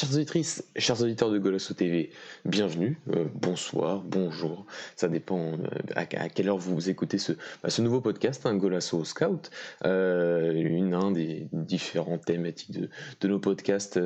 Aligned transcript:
Chers 0.00 0.14
auditrices, 0.14 0.64
chers 0.76 1.02
auditeurs 1.02 1.30
de 1.30 1.36
Golasso 1.38 1.74
TV, 1.74 2.08
bienvenue, 2.46 2.98
euh, 3.14 3.26
bonsoir, 3.34 4.00
bonjour, 4.00 4.64
ça 4.96 5.08
dépend 5.08 5.52
euh, 5.52 5.56
à, 5.94 6.06
quelle 6.06 6.48
heure 6.48 6.56
vous 6.56 6.88
écoutez 6.88 7.18
ce, 7.18 7.32
bah, 7.62 7.68
nouveau 7.80 8.00
podcast, 8.00 8.46
hein, 8.46 8.54
Golasso 8.54 9.04
Scout, 9.04 9.50
euh, 9.84 10.54
une 10.54 10.94
un 10.94 11.10
des 11.10 11.48
différentes 11.52 12.24
thématiques 12.24 12.80
de, 13.20 13.28
nos 13.28 13.38
podcasts 13.38 14.00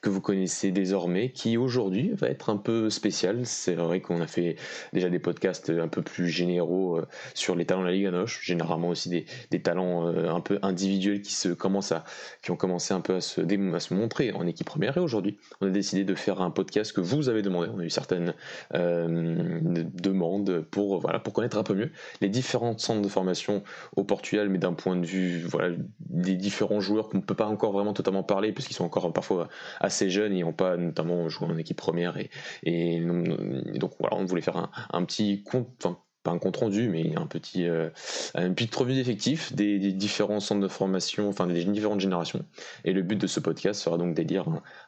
que 0.00 0.08
vous 0.08 0.20
connaissez 0.20 0.70
désormais, 0.70 1.30
qui 1.30 1.56
aujourd'hui 1.56 2.12
va 2.12 2.28
être 2.28 2.48
un 2.48 2.56
peu 2.56 2.88
spécial. 2.88 3.44
C'est 3.44 3.74
vrai 3.74 4.00
qu'on 4.00 4.20
a 4.20 4.28
fait 4.28 4.54
déjà 4.92 5.08
des 5.08 5.18
podcasts 5.18 5.70
un 5.70 5.88
peu 5.88 6.02
plus 6.02 6.28
généraux 6.28 7.00
sur 7.34 7.56
les 7.56 7.64
talents 7.64 7.82
de 7.82 7.86
la 7.86 7.92
Ligue 7.92 8.06
Noche, 8.06 8.40
généralement 8.44 8.90
aussi 8.90 9.08
des, 9.08 9.26
des 9.50 9.60
talents 9.60 10.06
un 10.06 10.40
peu 10.40 10.60
individuels 10.62 11.20
qui 11.20 11.34
se 11.34 11.48
commencent 11.48 11.90
à, 11.90 12.04
qui 12.42 12.52
ont 12.52 12.56
commencé 12.56 12.94
un 12.94 13.00
peu 13.00 13.16
à 13.16 13.20
se, 13.20 13.40
à 13.40 13.80
se 13.80 13.92
montrer 13.92 14.30
en 14.30 14.46
équipe 14.46 14.68
première. 14.68 14.96
Et 14.96 15.00
aujourd'hui 15.00 15.31
on 15.60 15.66
a 15.66 15.70
décidé 15.70 16.04
de 16.04 16.14
faire 16.14 16.40
un 16.40 16.50
podcast 16.50 16.92
que 16.92 17.00
vous 17.00 17.28
avez 17.28 17.42
demandé. 17.42 17.68
On 17.72 17.78
a 17.78 17.84
eu 17.84 17.90
certaines 17.90 18.34
euh, 18.74 19.60
demandes 19.94 20.62
pour, 20.70 21.06
connaître 21.32 21.58
un 21.58 21.62
peu 21.62 21.74
mieux 21.74 21.90
les 22.20 22.28
différents 22.28 22.76
centres 22.76 23.02
de 23.02 23.08
formation 23.08 23.62
au 23.96 24.04
Portugal, 24.04 24.48
mais 24.48 24.58
d'un 24.58 24.74
point 24.74 24.96
de 24.96 25.06
vue 25.06 25.42
voilà, 25.42 25.74
des 26.00 26.36
différents 26.36 26.80
joueurs 26.80 27.08
qu'on 27.08 27.18
ne 27.18 27.22
peut 27.22 27.34
pas 27.34 27.46
encore 27.46 27.72
vraiment 27.72 27.92
totalement 27.92 28.22
parler, 28.22 28.52
puisqu'ils 28.52 28.74
sont 28.74 28.84
encore 28.84 29.12
parfois 29.12 29.48
assez 29.80 30.10
jeunes 30.10 30.32
et 30.32 30.42
n'ont 30.42 30.52
pas 30.52 30.76
notamment 30.76 31.28
joué 31.28 31.48
en 31.48 31.56
équipe 31.56 31.78
première. 31.78 32.16
Et, 32.62 33.00
donc 33.00 33.92
voilà, 33.98 34.16
on 34.16 34.24
voulait 34.24 34.42
faire 34.42 34.70
un 34.92 35.04
petit 35.04 35.42
compte 35.42 35.86
pas 36.22 36.30
un 36.30 36.38
compte 36.38 36.56
rendu, 36.56 36.88
mais 36.88 37.14
un 37.16 37.26
petit, 37.26 37.66
euh, 37.66 37.90
une 38.36 38.54
d'effectifs 38.54 39.52
des, 39.52 39.78
différents 39.92 40.40
centres 40.40 40.60
de 40.60 40.68
formation, 40.68 41.28
enfin 41.28 41.46
des 41.46 41.64
différentes 41.64 42.00
générations. 42.00 42.44
Et 42.84 42.92
le 42.92 43.02
but 43.02 43.16
de 43.16 43.26
ce 43.26 43.40
podcast 43.40 43.80
sera 43.80 43.98
donc 43.98 44.14
d'élire 44.14 44.46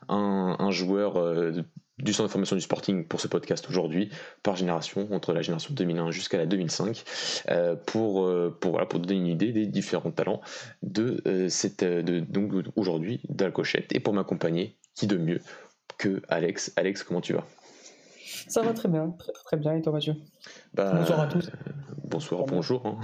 un, 0.09 0.71
joueur 0.71 1.17
euh, 1.17 1.53
du 1.99 2.13
centre 2.13 2.29
de 2.29 2.33
formation 2.33 2.57
du 2.57 2.63
Sporting 2.63 3.07
pour 3.07 3.21
ce 3.21 3.29
podcast 3.29 3.69
aujourd'hui, 3.69 4.11
par 4.43 4.57
génération, 4.57 5.09
entre 5.13 5.33
la 5.33 5.43
génération 5.43 5.75
2001 5.75 6.11
jusqu'à 6.11 6.39
la 6.39 6.47
2005, 6.47 7.05
euh, 7.51 7.77
pour, 7.77 8.31
pour, 8.61 8.71
voilà, 8.73 8.87
pour 8.87 9.01
donner 9.01 9.19
une 9.19 9.27
idée 9.27 9.53
des 9.53 9.67
différents 9.67 10.13
talents 10.13 10.41
de 10.83 11.49
cette, 11.49 11.85
de, 11.85 12.21
donc 12.21 12.53
aujourd'hui 12.77 13.21
d'Alcochette. 13.29 13.95
Et 13.95 14.01
pour 14.01 14.15
m'accompagner, 14.15 14.77
qui 14.95 15.07
de 15.07 15.17
mieux 15.17 15.41
que 15.99 16.23
Alex 16.29 16.73
Alex, 16.77 17.03
comment 17.03 17.21
tu 17.21 17.33
vas? 17.33 17.47
Ça 18.49 18.63
va 18.63 18.73
très 18.73 18.89
bien, 18.89 19.15
très 19.19 19.33
très 19.33 19.57
bien. 19.57 19.75
Et 19.75 19.83
toi, 19.83 19.93
Mathieu? 19.93 20.15
Bah, 20.75 20.93
Bonsoir 20.95 21.21
à 21.21 21.27
tous. 21.27 21.51
bonsoir, 22.05 22.45
bonjour. 22.47 22.87
Hein. 22.87 22.97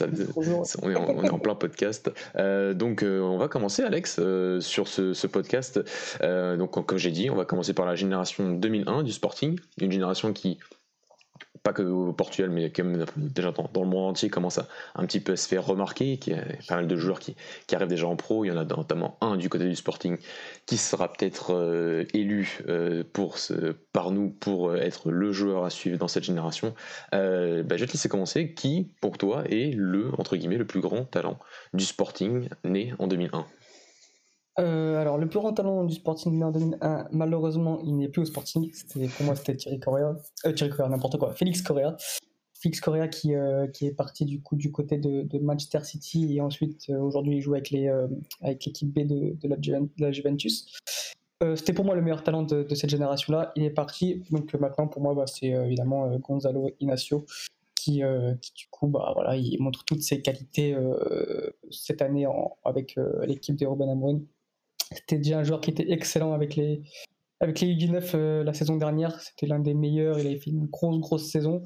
bonjour. 0.34 0.66
On, 0.82 0.90
est 0.90 1.30
en, 1.30 1.38
plein 1.38 1.54
podcast. 1.54 2.10
Euh, 2.36 2.74
donc, 2.74 3.02
euh, 3.02 3.20
on 3.20 3.38
va 3.38 3.48
commencer, 3.48 3.82
Alex, 3.82 4.16
euh, 4.18 4.60
sur 4.60 4.88
ce, 4.88 5.14
ce 5.14 5.26
podcast. 5.26 5.80
donc, 6.22 6.86
comme 6.86 6.98
j'ai 6.98 7.10
dit, 7.10 7.30
on 7.30 7.36
va 7.36 7.44
commencer 7.44 7.74
par 7.74 7.86
la 7.86 7.94
génération 7.94 8.50
2001 8.52 9.02
du 9.02 9.12
Sporting, 9.12 9.58
une 9.80 9.92
génération 9.92 10.32
qui 10.32 10.58
pas 11.68 11.74
que 11.74 11.82
au 11.82 12.12
Portugal, 12.12 12.50
mais 12.50 12.70
quand 12.70 12.84
même 12.84 13.04
déjà 13.16 13.52
dans, 13.52 13.82
le 13.82 13.88
monde 13.88 14.10
entier, 14.10 14.30
commence 14.30 14.58
à 14.58 14.66
un 14.94 15.04
petit 15.04 15.20
peu 15.20 15.32
à 15.32 15.36
se 15.36 15.46
faire 15.46 15.66
remarquer. 15.66 16.18
Il 16.26 16.32
y 16.32 16.36
a 16.36 16.42
pas 16.66 16.76
mal 16.76 16.86
de 16.86 16.96
joueurs 16.96 17.20
qui, 17.20 17.36
qui, 17.66 17.74
arrivent 17.74 17.88
déjà 17.88 18.06
en 18.06 18.16
pro. 18.16 18.44
Il 18.44 18.48
y 18.48 18.50
en 18.50 18.56
a 18.56 18.64
notamment 18.64 19.18
un 19.20 19.36
du 19.36 19.48
côté 19.48 19.68
du 19.68 19.76
Sporting 19.76 20.16
qui 20.66 20.78
sera 20.78 21.12
peut-être 21.12 21.54
euh, 21.54 22.04
élu 22.14 22.60
euh, 22.68 23.04
pour 23.12 23.36
par 23.92 24.10
nous 24.10 24.30
pour 24.30 24.74
être 24.76 25.10
le 25.10 25.32
joueur 25.32 25.64
à 25.64 25.70
suivre 25.70 25.98
dans 25.98 26.08
cette 26.08 26.24
génération. 26.24 26.74
Euh, 27.14 27.62
bah, 27.62 27.76
je 27.76 27.82
vais 27.82 27.86
te 27.86 27.92
laisser 27.92 28.08
commencer. 28.08 28.54
Qui, 28.54 28.90
pour 29.00 29.18
toi, 29.18 29.44
est 29.48 29.74
le 29.74 30.10
entre 30.18 30.36
guillemets 30.36 30.56
le 30.56 30.66
plus 30.66 30.80
grand 30.80 31.04
talent 31.04 31.38
du 31.74 31.84
Sporting 31.84 32.48
né 32.64 32.94
en 32.98 33.06
2001 33.06 33.46
euh, 34.58 35.00
alors, 35.00 35.18
le 35.18 35.28
plus 35.28 35.38
grand 35.38 35.52
talent 35.52 35.84
du 35.84 35.94
Sporting 35.94 36.42
en 36.42 36.50
2001, 36.50 37.08
malheureusement, 37.12 37.80
il 37.84 37.96
n'est 37.96 38.08
plus 38.08 38.22
au 38.22 38.24
Sporting. 38.24 38.70
pour 38.92 39.26
moi, 39.26 39.36
c'était 39.36 39.56
Thierry 39.56 39.78
Correa. 39.78 40.16
Euh, 40.44 40.52
Thierry 40.52 40.70
Correa, 40.70 40.88
n'importe 40.88 41.18
quoi. 41.18 41.32
Félix 41.32 41.62
Correa. 41.62 41.96
Félix 42.54 42.80
Correa 42.80 43.06
qui, 43.06 43.36
euh, 43.36 43.68
qui 43.68 43.86
est 43.86 43.94
parti 43.94 44.24
du 44.24 44.42
coup 44.42 44.56
du 44.56 44.72
côté 44.72 44.98
de, 44.98 45.38
Manchester 45.38 45.84
City 45.84 46.34
et 46.34 46.40
ensuite 46.40 46.90
aujourd'hui 46.90 47.36
il 47.36 47.40
joue 47.40 47.54
avec 47.54 47.70
l'équipe 47.70 48.92
B 48.92 49.06
de, 49.06 49.36
la, 49.96 50.10
Juventus. 50.10 50.66
c'était 51.54 51.72
pour 51.72 51.84
moi 51.84 51.94
le 51.94 52.02
meilleur 52.02 52.24
talent 52.24 52.42
de, 52.42 52.66
cette 52.74 52.90
génération-là. 52.90 53.52
Il 53.54 53.62
est 53.62 53.70
parti, 53.70 54.24
donc 54.32 54.52
maintenant 54.54 54.88
pour 54.88 55.00
moi 55.00 55.14
bah, 55.14 55.28
c'est 55.28 55.50
évidemment 55.50 56.10
Gonzalo 56.16 56.68
Inacio 56.80 57.26
qui, 57.76 58.02
qui, 58.40 58.52
du 58.54 58.66
coup 58.72 58.88
bah 58.88 59.12
voilà 59.14 59.36
il 59.36 59.62
montre 59.62 59.84
toutes 59.84 60.02
ses 60.02 60.20
qualités 60.20 60.76
cette 61.70 62.02
année 62.02 62.26
avec 62.64 62.98
l'équipe 63.24 63.54
de 63.54 63.66
Ruben 63.66 63.88
Amorim 63.88 64.26
c'était 64.92 65.18
déjà 65.18 65.38
un 65.38 65.44
joueur 65.44 65.60
qui 65.60 65.70
était 65.70 65.90
excellent 65.90 66.32
avec 66.32 66.56
les, 66.56 66.82
avec 67.40 67.60
les 67.60 67.74
U19 67.74 68.10
euh, 68.14 68.44
la 68.44 68.52
saison 68.52 68.76
dernière. 68.76 69.20
C'était 69.20 69.46
l'un 69.46 69.58
des 69.58 69.74
meilleurs. 69.74 70.18
Il 70.18 70.26
avait 70.26 70.38
fait 70.38 70.50
une 70.50 70.66
grosse, 70.66 70.98
grosse 70.98 71.30
saison. 71.30 71.62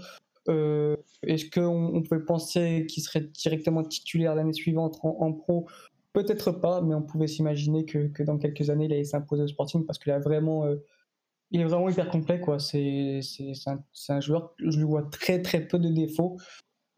Euh, 0.49 0.97
est-ce 1.23 1.49
qu'on 1.49 1.95
on 1.95 2.03
pouvait 2.03 2.25
penser 2.25 2.87
qu'il 2.89 3.03
serait 3.03 3.21
directement 3.21 3.85
titulaire 3.85 4.35
l'année 4.35 4.53
suivante 4.53 4.99
en, 5.03 5.33
pro? 5.33 5.67
Peut-être 6.13 6.51
pas, 6.51 6.83
mais 6.83 6.95
on 6.95 7.03
pouvait 7.03 7.29
s'imaginer 7.29 7.85
que, 7.85 8.09
que, 8.09 8.23
dans 8.23 8.39
quelques 8.39 8.69
années, 8.69 8.87
il 8.87 8.93
allait 8.93 9.05
s'imposer 9.05 9.45
au 9.45 9.49
Sporting 9.49 9.87
parce 9.87 9.99
qu'il 9.99 10.13
a 10.13 10.19
vraiment, 10.19 10.67
euh, 10.67 10.77
il 11.53 11.61
est 11.61 11.65
vraiment 11.65 11.89
hyper 11.89 12.11
complet. 12.11 12.41
Quoi. 12.41 12.59
C'est, 12.59 13.21
c'est, 13.23 13.53
un, 13.67 13.83
un, 14.09 14.21
joueur, 14.21 14.55
je 14.59 14.77
lui 14.77 14.85
vois 14.85 15.05
très 15.05 15.41
très 15.41 15.67
peu 15.67 15.79
de 15.79 15.89
défauts. 15.89 16.39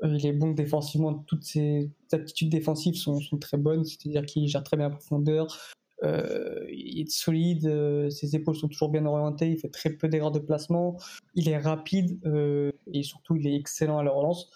il 0.03 0.27
est 0.27 0.33
bon 0.33 0.53
défensivement, 0.53 1.15
toutes 1.15 1.45
ses 1.45 1.91
aptitudes 2.13 2.51
défensives 2.51 2.95
sont, 2.95 3.21
sont 3.21 3.39
très 3.39 3.59
bonnes, 3.59 3.85
c'est-à-dire 3.85 4.25
qu'il 4.25 4.49
gère 4.49 4.65
très 4.65 4.77
bien 4.77 4.89
la 4.89 4.95
profondeur, 4.95 5.59
euh, 6.03 6.67
il 6.71 7.01
est 7.01 7.11
solide, 7.11 7.67
euh, 7.67 8.11
ses 8.11 8.35
épaules 8.35 8.57
sont 8.57 8.69
toujours 8.69 8.89
bien 8.89 9.07
orientées, 9.07 9.51
il 9.51 9.59
fait 9.59 9.69
très 9.69 9.91
peu 9.91 10.09
d'erreurs 10.09 10.33
de 10.33 10.41
placement, 10.41 10.97
il 11.35 11.49
est 11.49 11.59
rapide 11.59 12.19
euh, 12.27 12.73
et 12.93 13.03
surtout 13.03 13.37
il 13.37 13.47
est 13.47 13.55
excellent 13.55 13.99
à 13.99 14.03
la 14.03 14.11
relance. 14.11 14.51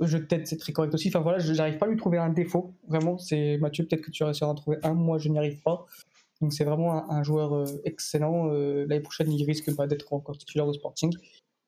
jeu 0.00 0.20
de 0.20 0.24
tête, 0.24 0.46
c'est 0.46 0.56
très 0.56 0.72
correct 0.72 0.94
aussi. 0.94 1.08
Enfin 1.08 1.20
voilà, 1.20 1.38
je 1.40 1.52
n'arrive 1.52 1.78
pas 1.78 1.86
à 1.86 1.88
lui 1.88 1.96
trouver 1.96 2.18
un 2.18 2.30
défaut. 2.30 2.74
Vraiment, 2.86 3.18
c'est 3.18 3.58
Mathieu, 3.58 3.84
peut-être 3.86 4.02
que 4.02 4.10
tu 4.10 4.22
réussiras 4.22 4.48
à 4.48 4.52
en 4.52 4.54
trouver 4.54 4.78
un. 4.82 4.94
Moi, 4.94 5.18
je 5.18 5.28
n'y 5.28 5.38
arrive 5.38 5.60
pas. 5.62 5.86
Donc 6.40 6.52
c'est 6.52 6.64
vraiment 6.64 7.10
un, 7.10 7.22
joueur 7.24 7.64
excellent. 7.84 8.46
L'année 8.46 9.00
prochaine, 9.00 9.32
il 9.32 9.44
risque 9.44 9.74
pas 9.74 9.88
d'être 9.88 10.12
encore 10.12 10.38
titulaire 10.38 10.68
au 10.68 10.72
Sporting. 10.72 11.12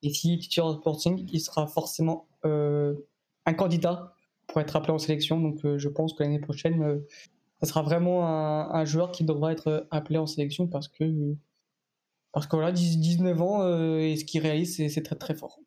Et 0.03 0.09
est 0.09 0.13
titulaire 0.13 0.67
au 0.67 0.75
Sporting, 0.75 1.27
il 1.33 1.41
sera 1.41 1.67
forcément 1.67 2.29
un 2.45 3.55
candidat 3.57 4.15
pour 4.47 4.61
être 4.61 4.77
appelé 4.77 4.93
en 4.93 4.99
sélection. 4.99 5.41
Donc 5.41 5.59
je 5.77 5.89
pense 5.89 6.15
que 6.15 6.23
l'année 6.23 6.39
prochaine, 6.39 7.03
ça 7.61 7.69
sera 7.69 7.83
vraiment 7.83 8.27
un, 8.27 8.85
joueur 8.85 9.13
qui 9.13 9.25
devra 9.25 9.53
être 9.53 9.87
appelé 9.91 10.19
en 10.19 10.27
sélection 10.27 10.67
parce 10.67 10.89
que 10.89 11.05
parce 12.33 12.47
que 12.47 12.57
voilà 12.57 12.73
19 12.73 13.43
ans 13.43 13.63
euh, 13.63 13.99
et 13.99 14.17
ce 14.17 14.25
qu'il 14.25 14.41
réalise 14.43 14.77
c'est 14.77 15.03
très 15.03 15.17
très 15.17 15.35
fort. 15.35 15.59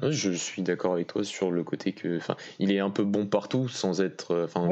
Je 0.00 0.30
suis 0.30 0.62
d'accord 0.62 0.94
avec 0.94 1.08
toi 1.08 1.22
sur 1.22 1.50
le 1.50 1.64
côté 1.64 1.92
que, 1.92 2.16
enfin, 2.16 2.34
il 2.58 2.72
est 2.72 2.78
un 2.78 2.88
peu 2.88 3.04
bon 3.04 3.26
partout 3.26 3.68
sans 3.68 4.00
être, 4.00 4.30
euh, 4.30 4.44
enfin, 4.46 4.70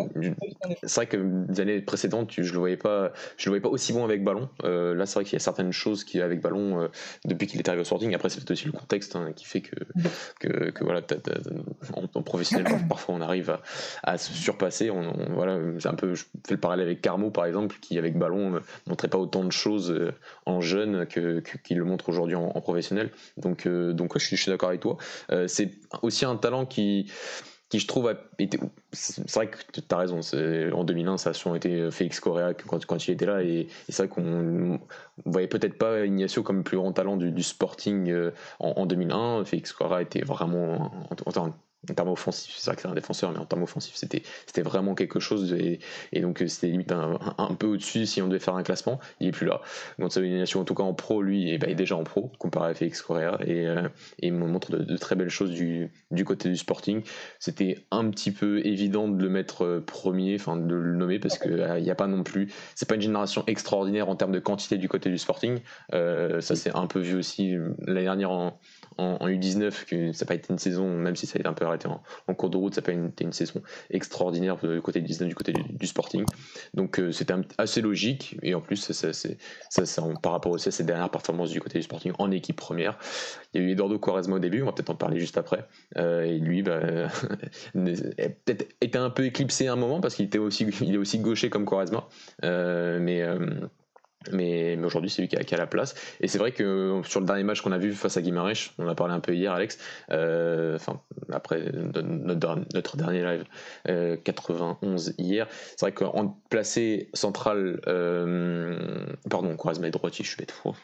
c'est 0.83 0.95
vrai 0.95 1.06
que 1.06 1.18
les 1.48 1.60
années 1.60 1.80
précédentes, 1.83 2.33
je 2.33 2.50
le 2.50 2.59
voyais 2.59 2.78
pas, 2.78 3.12
je 3.36 3.45
le 3.45 3.50
voyais 3.50 3.60
pas 3.60 3.68
aussi 3.68 3.92
bon 3.92 4.03
avec 4.03 4.24
ballon. 4.24 4.48
Euh, 4.65 4.95
là, 4.95 5.04
c'est 5.04 5.16
vrai 5.16 5.24
qu'il 5.24 5.34
y 5.34 5.36
a 5.36 5.41
certaines 5.41 5.72
choses 5.72 6.04
qui 6.04 6.22
avec 6.22 6.41
ballon 6.41 6.80
euh, 6.80 6.89
depuis 7.27 7.47
qu'il 7.47 7.60
est 7.60 7.68
arrivé 7.68 7.83
au 7.83 7.84
Sporting. 7.84 8.15
Après, 8.15 8.30
c'est 8.30 8.50
aussi 8.50 8.65
le 8.65 8.72
contexte 8.72 9.15
hein, 9.15 9.33
qui 9.36 9.45
fait 9.45 9.60
que, 9.60 9.77
que, 10.41 10.71
que 10.71 10.84
voilà, 10.84 11.03
en, 11.92 12.22
professionnel, 12.22 12.66
parfois 12.89 13.15
on 13.15 13.21
arrive 13.21 13.50
à, 13.50 13.60
à 14.03 14.16
se 14.16 14.33
surpasser. 14.33 14.89
On, 14.91 15.12
voilà, 15.34 15.59
c'est 15.80 15.89
un 15.89 15.95
peu, 15.95 16.15
je 16.15 16.24
fais 16.47 16.54
le 16.54 16.60
parallèle 16.60 16.86
avec 16.86 17.03
Carmo 17.03 17.30
par 17.30 17.45
exemple, 17.45 17.77
qui 17.83 17.98
avec 17.98 18.16
ballon 18.16 18.59
montrait 18.86 19.09
pas 19.09 19.18
autant 19.18 19.45
de 19.45 19.53
choses 19.53 19.95
en 20.47 20.62
jeune 20.62 21.04
que 21.04 21.42
qu'il 21.62 21.77
le 21.77 21.84
montre 21.84 22.09
aujourd'hui 22.09 22.36
en, 22.36 22.48
professionnel. 22.62 23.10
Donc, 23.36 23.68
donc, 23.68 24.18
je 24.18 24.24
suis, 24.24 24.36
je 24.36 24.42
suis 24.42 24.50
d'accord 24.50 24.71
avec 24.71 24.80
toi. 24.80 24.97
Euh, 25.33 25.47
c'est 25.47 25.72
aussi 26.03 26.24
un 26.24 26.36
talent 26.36 26.66
qui, 26.66 27.10
qui 27.68 27.78
je 27.78 27.86
trouve 27.86 28.09
a 28.09 28.15
été. 28.39 28.59
C'est 28.92 29.30
vrai 29.33 29.48
que 29.48 29.59
tu 29.72 29.80
as 29.91 29.97
raison, 29.97 30.21
en 30.72 30.84
2001, 30.84 31.18
ça 31.18 31.30
a 31.30 31.33
souvent 31.33 31.54
été 31.54 31.91
Félix 31.91 32.21
Correa 32.21 32.54
quand, 32.54 33.07
il 33.07 33.10
était 33.12 33.27
là, 33.27 33.42
et, 33.42 33.68
c'est 33.89 34.07
vrai 34.07 34.09
qu'on 34.09 34.80
voyait 35.24 35.48
peut-être 35.48 35.78
pas 35.78 36.04
Ignacio 36.04 36.42
comme 36.42 36.59
le 36.59 36.62
plus 36.62 36.77
grand 36.77 36.92
talent 36.92 37.16
du, 37.16 37.42
Sporting 37.42 38.10
euh, 38.10 38.33
en, 38.59 38.86
2001. 38.86 39.45
Félix 39.45 39.72
Correa 39.72 40.03
était 40.03 40.22
vraiment. 40.22 40.92
En, 41.10 41.41
en 41.41 41.53
termes 41.86 42.10
offensifs, 42.10 42.54
c'est 42.56 42.71
vrai 42.71 42.77
que 42.77 42.82
c'est 42.82 42.88
un 42.88 42.94
défenseur, 42.94 43.32
mais 43.32 43.38
en 43.38 43.47
termes 43.47 43.62
offensifs, 43.62 43.94
c'était, 43.94 44.22
c'était 44.47 44.62
vraiment 44.62 44.94
quelque 44.94 45.18
chose. 45.18 45.53
Et, 45.54 45.80
et 46.12 46.21
donc, 46.21 46.42
c'était 46.47 46.68
limite 46.68 46.92
un, 46.92 47.18
un, 47.38 47.54
peu 47.54 47.66
au-dessus 47.66 48.06
si 48.06 48.21
on 48.21 48.28
devait 48.28 48.38
faire 48.38 48.54
un 48.54 48.62
classement. 48.62 49.00
Il 49.21 49.28
est 49.28 49.32
plus 49.32 49.47
là. 49.47 49.60
Donc, 49.98 50.12
sa 50.12 50.21
nomination, 50.21 50.60
en 50.60 50.65
tout 50.65 50.74
cas 50.74 50.82
en 50.82 50.94
pro, 50.94 51.22
lui, 51.22 51.50
et 51.50 51.59
ben, 51.59 51.68
il 51.68 51.72
est 51.72 51.77
déjà 51.77 51.97
en 51.97 52.04
pro, 52.04 52.30
comparé 52.38 52.71
à 52.71 52.74
Félix 52.74 53.00
Correa. 53.03 53.38
Et, 53.47 53.66
euh, 53.66 53.88
et 54.21 54.28
il 54.28 54.34
montre 54.34 54.71
de, 54.72 54.97
très 54.97 55.16
belles 55.16 55.30
choses 55.30 55.53
du, 55.53 55.91
du 56.10 56.24
côté 56.24 56.50
du 56.50 56.56
Sporting. 56.56 57.03
C'était 57.38 57.78
un 57.91 58.09
petit 58.10 58.33
peu 58.33 58.65
évident 58.66 59.09
de 59.09 59.22
le 59.22 59.30
mettre 59.30 59.65
euh, 59.65 59.80
premier, 59.80 60.34
enfin 60.34 60.56
de 60.56 60.74
le 60.74 60.94
nommer, 60.94 61.18
parce 61.18 61.38
qu'il 61.38 61.53
euh, 61.53 61.80
n'y 61.80 61.91
a 61.91 61.94
pas 61.94 62.06
non 62.06 62.22
plus. 62.22 62.53
C'est 62.74 62.88
pas 62.88 62.97
une 62.97 63.00
génération 63.00 63.44
extraordinaire 63.47 64.09
en 64.09 64.16
termes 64.16 64.33
de 64.33 64.38
quantité 64.38 64.76
du 64.76 64.88
côté 64.88 65.09
du 65.10 65.18
Sporting. 65.18 65.60
ça, 65.92 66.41
c'est 66.41 66.74
un 66.76 66.86
peu 66.86 67.00
vu 67.00 67.16
aussi 67.16 67.56
l'année 67.86 68.03
dernière 68.03 68.30
en 68.30 68.59
en, 69.00 69.28
U19, 69.28 69.86
que 69.86 70.12
ça 70.12 70.24
n'a 70.24 70.28
pas 70.28 70.34
été 70.34 70.52
une 70.52 70.58
saison, 70.58 70.88
même 70.88 71.16
si 71.16 71.26
ça 71.26 71.36
a 71.36 71.41
été 71.41 71.48
un 71.48 71.52
peu 71.52 71.64
arrêté 71.64 71.88
en, 71.88 72.34
cours 72.34 72.50
de 72.50 72.56
route, 72.56 72.74
ça 72.74 72.80
n'a 72.80 72.86
pas 72.86 72.92
été 72.92 73.24
une 73.24 73.32
saison 73.32 73.62
extraordinaire 73.91 74.56
du 74.56 74.80
côté 74.80 75.00
du 75.00 75.06
19, 75.06 75.28
du 75.28 75.34
côté 75.34 75.52
du, 75.52 75.86
Sporting. 75.86 76.24
Donc 76.74 77.00
c'était 77.12 77.34
assez 77.58 77.80
logique, 77.80 78.36
et 78.42 78.54
en 78.54 78.60
plus, 78.60 78.92
ça, 78.92 79.10
par 80.22 80.32
rapport 80.32 80.52
aussi 80.52 80.68
à 80.68 80.72
ses 80.72 80.84
dernières 80.84 81.10
performances 81.10 81.50
du 81.50 81.60
côté 81.60 81.78
du 81.78 81.82
Sporting 81.82 82.12
en 82.18 82.30
équipe 82.30 82.56
première. 82.56 82.98
Il 83.52 83.60
y 83.60 83.64
a 83.64 83.68
eu 83.68 83.72
Eduardo 83.72 83.98
Quaresma 83.98 84.36
au 84.36 84.38
début, 84.38 84.62
on 84.62 84.66
va 84.66 84.72
peut-être 84.72 84.91
en 84.91 84.94
parler 84.94 85.18
juste 85.18 85.38
après, 85.38 85.66
et 85.97 86.38
lui, 86.38 86.62
bah, 86.62 86.80
peut-être 87.74 88.68
été 88.80 88.98
un 88.98 89.10
peu 89.10 89.24
éclipsé 89.24 89.68
à 89.68 89.72
un 89.72 89.76
moment 89.76 90.00
parce 90.00 90.14
qu'il 90.14 90.26
était 90.26 90.38
aussi, 90.38 90.66
il 90.82 90.94
est 90.94 90.98
aussi 90.98 91.18
gaucher 91.18 91.50
comme 91.50 91.64
Quaresma, 91.64 92.06
mais 92.42 93.24
mais, 94.33 94.78
aujourd'hui, 94.84 95.11
c'est 95.11 95.22
lui 95.22 95.28
qui 95.28 95.37
a, 95.37 95.57
la 95.57 95.67
place. 95.67 95.95
Et 96.21 96.28
c'est 96.28 96.39
vrai 96.39 96.53
que 96.53 97.01
sur 97.05 97.21
le 97.21 97.27
dernier 97.27 97.43
match 97.43 97.63
qu'on 97.63 97.72
a 97.72 97.78
vu 97.78 97.93
face 97.93 98.17
à 98.17 98.22
Guimarães, 98.22 98.72
on 98.78 98.87
a 98.87 98.95
parlé 98.95 99.15
un 99.15 99.21
peu 99.21 99.34
hier, 99.34 99.53
Alex, 99.53 99.78
euh, 100.11 100.77
enfin, 100.77 101.01
après 101.33 101.72
notre, 101.72 102.97
dernier 102.97 103.22
live, 103.22 104.19
91 104.25 105.09
euh, 105.09 105.13
hier, 105.19 105.47
c'est 105.51 105.81
vrai 105.81 105.93
qu'en 105.93 106.39
placé 106.51 107.09
central, 107.15 107.81
euh, 107.87 109.07
pardon, 109.28 109.57
Quaresma 109.57 109.89
et 109.89 109.91
droitier, 109.91 110.25
je 110.25 110.31
suis 110.31 110.39
bête, 110.39 110.53
fou. 110.53 110.75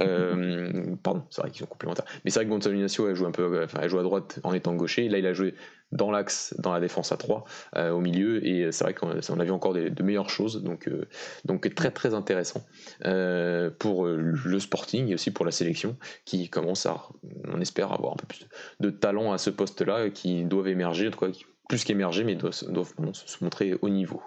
Euh, 0.00 0.96
pardon, 1.02 1.24
c'est 1.30 1.42
vrai 1.42 1.50
qu'ils 1.50 1.60
sont 1.60 1.66
complémentaires. 1.66 2.04
Mais 2.24 2.30
c'est 2.30 2.38
vrai 2.38 2.46
que 2.46 2.50
Gonzalo 2.50 2.74
Ignacio 2.74 3.06
a 3.06 3.14
joué 3.14 3.26
un 3.26 3.32
peu, 3.32 3.64
enfin, 3.64 3.86
joue 3.88 3.98
à 3.98 4.02
droite 4.02 4.38
en 4.42 4.52
étant 4.54 4.74
gaucher. 4.74 5.08
Là, 5.08 5.18
il 5.18 5.26
a 5.26 5.32
joué 5.32 5.54
dans 5.92 6.10
l'axe, 6.10 6.54
dans 6.58 6.72
la 6.72 6.80
défense 6.80 7.12
à 7.12 7.16
3, 7.16 7.44
euh, 7.76 7.90
au 7.90 8.00
milieu. 8.00 8.44
Et 8.46 8.72
c'est 8.72 8.84
vrai 8.84 8.94
qu'on 8.94 9.10
a 9.10 9.44
vu 9.44 9.50
encore 9.50 9.74
de 9.74 10.02
meilleures 10.02 10.30
choses. 10.30 10.62
Donc, 10.62 10.88
euh, 10.88 11.06
donc 11.44 11.72
très 11.74 11.90
très 11.90 12.14
intéressant 12.14 12.64
pour 13.78 14.06
le 14.06 14.60
Sporting 14.60 15.08
et 15.08 15.14
aussi 15.14 15.30
pour 15.30 15.44
la 15.44 15.52
sélection 15.52 15.96
qui 16.24 16.48
commence 16.48 16.86
à, 16.86 17.02
on 17.48 17.60
espère, 17.60 17.92
avoir 17.92 18.12
un 18.12 18.16
peu 18.16 18.26
plus 18.26 18.46
de 18.80 18.90
talent 18.90 19.32
à 19.32 19.38
ce 19.38 19.50
poste-là, 19.50 20.10
qui 20.10 20.44
doivent 20.44 20.68
émerger, 20.68 21.08
en 21.08 21.10
tout 21.10 21.20
cas, 21.20 21.32
plus 21.68 21.84
qu'émerger, 21.84 22.24
mais 22.24 22.34
doivent, 22.34 22.64
doivent 22.68 22.94
se 23.12 23.44
montrer 23.44 23.74
au 23.82 23.88
niveau. 23.88 24.22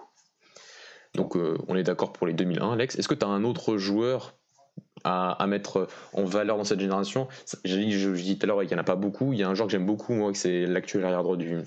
Donc 1.14 1.36
on 1.36 1.76
est 1.76 1.84
d'accord 1.84 2.12
pour 2.12 2.28
les 2.28 2.34
2001, 2.34 2.74
Alex. 2.74 2.98
Est-ce 2.98 3.08
que 3.08 3.14
tu 3.14 3.26
as 3.26 3.30
un 3.30 3.44
autre 3.44 3.78
joueur 3.78 4.36
à, 5.06 5.46
mettre 5.48 5.88
en 6.14 6.24
valeur 6.26 6.58
dans 6.58 6.64
cette 6.64 6.80
génération. 6.80 7.28
Dit, 7.64 7.92
je, 7.92 8.10
dis 8.10 8.38
tout 8.38 8.46
à 8.46 8.48
l'heure 8.48 8.60
qu'il 8.62 8.70
n'y 8.70 8.76
en 8.76 8.80
a 8.80 8.84
pas 8.84 8.96
beaucoup. 8.96 9.34
Il 9.34 9.40
y 9.40 9.44
a 9.44 9.48
un 9.48 9.54
joueur 9.54 9.68
que 9.68 9.72
j'aime 9.72 9.86
beaucoup, 9.86 10.14
moi, 10.14 10.32
c'est 10.34 10.66
l'actuel 10.66 11.06
arrière 11.06 11.24
droit 11.24 11.38
du, 11.38 11.60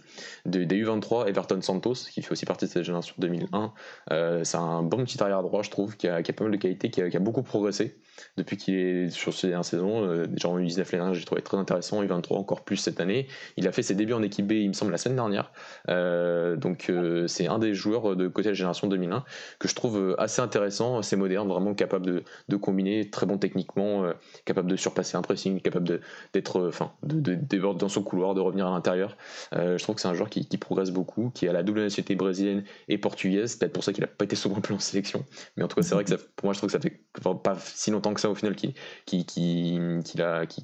des 0.44 0.66
U23, 0.66 1.28
Everton 1.28 1.60
Santos, 1.60 1.94
qui 2.10 2.22
fait 2.22 2.32
aussi 2.32 2.46
partie 2.46 2.66
de 2.66 2.70
cette 2.70 2.82
génération 2.82 3.14
2001. 3.18 3.72
Euh, 4.10 4.44
c'est 4.44 4.56
un 4.56 4.82
bon 4.82 5.04
petit 5.04 5.22
arrière 5.22 5.42
droit, 5.42 5.62
je 5.62 5.70
trouve, 5.70 5.96
qui 5.96 6.08
a, 6.08 6.20
pas 6.22 6.44
mal 6.44 6.52
de 6.52 6.56
qualité, 6.56 6.90
qui 6.90 7.00
a, 7.02 7.20
beaucoup 7.20 7.42
progressé 7.42 7.96
depuis 8.36 8.56
qu'il 8.56 8.74
est 8.74 9.10
sur 9.10 9.32
ces 9.34 9.48
dernières 9.48 9.64
saisons. 9.64 10.04
Euh, 10.04 10.26
déjà 10.26 10.48
en 10.48 10.58
U19 10.58 10.96
l'année 10.96 11.14
j'ai 11.14 11.24
trouvé 11.24 11.42
très 11.42 11.56
intéressant. 11.56 12.02
U23 12.02 12.34
encore 12.34 12.62
plus 12.62 12.76
cette 12.76 13.00
année. 13.00 13.26
Il 13.56 13.66
a 13.68 13.72
fait 13.72 13.82
ses 13.82 13.94
débuts 13.94 14.12
en 14.12 14.22
équipe 14.22 14.46
B, 14.46 14.52
il 14.52 14.68
me 14.68 14.72
semble, 14.74 14.92
la 14.92 14.98
semaine 14.98 15.16
dernière. 15.16 15.52
Euh, 15.88 16.56
donc 16.56 16.92
c'est 17.26 17.46
un 17.46 17.58
des 17.58 17.74
joueurs 17.74 18.16
de 18.16 18.28
côté 18.28 18.48
de 18.48 18.50
la 18.50 18.54
génération 18.54 18.86
2001 18.86 19.24
que 19.58 19.68
je 19.68 19.74
trouve 19.74 20.14
assez 20.18 20.40
intéressant, 20.40 20.98
assez 20.98 21.16
moderne, 21.16 21.48
vraiment 21.48 21.74
capable 21.74 22.06
de, 22.06 22.24
de 22.48 22.56
combiner 22.56 23.08
très 23.10 23.26
bon 23.26 23.38
techniquement, 23.38 24.04
euh, 24.04 24.12
capable 24.44 24.70
de 24.70 24.76
surpasser 24.76 25.16
un 25.16 25.22
pressing, 25.22 25.60
capable 25.60 26.00
d'être, 26.32 26.60
euh, 26.60 26.68
enfin, 26.68 26.92
de, 27.02 27.34
de, 27.34 27.72
dans 27.72 27.88
son 27.88 28.02
couloir, 28.02 28.34
de 28.34 28.40
revenir 28.40 28.66
à 28.66 28.70
l'intérieur. 28.70 29.16
Euh, 29.54 29.78
je 29.78 29.82
trouve 29.82 29.94
que 29.96 30.00
c'est 30.00 30.08
un 30.08 30.14
joueur 30.14 30.30
qui, 30.30 30.44
progresse 30.58 30.90
beaucoup, 30.90 31.30
qui 31.34 31.46
a 31.48 31.52
la 31.52 31.62
double 31.62 31.82
nationalité 31.82 32.14
brésilienne 32.14 32.64
et 32.88 32.98
portugaise. 32.98 33.56
Peut-être 33.56 33.72
pour 33.72 33.84
ça 33.84 33.92
qu'il 33.92 34.02
n'a 34.02 34.08
pas 34.08 34.24
été 34.24 34.36
souvent 34.36 34.60
plus 34.60 34.74
en 34.74 34.78
sélection. 34.78 35.24
Mais 35.56 35.62
en 35.62 35.68
tout 35.68 35.76
cas, 35.76 35.82
c'est 35.82 35.94
vrai 35.94 36.04
que 36.04 36.14
pour 36.14 36.46
moi, 36.46 36.52
je 36.52 36.58
trouve 36.58 36.68
que 36.68 36.72
ça 36.72 36.80
fait 36.80 37.00
pas 37.42 37.56
si 37.60 37.90
longtemps 37.90 38.07
que 38.14 38.20
ça 38.20 38.30
au 38.30 38.34
final 38.34 38.54
qui, 38.54 38.74
qui, 39.06 39.24
qui, 39.24 39.78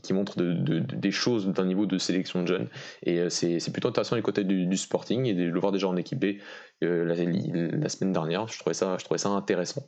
qui, 0.03 0.13
montre 0.13 0.37
de, 0.37 0.79
des 0.79 1.11
choses 1.11 1.47
d'un 1.47 1.65
niveau 1.65 1.87
de 1.87 1.99
sélection 1.99 2.43
de 2.43 2.47
jeunes. 2.49 2.69
Et 3.03 3.29
c'est 3.31 3.73
plutôt 3.73 3.89
intéressant 3.89 4.17
du 4.17 4.23
côté 4.23 4.45
du, 4.45 4.77
Sporting 4.77 5.27
et 5.27 5.35
de 5.35 5.45
le 5.45 5.61
voir 5.61 5.73
déjà 5.73 5.89
en 5.89 5.97
équipe 5.97 6.19
B 6.19 6.39
la, 6.81 7.15
la, 7.15 7.89
semaine 7.89 8.13
dernière. 8.13 8.49
Je 8.49 8.59
trouvais 8.59 8.75
ça, 8.75 8.97
je 8.99 9.05
trouvais 9.05 9.19
ça 9.19 9.31
intéressant, 9.31 9.83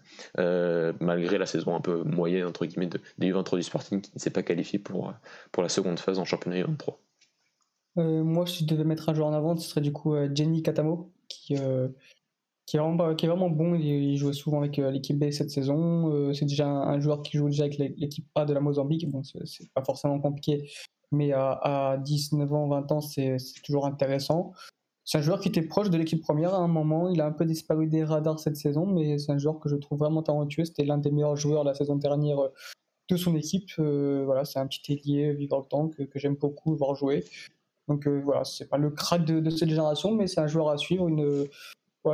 malgré 1.01 1.39
la 1.39 1.47
saison 1.47 1.75
un 1.75 1.81
peu 1.81 2.03
moyenne 2.05 2.47
entre 2.47 2.67
guillemets 2.67 2.87
de, 2.87 3.01
des 3.19 3.33
U23 3.33 3.57
du 3.57 3.63
Sporting 3.63 4.01
qui 4.01 4.11
ne 4.15 4.21
s'est 4.21 4.31
pas 4.31 4.43
qualifié 4.43 4.79
pour, 4.79 5.13
pour 5.53 5.63
la 5.63 5.69
seconde 5.69 5.99
phase 5.99 6.19
en 6.19 6.25
championnat 6.25 6.61
U23. 6.63 6.97
Euh, 7.99 8.23
moi, 8.23 8.47
si 8.47 8.65
je 8.65 8.67
devais 8.67 8.85
mettre 8.85 9.09
un 9.09 9.15
joueur 9.15 9.29
en 9.29 9.33
avant, 9.33 9.57
ce 9.57 9.69
serait 9.69 9.81
du 9.81 9.93
coup 9.93 10.15
euh, 10.15 10.29
Jenny 10.33 10.63
Katamo, 10.63 11.13
qui, 11.29 11.57
euh, 11.57 11.89
qui, 12.67 12.77
est 12.77 12.81
vraiment, 12.81 13.49
bon. 13.49 13.75
Il, 13.75 14.17
jouait 14.17 14.33
souvent 14.33 14.59
avec 14.59 14.77
l'équipe 14.77 15.19
B 15.19 15.31
cette 15.31 15.51
saison. 15.51 16.33
c'est 16.35 16.47
déjà 16.47 16.69
un, 16.69 17.01
joueur 17.01 17.23
qui 17.23 17.37
joue 17.39 17.49
déjà 17.49 17.65
avec 17.65 17.79
l'équipe 17.79 18.27
A 18.35 18.45
de 18.45 18.53
la 18.53 18.61
Mozambique, 18.61 19.11
donc 19.11 19.25
c'est 19.45 19.73
pas 19.73 19.85
forcément 19.85 20.19
compliqué. 20.19 20.69
Mais 21.13 21.33
à, 21.33 21.53
à 21.53 21.97
19 21.99 22.53
ans, 22.53 22.69
20 22.69 22.93
ans, 22.93 23.01
c'est 23.01 23.37
toujours 23.65 23.87
intéressant. 23.87 24.53
C'est 25.07 25.19
un 25.19 25.23
joueur 25.23 25.39
qui 25.39 25.49
était 25.49 25.63
proche 25.63 25.89
de 25.89 25.97
l'équipe 25.97 26.21
première 26.21 26.53
à 26.53 26.59
un 26.59 26.67
moment. 26.67 27.09
Il 27.09 27.21
a 27.21 27.27
un 27.27 27.33
peu 27.33 27.45
disparu 27.45 27.87
des 27.87 28.03
radars 28.03 28.41
cette 28.41 28.57
saison, 28.57 28.87
mais 28.87 29.19
c'est 29.19 29.31
un 29.31 29.39
joueur 29.39 29.61
que 29.61 29.69
je 29.69 29.77
trouve 29.77 30.01
vraiment 30.01 30.21
talentueux. 30.21 30.65
C'était 30.65 30.85
l'un 30.85 30.99
des 30.99 31.13
meilleurs 31.13 31.37
joueurs 31.37 31.63
la 31.63 31.75
saison 31.75 31.95
dernière 31.95 32.41
euh, 32.41 32.49
de 33.09 33.17
son 33.17 33.37
équipe. 33.37 33.71
Euh, 33.79 34.25
voilà, 34.25 34.45
c'est 34.45 34.59
un 34.59 34.67
petit 34.67 34.93
ailier 34.93 35.33
vivant 35.33 35.59
le 35.59 35.65
temps 35.65 35.89
que, 35.89 36.03
j'aime 36.17 36.35
beaucoup 36.35 36.75
voir 36.75 36.97
jouer. 36.97 37.25
Donc 37.87 38.09
euh, 38.09 38.21
voilà, 38.25 38.43
c'est 38.43 38.69
pas 38.69 38.79
le 38.79 38.91
crack 38.91 39.25
de, 39.25 39.49
cette 39.49 39.69
génération, 39.69 40.13
mais 40.13 40.27
c'est 40.27 40.41
un 40.41 40.49
joueur 40.49 40.71
à 40.71 40.77
suivre. 40.77 41.07
Une, 41.07 41.47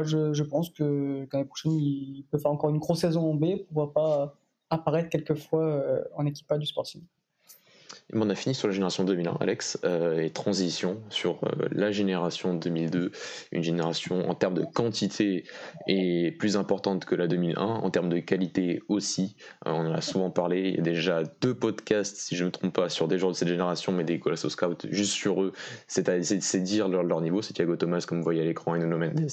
je, 0.03 0.43
pense 0.43 0.71
que 0.71 1.27
l'année 1.33 1.45
prochaine, 1.45 1.73
il 1.73 2.25
peut 2.31 2.39
faire 2.39 2.51
encore 2.51 2.71
une 2.71 2.79
grosse 2.79 3.01
saison 3.01 3.31
en 3.31 3.35
B. 3.35 3.57
Pourquoi 3.67 3.93
pas 3.93 4.35
apparaître 4.71 5.11
quelquefois 5.11 5.85
en 6.17 6.25
équipe 6.25 6.51
A 6.51 6.59
du 6.59 6.67
Sporting 6.67 7.03
on 8.15 8.29
a 8.29 8.35
fini 8.35 8.55
sur 8.55 8.69
la 8.69 8.75
génération 8.75 9.05
2001, 9.05 9.39
Alex, 9.41 9.79
euh, 9.85 10.21
et 10.21 10.31
transition 10.31 11.01
sur 11.09 11.41
euh, 11.45 11.69
la 11.71 11.91
génération 11.93 12.55
2002, 12.55 13.11
une 13.53 13.63
génération 13.63 14.29
en 14.29 14.35
termes 14.35 14.55
de 14.55 14.65
quantité 14.65 15.45
est 15.87 16.37
plus 16.39 16.57
importante 16.57 17.05
que 17.05 17.15
la 17.15 17.27
2001, 17.27 17.61
en 17.61 17.91
termes 17.91 18.11
de 18.11 18.19
qualité 18.19 18.83
aussi. 18.89 19.37
Euh, 19.67 19.71
on 19.71 19.87
en 19.87 19.95
a 19.95 20.01
souvent 20.01 20.31
parlé, 20.31 20.69
il 20.69 20.77
y 20.77 20.79
a 20.79 20.83
déjà 20.83 21.23
deux 21.41 21.55
podcasts, 21.55 22.17
si 22.17 22.37
je 22.37 22.43
ne 22.43 22.49
me 22.49 22.53
trompe 22.53 22.75
pas, 22.75 22.89
sur 22.89 23.09
des 23.09 23.19
joueurs 23.19 23.33
de 23.33 23.37
cette 23.37 23.49
génération, 23.49 23.93
mais 23.93 24.05
des 24.05 24.19
Colasso 24.19 24.49
Scouts 24.51 24.89
juste 24.91 25.13
sur 25.13 25.43
eux, 25.43 25.53
c'est 25.87 26.03
dire 26.63 26.89
leur, 26.89 27.03
leur, 27.03 27.21
niveau, 27.23 27.41
c'est 27.41 27.55
Thiago 27.55 27.77
Thomas, 27.77 28.05
comme 28.07 28.19
vous 28.19 28.25
voyez 28.25 28.43
à 28.43 28.45
l'écran, 28.45 28.75
et 28.75 28.79
Nuno 28.79 28.99
Mendes. 28.99 29.31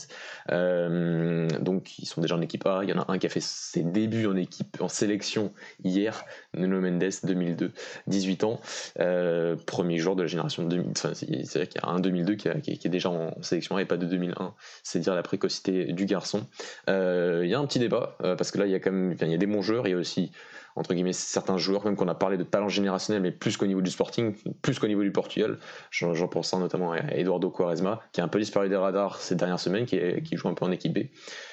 donc 1.61 1.99
ils 1.99 2.05
sont 2.05 2.21
déjà 2.21 2.35
en 2.35 2.41
équipe 2.41 2.65
A, 2.65 2.81
il 2.83 2.89
y 2.89 2.93
en 2.93 2.99
a 2.99 3.11
un 3.11 3.17
qui 3.17 3.25
a 3.25 3.29
fait 3.29 3.43
ses 3.43 3.83
débuts 3.83 4.27
en 4.27 4.35
équipe, 4.35 4.77
en 4.79 4.87
sélection 4.87 5.51
hier, 5.83 6.23
Nuno 6.53 6.79
Mendes, 6.79 7.09
2002, 7.23 7.71
18 8.07 8.43
ans. 8.45 8.59
Euh, 8.99 9.55
premier 9.65 9.97
joueur 9.97 10.15
de 10.15 10.23
la 10.23 10.27
génération 10.27 10.63
2000. 10.63 10.91
Enfin, 10.91 11.13
c'est 11.13 11.25
vrai 11.25 11.67
qu'il 11.67 11.81
y 11.81 11.85
a 11.85 11.89
un 11.89 11.99
2002 11.99 12.35
qui, 12.35 12.47
est 12.47 12.87
déjà 12.87 13.09
en 13.09 13.41
sélection 13.41 13.77
et 13.79 13.85
pas 13.85 13.97
de 13.97 14.05
2001. 14.05 14.53
C'est 14.83 14.99
dire 14.99 15.15
la 15.15 15.23
précocité 15.23 15.91
du 15.93 16.05
garçon. 16.05 16.47
Euh, 16.89 17.41
il 17.43 17.49
y 17.49 17.53
a 17.53 17.59
un 17.59 17.65
petit 17.65 17.79
débat 17.79 18.17
euh, 18.23 18.35
parce 18.35 18.51
que 18.51 18.57
là, 18.57 18.65
il 18.65 18.71
y 18.71 18.75
a 18.75 18.79
quand 18.79 18.91
même 18.91 19.15
il 19.19 19.31
y 19.31 19.33
a 19.33 19.37
des 19.37 19.47
bons 19.47 19.61
joueurs. 19.61 19.87
Il 19.87 19.91
y 19.91 19.93
a 19.93 19.97
aussi 19.97 20.31
entre 20.75 20.93
guillemets 20.93 21.13
certains 21.13 21.57
joueurs 21.57 21.83
même 21.83 21.95
qu'on 21.95 22.07
a 22.07 22.15
parlé 22.15 22.37
de 22.37 22.43
talent 22.43 22.69
générationnel 22.69 23.21
mais 23.21 23.31
plus 23.31 23.57
qu'au 23.57 23.65
niveau 23.65 23.81
du 23.81 23.89
Sporting 23.89 24.35
plus 24.61 24.77
qu'au 24.79 24.87
niveau 24.87 25.01
du 25.01 25.11
Portugal 25.11 25.57
j'en 25.89 26.27
pense 26.27 26.53
notamment 26.53 26.93
à 26.93 26.99
Eduardo 27.15 27.49
Quaresma 27.49 27.99
qui 28.13 28.21
a 28.21 28.23
un 28.23 28.27
peu 28.27 28.39
disparu 28.39 28.69
des 28.69 28.75
radars 28.75 29.19
ces 29.19 29.35
dernières 29.35 29.59
semaines 29.59 29.85
qui, 29.85 29.99
joue 30.37 30.47
un 30.47 30.53
peu 30.53 30.65
en 30.65 30.71
équipe 30.71 30.93
B 30.93 31.07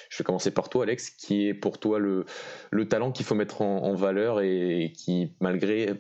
je 0.09 0.19
vais 0.19 0.25
commencer 0.25 0.51
par 0.51 0.69
toi, 0.69 0.85
Alex, 0.85 1.11
qui 1.11 1.49
est 1.49 1.55
pour 1.55 1.79
toi 1.79 1.99
le 1.99 2.89
talent 2.89 3.13
qu'il 3.13 3.27
faut 3.27 3.35
mettre 3.35 3.63
en, 3.63 3.95
valeur 3.95 4.41
et 4.41 4.93
qui, 4.97 5.33
malgré, 5.41 5.95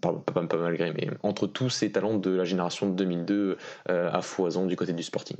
pas, 0.00 0.22
malgré, 0.56 0.92
mais 0.92 1.08
entre 1.22 1.46
tous 1.46 1.70
ces 1.70 1.92
talents 1.92 2.18
de 2.18 2.30
la 2.30 2.44
génération 2.44 2.88
de 2.88 2.94
2002 2.94 3.58
euh, 3.88 4.10
à 4.12 4.22
foison 4.22 4.66
du 4.66 4.76
côté 4.76 4.92
du 4.92 5.02
sporting 5.02 5.36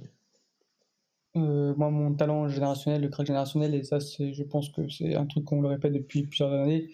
euh, 1.37 1.75
moi, 1.77 1.91
mon 1.91 2.15
talent 2.15 2.49
générationnel, 2.49 3.03
le 3.03 3.09
crack 3.09 3.27
générationnel, 3.27 3.75
et 3.75 3.83
ça, 3.83 3.99
je 3.99 4.43
pense 4.45 4.69
que 4.69 4.89
c'est 4.89 5.17
un 5.17 5.27
truc 5.27 5.45
qu'on 5.45 5.61
le 5.63 5.67
répète 5.67 5.93
depuis 5.93 6.23
plusieurs 6.23 6.53
années, 6.53 6.91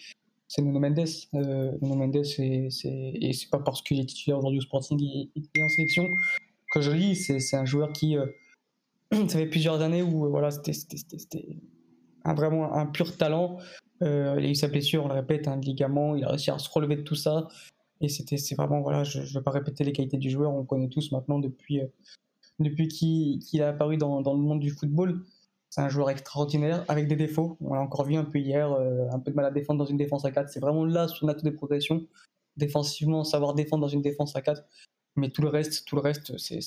c'est 0.49 0.62
Nuno 0.62 0.80
Mendes. 0.80 1.07
Euh, 1.35 1.73
Nuno 1.83 1.95
Mendes, 1.95 2.25
c'est, 2.25 2.71
et 2.85 3.33
c'est 3.35 3.50
pas 3.50 3.59
parce 3.59 3.83
qu'il 3.83 4.00
est 4.00 4.07
titulaire 4.07 4.38
aujourd'hui 4.38 4.61
au 4.61 4.62
Sporting 4.62 4.99
et, 5.02 5.62
en 5.62 5.69
sélection 5.69 6.09
que 6.73 6.80
je 6.80 6.90
lis, 6.90 7.16
c'est, 7.16 7.54
un 7.57 7.66
joueur 7.66 7.92
qui, 7.92 8.16
ça 9.12 9.38
fait 9.38 9.47
plusieurs 9.47 9.83
années 9.83 10.02
où 10.02 10.30
voilà, 10.30 10.50
c'était, 10.50 10.73
vraiment 12.25 12.75
un 12.75 12.87
pur 12.87 13.16
talent. 13.19 13.59
Euh, 14.02 14.37
il 14.38 14.47
a 14.47 14.49
eu 14.49 14.54
sa 14.54 14.69
blessure, 14.69 15.04
on 15.04 15.09
le 15.09 15.14
répète, 15.14 15.49
un 15.49 15.61
ligament, 15.61 16.16
il 16.16 16.25
a 16.25 16.28
réussi 16.28 16.50
à 16.50 16.59
se 16.59 16.71
relever 16.71 16.97
de 16.97 17.02
tout 17.02 17.14
ça. 17.14 17.49
Et 18.00 18.09
c'était, 18.09 18.38
c'est 18.38 18.54
vraiment, 18.54 18.80
voilà, 18.80 19.04
je 19.04 19.21
ne 19.21 19.26
vais 19.26 19.42
pas 19.42 19.50
répéter 19.50 19.85
les 19.85 19.92
qualités 19.92 20.16
du 20.16 20.30
joueur, 20.30 20.52
on 20.52 20.64
connaît 20.64 20.88
tous 20.88 21.12
maintenant 21.12 21.38
depuis, 21.38 21.80
euh, 21.80 21.87
depuis 22.59 22.88
qu'il, 22.88 23.62
a 23.62 23.69
apparu 23.69 23.97
dans, 23.97 24.21
le 24.21 24.40
monde 24.40 24.61
du 24.61 24.71
football. 24.71 25.25
C'est 25.69 25.83
un 25.83 25.88
joueur 25.88 26.11
extraordinaire 26.11 26.85
avec 26.88 27.07
des 27.07 27.16
défauts. 27.16 27.57
On 27.61 27.75
l'a 27.75 27.80
encore 27.80 28.04
vu 28.04 28.16
un 28.16 28.25
peu 28.25 28.38
hier, 28.38 28.73
euh, 28.73 29.07
un 29.12 29.21
peu 29.21 29.30
de 29.30 29.37
mal 29.37 29.45
à 29.45 29.50
défendre 29.50 29.78
dans 29.78 29.90
une 29.90 29.99
défense 29.99 30.25
à 30.25 30.33
4. 30.33 30.49
C'est 30.49 30.61
vraiment 30.61 30.85
là 30.85 31.07
son 31.07 31.28
atout 31.28 31.45
de 31.45 31.50
progression. 31.50 32.07
Défensivement, 32.57 33.23
savoir 33.23 33.54
défendre 33.54 33.83
dans 33.83 33.88
une 33.88 34.02
défense 34.02 34.35
à 34.35 34.42
4. 34.42 34.64
Mais 35.16 35.30
tout 35.30 35.42
le 35.42 35.49
reste, 35.49 35.85
tout 35.87 35.95
le 35.95 36.02
reste, 36.02 36.37
c'est, 36.38 36.59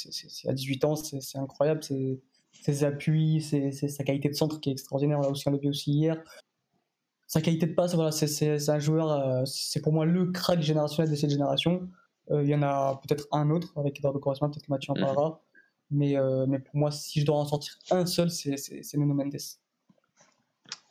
à 0.48 0.54
18 0.54 0.86
ans, 0.86 0.96
c'est, 0.96 1.38
incroyable. 1.38 1.84
C'est 1.84 2.20
ses 2.62 2.84
appuis, 2.84 3.42
c'est, 3.42 3.72
sa 3.72 4.04
qualité 4.04 4.30
de 4.30 4.36
centre 4.36 4.60
qui 4.62 4.70
est 4.70 4.74
extraordinaire. 4.74 5.20
On 5.20 5.22
l'a 5.22 5.30
aussi 5.30 5.50
enlevé 5.50 5.68
aussi 5.68 5.92
hier. 5.92 6.24
Sa 7.28 7.42
qualité 7.42 7.66
de 7.66 7.74
passe, 7.74 7.96
voilà, 7.96 8.12
c'est 8.12 8.70
un 8.70 8.80
joueur, 8.80 9.48
c'est 9.48 9.82
pour 9.82 9.94
moi 9.94 10.06
le 10.06 10.32
crack 10.32 10.62
générationnel 10.62 11.12
de 11.12 11.16
cette 11.16 11.30
génération. 11.30 11.90
Il 12.32 12.48
y 12.48 12.56
en 12.56 12.62
a 12.62 13.02
peut-être 13.02 13.28
un 13.32 13.50
autre 13.50 13.74
avec 13.76 13.98
Eduardo 13.98 14.20
Quaresma, 14.20 14.50
peut-être 14.50 14.66
que 14.66 14.72
Mathieu 14.72 14.92
en 14.92 14.96
mhm. 14.96 15.02
parlera. 15.02 15.42
Mais, 15.90 16.16
mais 16.48 16.60
pour 16.60 16.76
moi, 16.76 16.92
si 16.92 17.22
je 17.22 17.26
dois 17.26 17.38
en 17.38 17.46
sortir 17.46 17.74
un 17.92 18.06
seul, 18.06 18.30
c'est 18.30 18.94
Nuno 18.96 19.14
Mendes. 19.14 19.38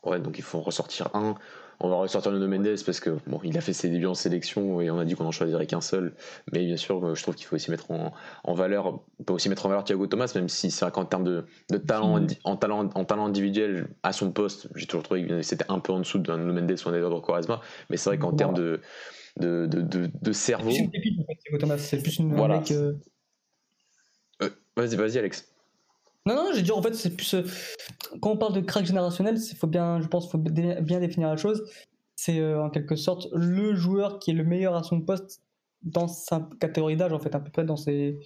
Ouais, 0.05 0.21
donc 0.21 0.39
il 0.39 0.43
faut 0.43 0.59
en 0.59 0.63
ressortir 0.63 1.09
un 1.15 1.37
on 1.83 1.89
va 1.89 1.97
ressortir 1.97 2.33
Nuno 2.33 2.49
Mendes 2.49 2.83
parce 2.87 3.01
que 3.01 3.11
bon, 3.27 3.41
il 3.45 3.57
a 3.59 3.61
fait 3.61 3.73
ses 3.73 3.91
débuts 3.91 4.07
en 4.07 4.15
sélection 4.15 4.81
et 4.81 4.91
on 4.91 4.99
a 4.99 5.05
dit 5.05 5.15
qu'on 5.15 5.27
en 5.27 5.33
choisirait 5.33 5.67
qu'un 5.67 5.81
seul. 5.81 6.15
Mais 6.53 6.65
bien 6.65 6.77
sûr, 6.77 7.15
je 7.15 7.23
trouve 7.23 7.35
qu'il 7.35 7.47
faut 7.47 7.57
aussi 7.57 7.71
mettre 7.71 7.91
en, 7.91 8.55
valeur, 8.55 9.01
on 9.19 9.25
peut 9.25 9.33
aussi 9.33 9.49
mettre 9.49 9.67
en 9.67 9.69
valeur 9.69 9.85
Thiago 9.85 10.07
Thomas, 10.07 10.31
même 10.35 10.49
si 10.49 10.71
c'est 10.71 10.85
vrai 10.85 10.93
qu'en 10.93 11.05
termes 11.05 11.25
de, 11.25 11.45
talent, 11.79 12.25
en 12.45 12.57
talent, 12.57 12.89
en 12.95 13.05
talent 13.05 13.27
individuel 13.27 13.89
à 14.03 14.13
son 14.13 14.31
poste, 14.31 14.69
j'ai 14.77 14.87
toujours 14.87 15.03
trouvé 15.03 15.27
que 15.27 15.43
c'était 15.43 15.67
un 15.69 15.81
peu 15.81 15.93
en 15.93 15.99
dessous 15.99 16.19
d'un 16.19 16.39
Nuno 16.39 16.53
Mendes 16.53 16.77
ou 16.85 16.89
un 16.89 16.95
Eduardo 16.95 17.21
Quaresma. 17.21 17.61
Mais 17.91 17.97
c'est 17.97 18.11
vrai 18.11 18.19
qu'en 18.19 18.33
termes 18.33 18.55
de 18.55 18.81
de, 19.39 19.67
de, 19.67 20.11
de, 20.21 20.33
cerveau. 20.33 20.71
C'est 20.71 20.79
une 20.79 20.91
pépite 20.91 21.19
en 21.19 21.25
fait, 21.25 21.37
Thiago 21.43 21.59
Thomas. 21.59 21.79
C'est 21.79 22.03
plus 22.03 22.19
une 22.19 22.35
voilà. 22.35 22.63
Euh, 22.71 22.93
euh, 24.43 24.51
vas-y, 24.77 24.97
vas-y, 24.97 25.19
Alex. 25.19 25.52
Non, 26.27 26.37
non, 26.37 26.51
j'ai 26.55 26.63
dit 26.63 26.71
en 26.71 26.81
fait, 26.83 26.95
c'est 26.95 27.17
plus. 27.17 27.35
Euh, 27.35 27.43
quand 28.21 28.31
on 28.31 28.37
parle 28.37 28.53
de 28.53 28.61
crack 28.61 28.87
générationnel, 28.87 29.39
faut 29.57 29.67
bien, 29.67 30.01
je 30.01 30.07
pense, 30.07 30.31
faut 30.31 30.39
bien 30.39 31.01
définir 31.01 31.29
la 31.29 31.37
chose. 31.37 31.65
C'est 32.15 32.39
euh, 32.39 32.63
en 32.63 32.71
quelque 32.71 32.95
sorte 32.95 33.27
le 33.33 33.75
joueur 33.75 34.21
qui 34.21 34.31
est 34.31 34.35
le 34.35 34.45
meilleur 34.45 34.77
à 34.77 34.85
son 34.85 35.01
poste 35.01 35.43
dans 35.83 36.07
sa 36.07 36.49
catégorie 36.61 36.97
d'âge, 36.97 37.13
en 37.13 37.19
fait, 37.19 37.35
à 37.35 37.41
peu 37.41 37.51
près 37.51 37.65
dans 37.65 37.77
ses. 37.77 38.21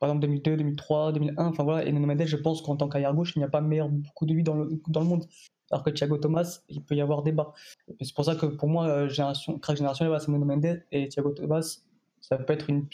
Par 0.00 0.08
exemple, 0.08 0.22
2002, 0.22 0.56
2003, 0.56 1.12
2001, 1.12 1.46
enfin 1.46 1.64
voilà. 1.64 1.84
Et 1.84 1.92
Nuno 1.92 2.08
je 2.24 2.36
pense 2.36 2.62
qu'en 2.62 2.76
tant 2.76 2.88
qu'arrière 2.88 3.14
gauche, 3.14 3.34
il 3.36 3.40
n'y 3.40 3.44
a 3.44 3.48
pas 3.48 3.60
meilleur 3.60 3.88
beaucoup 3.90 4.24
de 4.26 4.32
lui 4.32 4.42
dans 4.42 4.54
le, 4.54 4.80
dans 4.88 5.00
le 5.00 5.06
monde. 5.06 5.24
Alors 5.70 5.82
que 5.82 5.90
Thiago 5.90 6.18
Thomas, 6.18 6.60
il 6.68 6.82
peut 6.82 6.94
y 6.94 7.00
avoir 7.00 7.22
débat. 7.22 7.52
C'est 8.00 8.14
pour 8.14 8.24
ça 8.24 8.36
que 8.36 8.46
pour 8.46 8.68
moi, 8.68 8.86
euh, 8.86 9.08
génération, 9.08 9.58
crack 9.58 9.76
générationnel, 9.76 10.18
c'est 10.20 10.28
Nuno 10.30 10.46
et 10.92 11.08
Thiago 11.08 11.32
Thomas, 11.32 11.80
ça 12.20 12.38
peut 12.38 12.52
être 12.54 12.70
une, 12.70 12.86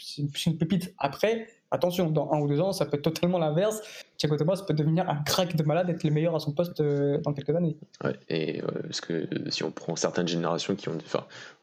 une 0.45 0.57
pépite. 0.57 0.93
Après, 0.97 1.47
Attention, 1.73 2.11
dans 2.11 2.29
un 2.33 2.39
ou 2.41 2.47
deux 2.49 2.59
ans, 2.59 2.73
ça 2.73 2.85
peut 2.85 2.97
être 2.97 3.03
totalement 3.03 3.39
l'inverse. 3.39 3.81
Thiago 4.17 4.35
Thomas 4.35 4.61
peut 4.67 4.73
devenir 4.73 5.09
un 5.09 5.15
crack 5.23 5.55
de 5.55 5.63
malade, 5.63 5.89
être 5.89 6.03
le 6.03 6.11
meilleur 6.11 6.35
à 6.35 6.39
son 6.39 6.51
poste 6.51 6.81
euh, 6.81 7.17
dans 7.19 7.33
quelques 7.33 7.55
années. 7.55 7.77
Ouais, 8.03 8.15
et 8.27 8.61
euh, 8.61 8.67
parce 8.83 8.99
que 8.99 9.27
si 9.49 9.63
on 9.63 9.71
prend 9.71 9.95
certaines 9.95 10.27
générations 10.27 10.75
qui 10.75 10.89
ont, 10.89 10.97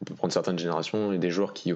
on 0.01 0.05
peut 0.05 0.15
prendre 0.15 0.33
certaines 0.33 0.57
générations 0.57 1.13
et 1.13 1.19
des 1.19 1.29
joueurs 1.29 1.53
qui, 1.53 1.73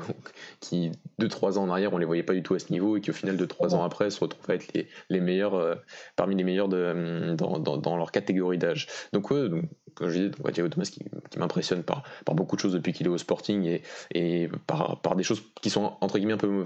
qui 0.59 0.91
deux 1.19 1.27
trois 1.27 1.59
ans 1.59 1.63
en 1.63 1.69
arrière, 1.69 1.93
on 1.93 1.99
les 1.99 2.05
voyait 2.05 2.23
pas 2.23 2.33
du 2.33 2.41
tout 2.41 2.55
à 2.55 2.59
ce 2.59 2.71
niveau 2.71 2.97
et 2.97 3.01
qui 3.01 3.11
au 3.11 3.13
final 3.13 3.37
deux 3.37 3.47
trois 3.47 3.75
ans 3.75 3.83
après 3.83 4.09
se 4.09 4.19
retrouvent 4.19 4.49
à 4.49 4.55
être 4.55 4.73
les, 4.73 5.19
meilleurs, 5.21 5.53
euh, 5.53 5.75
parmi 6.15 6.35
les 6.35 6.43
meilleurs 6.43 6.67
dans, 6.67 7.97
leur 7.97 8.11
catégorie 8.11 8.57
d'âge. 8.57 8.87
Donc 9.13 9.29
ouais, 9.29 9.47
comme 9.93 10.09
je 10.09 10.19
disais, 10.19 10.51
Thiago 10.51 10.69
Thomas 10.69 10.89
qui, 10.91 11.05
qui 11.29 11.39
m'impressionne 11.39 11.83
par, 11.83 12.03
beaucoup 12.25 12.55
de 12.55 12.61
choses 12.61 12.73
depuis 12.73 12.93
qu'il 12.93 13.05
est 13.05 13.11
au 13.11 13.17
Sporting 13.19 13.79
et, 14.11 14.49
par, 14.65 15.15
des 15.15 15.23
choses 15.23 15.43
qui 15.61 15.69
sont 15.69 15.93
entre 16.01 16.17
guillemets 16.17 16.33
un 16.33 16.37
peu 16.37 16.65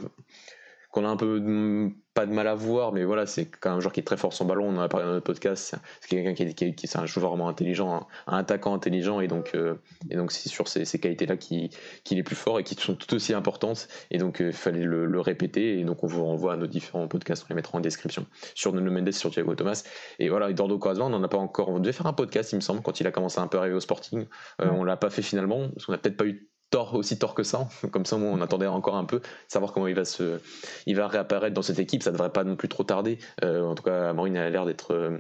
qu'on 0.98 1.06
a 1.06 1.10
un 1.10 1.18
peu 1.18 1.92
pas 2.16 2.26
de 2.26 2.34
mal 2.34 2.48
à 2.48 2.56
voir, 2.56 2.92
mais 2.92 3.04
voilà, 3.04 3.28
c'est 3.28 3.46
quand 3.46 3.70
même 3.70 3.78
un 3.78 3.80
joueur 3.80 3.94
qui 3.94 4.00
est 4.00 4.04
très 4.04 4.18
fort 4.18 4.34
son 4.34 4.46
ballon. 4.46 4.66
On 4.68 4.78
en 4.78 4.82
a 4.82 4.90
parlé 4.90 5.06
dans 5.06 5.14
notre 5.14 5.26
podcast. 5.26 5.76
C'est 6.02 6.10
quelqu'un 6.10 6.34
qui, 6.34 6.66
est, 6.66 6.74
qui, 6.74 6.88
c'est 6.88 6.98
un 6.98 7.06
joueur 7.06 7.30
vraiment 7.30 7.48
intelligent, 7.48 8.08
un, 8.26 8.38
attaquant 8.38 8.74
intelligent, 8.74 9.20
et 9.20 9.28
donc, 9.28 9.52
euh, 9.54 9.76
et 10.10 10.16
donc 10.16 10.32
c'est 10.32 10.50
sur 10.50 10.68
ces, 10.68 10.86
ces 10.86 11.00
qualités-là 11.00 11.38
qu'il 11.38 11.70
est 12.10 12.24
plus 12.24 12.36
fort 12.36 12.60
et 12.60 12.64
qui 12.64 12.74
sont 12.74 12.96
tout 12.96 13.14
aussi 13.14 13.36
importantes. 13.36 13.88
Et 14.10 14.18
donc, 14.18 14.38
il 14.40 14.48
euh, 14.48 14.52
fallait 14.52 14.84
le, 14.84 15.20
répéter. 15.20 15.80
Et 15.80 15.84
donc, 15.84 16.04
on 16.04 16.08
vous 16.08 16.26
renvoie 16.26 16.54
à 16.54 16.58
nos 16.58 16.66
différents 16.66 17.08
podcasts, 17.08 17.44
on 17.44 17.50
les 17.50 17.56
mettra 17.56 17.78
en 17.78 17.82
description 17.82 18.26
sur 18.56 18.74
Nuno 18.74 18.92
Mendes, 18.92 19.12
sur 19.12 19.30
Thiago 19.30 19.54
Thomas. 19.54 19.84
Et 20.18 20.30
voilà, 20.30 20.50
Eduardo 20.50 20.80
Quaresma, 20.80 21.06
on 21.06 21.10
n'en 21.10 21.22
a 21.22 21.28
pas 21.28 21.38
encore. 21.38 21.70
On 21.70 21.80
devait 21.80 21.94
faire 21.94 22.08
un 22.08 22.14
podcast, 22.14 22.52
il 22.54 22.56
me 22.56 22.62
semble, 22.62 22.82
quand 22.82 23.00
il 23.00 23.06
a 23.06 23.12
commencé 23.12 23.40
à 23.40 23.44
un 23.44 23.48
peu 23.48 23.60
arriver 23.60 23.76
au 23.76 23.80
Sporting. 23.80 24.26
Euh, 24.62 24.72
on 24.72 24.84
l'a 24.84 24.98
pas 24.98 25.12
fait 25.12 25.22
finalement, 25.22 25.70
parce 25.70 25.86
qu'on 25.86 25.92
n'a 25.92 26.00
peut-être 26.00 26.18
pas 26.18 26.26
eu 26.26 26.50
tort 26.70 26.96
aussi 26.96 27.18
tort 27.18 27.34
que 27.34 27.44
ça. 27.44 27.68
Comme 27.92 28.06
ça, 28.06 28.18
on 28.18 28.42
attendait 28.42 28.68
encore 28.68 28.96
un 28.96 29.06
peu, 29.06 29.22
savoir 29.48 29.74
comment 29.74 29.88
il 29.88 29.96
va 29.96 30.06
se, 30.06 30.40
il 30.86 30.96
va 30.96 31.08
réapparaître 31.08 31.54
dans 31.54 31.62
cette 31.62 31.80
équipe. 31.80 32.04
Ça 32.04 32.12
devrait 32.12 32.32
pas 32.32 32.44
non 32.44 32.56
plus 32.56 32.68
trop 32.68 32.84
tarder. 32.84 33.18
Euh, 33.44 33.64
en 33.64 33.76
tout 33.76 33.84
cas, 33.84 34.14
Maureen 34.14 34.38
a 34.38 34.50
l'air 34.50 34.66
d'être, 34.66 34.94
euh, 34.94 35.18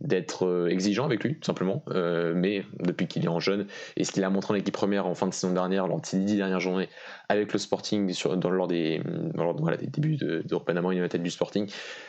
d'être 0.00 0.46
euh, 0.46 0.68
exigeant 0.68 1.04
avec 1.04 1.24
lui, 1.24 1.34
tout 1.34 1.46
simplement. 1.46 1.84
mais 2.34 2.64
depuis 2.78 3.06
qu'il 3.06 3.24
est 3.24 3.28
en 3.28 3.40
jeune 3.40 3.66
et 3.96 4.04
ce 4.04 4.12
qu'il 4.12 4.24
a 4.24 4.30
montré 4.30 4.54
en 4.54 4.56
équipe 4.56 4.74
première 4.74 5.06
en 5.06 5.14
fin 5.14 5.26
de 5.26 5.34
saison 5.34 5.52
dernière, 5.52 5.86
lors 5.86 6.00
des 6.00 6.18
dix 6.18 6.36
dernières 6.36 6.60
journées, 6.60 6.88
avec 7.28 7.52
le 7.52 7.58
Sporting 7.58 8.12
sur, 8.12 8.36
dans, 8.36 8.50
lors 8.50 8.66
des, 8.66 9.02
voilà, 9.34 9.76
des 9.76 9.86
débuts 9.86 10.16
de, 10.16 10.42
de 10.44 10.56
Panama 10.56 10.92
United 10.92 11.22
du 11.22 11.30
Sporting, 11.30 11.68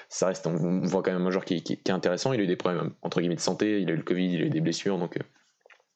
ça 0.10 0.28
reste, 0.28 0.48
on 0.48 0.82
voit 0.82 1.02
quand 1.04 1.12
même 1.12 1.26
un 1.26 1.32
joueur 1.32 1.46
qui, 1.46 1.62
qui, 1.64 1.78
qui, 1.78 1.92
est 1.92 1.94
intéressant. 1.94 2.34
Il 2.34 2.40
a 2.40 2.44
eu 2.44 2.48
des 2.48 2.56
problèmes 2.56 2.92
entre 3.02 3.20
guillemets 3.20 3.36
de 3.36 3.42
santé, 3.42 3.82
il 3.82 3.90
a 3.90 3.94
eu 3.94 3.98
le 3.98 4.04
Covid, 4.04 4.34
il 4.34 4.42
a 4.42 4.46
eu 4.46 4.50
des 4.50 4.62
blessures, 4.62 4.98
donc 4.98 5.18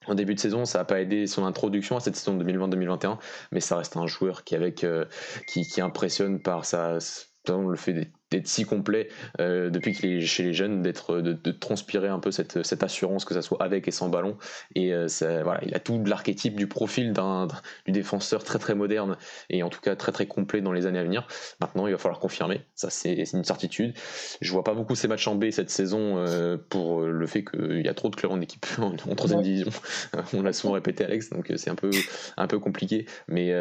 en 0.08 0.16
début 0.16 0.36
de 0.36 0.40
saison, 0.40 0.66
ça 0.66 0.80
n'a 0.80 0.86
pas 0.86 1.02
aidé 1.02 1.28
son 1.28 1.46
introduction 1.46 1.98
à 1.98 2.00
cette 2.00 2.16
saison 2.16 2.38
2020-2021, 2.40 3.18
mais 3.52 3.60
ça 3.60 3.78
reste 3.78 3.98
un 3.98 4.08
joueur 4.08 4.44
qui, 4.44 4.56
avec, 4.56 4.84
euh, 4.84 5.06
qui, 5.48 5.82
impressionne 5.82 6.40
par 6.42 6.66
sa, 6.66 7.00
le 7.48 7.76
fait 7.76 8.12
d'être 8.36 8.48
si 8.48 8.66
complet 8.66 9.10
euh, 9.40 9.70
depuis 9.70 9.94
qu'il 9.94 10.12
est 10.12 10.22
chez 10.22 10.44
les 10.44 10.54
jeunes, 10.54 10.82
d'être 10.82 11.22
de, 11.22 11.52
transpirer 11.52 12.08
un 12.08 12.20
peu 12.20 12.32
cette, 12.32 12.64
cette, 12.64 12.84
assurance 12.84 13.26
que 13.26 13.34
ça 13.34 13.42
soit 13.42 13.62
avec 13.62 13.88
et 13.88 13.92
sans 13.92 14.10
ballon. 14.10 14.38
Et 14.76 14.94
euh, 14.94 15.08
ça, 15.08 15.44
voilà, 15.44 15.62
il 15.66 15.74
a 15.74 15.80
tout 15.80 16.04
l'archétype 16.06 16.56
du 16.56 16.68
profil 16.68 17.14
d'un 17.14 17.48
du 17.86 17.92
défenseur 17.92 18.44
très 18.44 18.60
très 18.60 18.76
moderne 18.76 19.18
et 19.50 19.64
en 19.64 19.70
tout 19.70 19.80
cas 19.80 19.96
très 19.96 20.12
très 20.12 20.28
complet 20.28 20.62
dans 20.62 20.74
les 20.74 20.86
années 20.86 21.00
à 21.00 21.04
venir. 21.04 21.28
Maintenant, 21.62 21.88
il 21.88 21.94
va 21.94 21.98
falloir 21.98 22.20
confirmer, 22.20 22.62
ça 22.76 22.90
c'est 22.90 23.24
une 23.34 23.44
certitude. 23.44 23.94
Je 24.42 24.52
vois 24.52 24.64
pas 24.64 24.74
beaucoup 24.74 24.96
ces 24.96 25.08
matchs 25.08 25.28
en 25.28 25.36
B 25.36 25.50
cette 25.52 25.70
saison 25.70 26.18
euh, 26.18 26.58
pour 26.70 27.02
le 27.02 27.28
fait 27.28 27.46
qu'il 27.46 27.82
y 27.86 27.90
a 27.90 27.94
trop 27.94 28.10
de 28.10 28.16
clubs 28.16 28.32
en 28.32 28.42
équipe 28.42 28.66
en, 28.80 28.96
troisième 29.16 29.42
division. 29.42 29.70
On 30.34 30.42
l'a 30.42 30.54
souvent 30.54 30.74
répété 30.74 31.06
Alex, 31.06 31.30
donc 31.30 31.52
c'est 31.56 31.70
un 31.70 31.76
peu 31.76 31.92
un 32.38 32.48
peu 32.48 32.60
compliqué. 32.60 33.06
Mais 33.28 33.54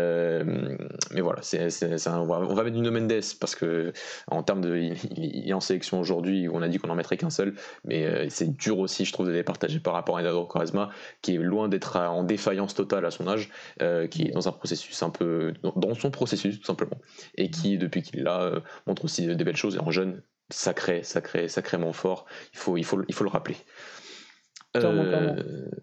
mais 1.13 1.21
voilà, 1.21 1.43
c'est 1.43 1.69
on, 2.09 2.27
va, 2.27 2.41
on 2.41 2.55
va 2.55 2.65
mettre 2.65 2.77
du 2.77 2.91
Mendes 2.91 3.21
parce 3.41 3.55
que 3.55 3.93
en 4.29 4.43
termes 4.43 4.64
il, 4.65 5.49
est 5.49 5.53
en 5.53 5.61
sélection 5.61 6.01
aujourd'hui, 6.01 6.49
on 6.53 6.63
a 6.63 6.69
dit 6.69 6.79
qu'on 6.79 6.91
en 6.91 6.95
mettrait 6.95 7.17
qu'un 7.17 7.31
seul, 7.31 7.55
mais 7.85 8.05
euh, 8.05 8.27
c'est 8.29 8.57
dur 8.57 8.79
aussi, 8.79 9.05
je 9.05 9.13
trouve, 9.13 9.27
de 9.27 9.33
les 9.33 9.43
partager 9.43 9.81
par 9.81 9.95
rapport 9.95 10.17
à 10.17 10.21
Eduardo 10.21 10.45
Quaresma, 10.47 10.91
qui 11.23 11.35
est 11.35 11.39
loin 11.39 11.69
d'être 11.69 11.97
en 11.97 12.25
défaillance 12.25 12.75
totale 12.75 13.05
à 13.05 13.11
son 13.11 13.29
âge, 13.29 13.51
euh, 13.83 14.07
qui 14.07 14.23
est 14.29 14.31
dans 14.33 14.49
un 14.49 14.53
processus 14.53 15.03
un 15.03 15.11
peu, 15.11 15.55
dans 15.77 15.95
son 15.95 16.11
processus 16.11 16.59
tout 16.59 16.67
simplement, 16.67 16.99
et 17.37 17.51
qui, 17.51 17.79
depuis 17.79 18.03
qu'il 18.03 18.23
l'a, 18.23 18.43
euh, 18.43 18.61
montre 18.87 19.05
aussi 19.05 19.27
des 19.27 19.45
belles 19.45 19.57
choses, 19.57 19.77
et 19.77 19.81
en 19.81 19.91
jeune, 19.91 20.23
sacré, 20.51 21.03
sacré, 21.03 21.49
sacrément 21.49 21.93
fort, 21.93 22.27
il 22.53 22.59
faut, 22.59 22.77
il 22.77 22.85
faut, 22.85 23.03
il 23.09 23.15
faut 23.15 23.25
le 23.25 23.31
rappeler. 23.31 23.57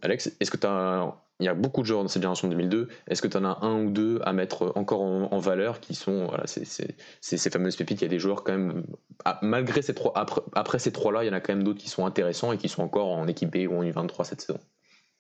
Alex, 0.02 0.36
est-ce 0.40 0.52
que 0.52 0.58
tu 0.58 0.68
as 0.68 1.16
il 1.42 1.46
y 1.46 1.48
a 1.48 1.56
beaucoup 1.56 1.82
de 1.82 1.88
joueurs 1.88 2.04
dans 2.04 2.08
cette 2.08 2.22
génération 2.22 2.48
2002. 2.48 2.88
Est-ce 3.08 3.22
que 3.22 3.28
tu 3.28 3.36
en 3.36 3.44
as 3.46 3.58
un 3.62 3.86
ou 3.86 3.90
deux 3.90 4.22
à 4.24 4.32
mettre 4.32 4.72
encore 4.76 5.02
en, 5.02 5.40
valeur 5.40 5.80
qui 5.80 5.96
sont 5.96 6.30
ces 6.46 7.50
fameuses 7.50 7.76
pépites? 7.76 8.00
Il 8.02 8.04
y 8.04 8.08
a 8.08 8.10
des 8.10 8.20
joueurs 8.20 8.44
quand 8.44 8.52
même, 8.52 8.84
ah, 9.26 9.40
malgré 9.42 9.82
ces 9.82 9.96
trois, 9.96 10.14
après, 10.54 10.78
ces 10.78 10.92
trois-là, 10.92 11.24
il 11.24 11.28
y 11.28 11.30
en 11.30 11.34
a 11.34 11.40
quand 11.42 11.54
même 11.54 11.64
d'autres 11.64 11.80
qui 11.80 11.90
sont 11.90 12.06
intéressants 12.06 12.52
et 12.52 12.58
qui 12.58 12.70
sont 12.70 12.84
encore 12.84 13.10
en 13.10 13.28
équipe 13.28 13.52
B 13.52 13.68
ou 13.70 13.76
en 13.76 13.84
U23 13.84 14.24
cette 14.24 14.42
saison. 14.42 14.60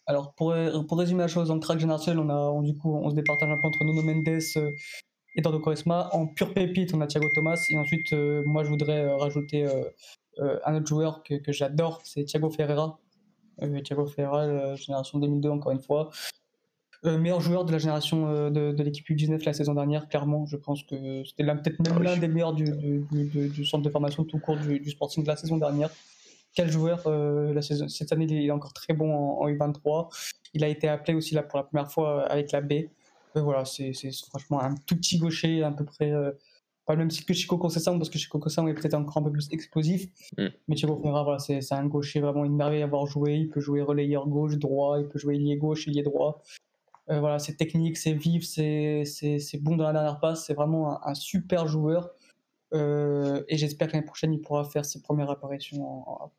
Alors 0.06 0.34
pour, 0.34 0.56
pour 0.88 1.00
résumer 1.00 1.22
la 1.22 1.28
chose, 1.28 1.50
en 1.50 1.60
crack 1.60 1.80
générationnel, 1.80 2.24
on, 2.24 2.30
a, 2.30 2.63
du 2.63 2.78
coup, 2.78 2.96
on 2.96 3.10
se 3.10 3.16
départage 3.16 3.50
un 3.50 3.58
peu 3.58 3.68
entre 3.68 3.84
Nuno 3.84 4.04
Mendes 4.04 4.28
euh, 4.58 4.70
et 5.36 5.40
Eduardo 5.40 5.60
Quaresma. 5.60 6.10
En 6.12 6.28
pure 6.28 6.54
pépite, 6.54 6.94
on 6.94 7.01
a 7.01 7.08
Thiago 7.08 7.30
Thomas. 7.34 7.66
Et 7.70 7.78
ensuite, 7.78 8.13
euh, 8.13 8.44
moi, 8.46 8.63
je 8.63 8.70
voudrais 8.70 9.06
euh, 9.06 9.16
rajouter 9.16 9.68
un 10.66 10.75
autre 10.75 10.88
joueur 10.88 11.24
que, 11.24 11.36
que 11.36 11.51
j'adore, 11.51 12.01
c'est 12.04 12.24
Thiago 12.24 12.50
Ferreira 12.50 13.00
euh, 13.11 13.11
Thiago 13.84 14.06
Ferreira, 14.06 14.44
euh, 14.44 14.75
génération 14.75 15.20
2002 15.20 15.50
encore 15.50 15.72
une 15.72 15.82
fois. 15.82 16.10
Euh, 17.03 17.18
meilleur 17.18 17.41
joueur 17.41 17.65
de 17.65 17.72
la 17.72 17.80
génération 17.80 18.51
de, 18.51 18.84
l'équipe 18.84 19.08
U19 19.10 19.44
la 19.44 19.53
saison 19.53 19.74
dernière, 19.74 20.08
clairement. 20.08 20.46
Je 20.46 20.56
pense 20.56 20.84
que 20.84 21.24
c'était 21.24 21.44
peut-être 21.44 21.80
même 21.80 21.98
ah 21.98 22.03
l'un 22.03 22.18
des 22.18 22.27
meilleurs 22.27 22.53
du, 22.53 22.65
du, 23.12 23.65
centre 23.65 23.84
de 23.84 23.89
formation 23.89 24.24
tout 24.24 24.38
court 24.38 24.58
du, 24.58 24.88
Sporting 24.89 25.24
de 25.24 25.27
la 25.27 25.36
saison 25.36 25.58
dernière. 25.58 25.89
Quel 26.53 26.70
joueur 26.70 27.10
la 27.10 27.62
saison, 27.63 27.88
Cette 27.88 28.12
année, 28.12 28.27
il 28.30 28.46
est 28.46 28.51
encore 28.51 28.74
très 28.74 28.94
bon 28.94 29.12
en, 29.12 29.48
U23. 29.50 30.10
Il 30.53 30.63
a 30.63 30.68
été 30.68 30.88
appelé 30.88 31.15
aussi 31.15 31.34
là 31.34 31.41
pour 31.41 31.58
la 31.58 31.63
première 31.63 31.91
fois 31.91 32.24
avec 32.27 32.51
la 32.51 32.62
B. 32.62 32.74
voilà, 33.34 33.65
c'est 33.65 33.94
franchement 34.30 34.62
un 34.62 34.75
tout 34.86 34.96
petit 34.96 35.18
gaucher, 35.18 35.63
à 35.63 35.72
peu 35.72 35.86
près 35.86 36.13
pas 36.91 36.95
le 36.95 37.00
même 37.00 37.12
style 37.12 37.25
que 37.25 37.33
Chico 37.33 37.57
Concessant, 37.57 37.98
parce 37.98 38.10
que 38.10 38.17
Chico 38.17 38.38
Concessant 38.38 38.67
est 38.67 38.74
peut-être 38.74 38.95
encore 38.95 39.17
un 39.17 39.24
peu 39.24 39.31
plus 39.31 39.48
explosif. 39.51 40.07
Mm. 40.38 40.48
Mais 40.67 40.75
Chico 40.75 40.98
Ferreira, 40.98 41.24
voilà, 41.24 41.39
c'est 41.39 41.71
un 41.71 41.86
gaucher 41.86 42.19
vraiment 42.19 42.43
une 42.43 42.55
merveille 42.55 42.81
à 42.81 42.86
avoir 42.86 43.05
joué. 43.05 43.36
Il 43.36 43.50
peut 43.50 43.62
jouer 43.62 43.81
relayeur 43.81 44.27
gauche, 44.27 44.57
droit, 44.57 45.00
il 45.00 45.07
peut 45.07 45.17
jouer 45.17 45.38
lié 45.38 45.55
gauche, 45.55 45.88
lié 45.88 46.03
droit. 46.03 46.41
Euh, 47.10 47.21
voilà, 47.21 47.39
c'est 47.39 47.55
technique, 47.55 47.98
c'est 47.98 48.12
vif, 48.12 48.43
c'est 48.45 49.62
bon 49.62 49.77
dans 49.77 49.86
la 49.86 49.93
dernière 49.93 50.19
passe. 50.19 50.45
C'est 50.45 50.53
vraiment 50.53 51.05
un, 51.07 51.15
super 51.15 51.65
joueur. 51.67 52.10
Euh, 52.74 53.41
et 53.48 53.55
j'espère 53.55 53.88
que 53.88 53.93
l'année 53.93 54.05
prochaine, 54.05 54.33
il 54.33 54.41
pourra 54.41 54.65
faire 54.65 54.83
ses 54.83 55.01
premières 55.01 55.29
apparitions 55.29 56.10
en, 56.10 56.31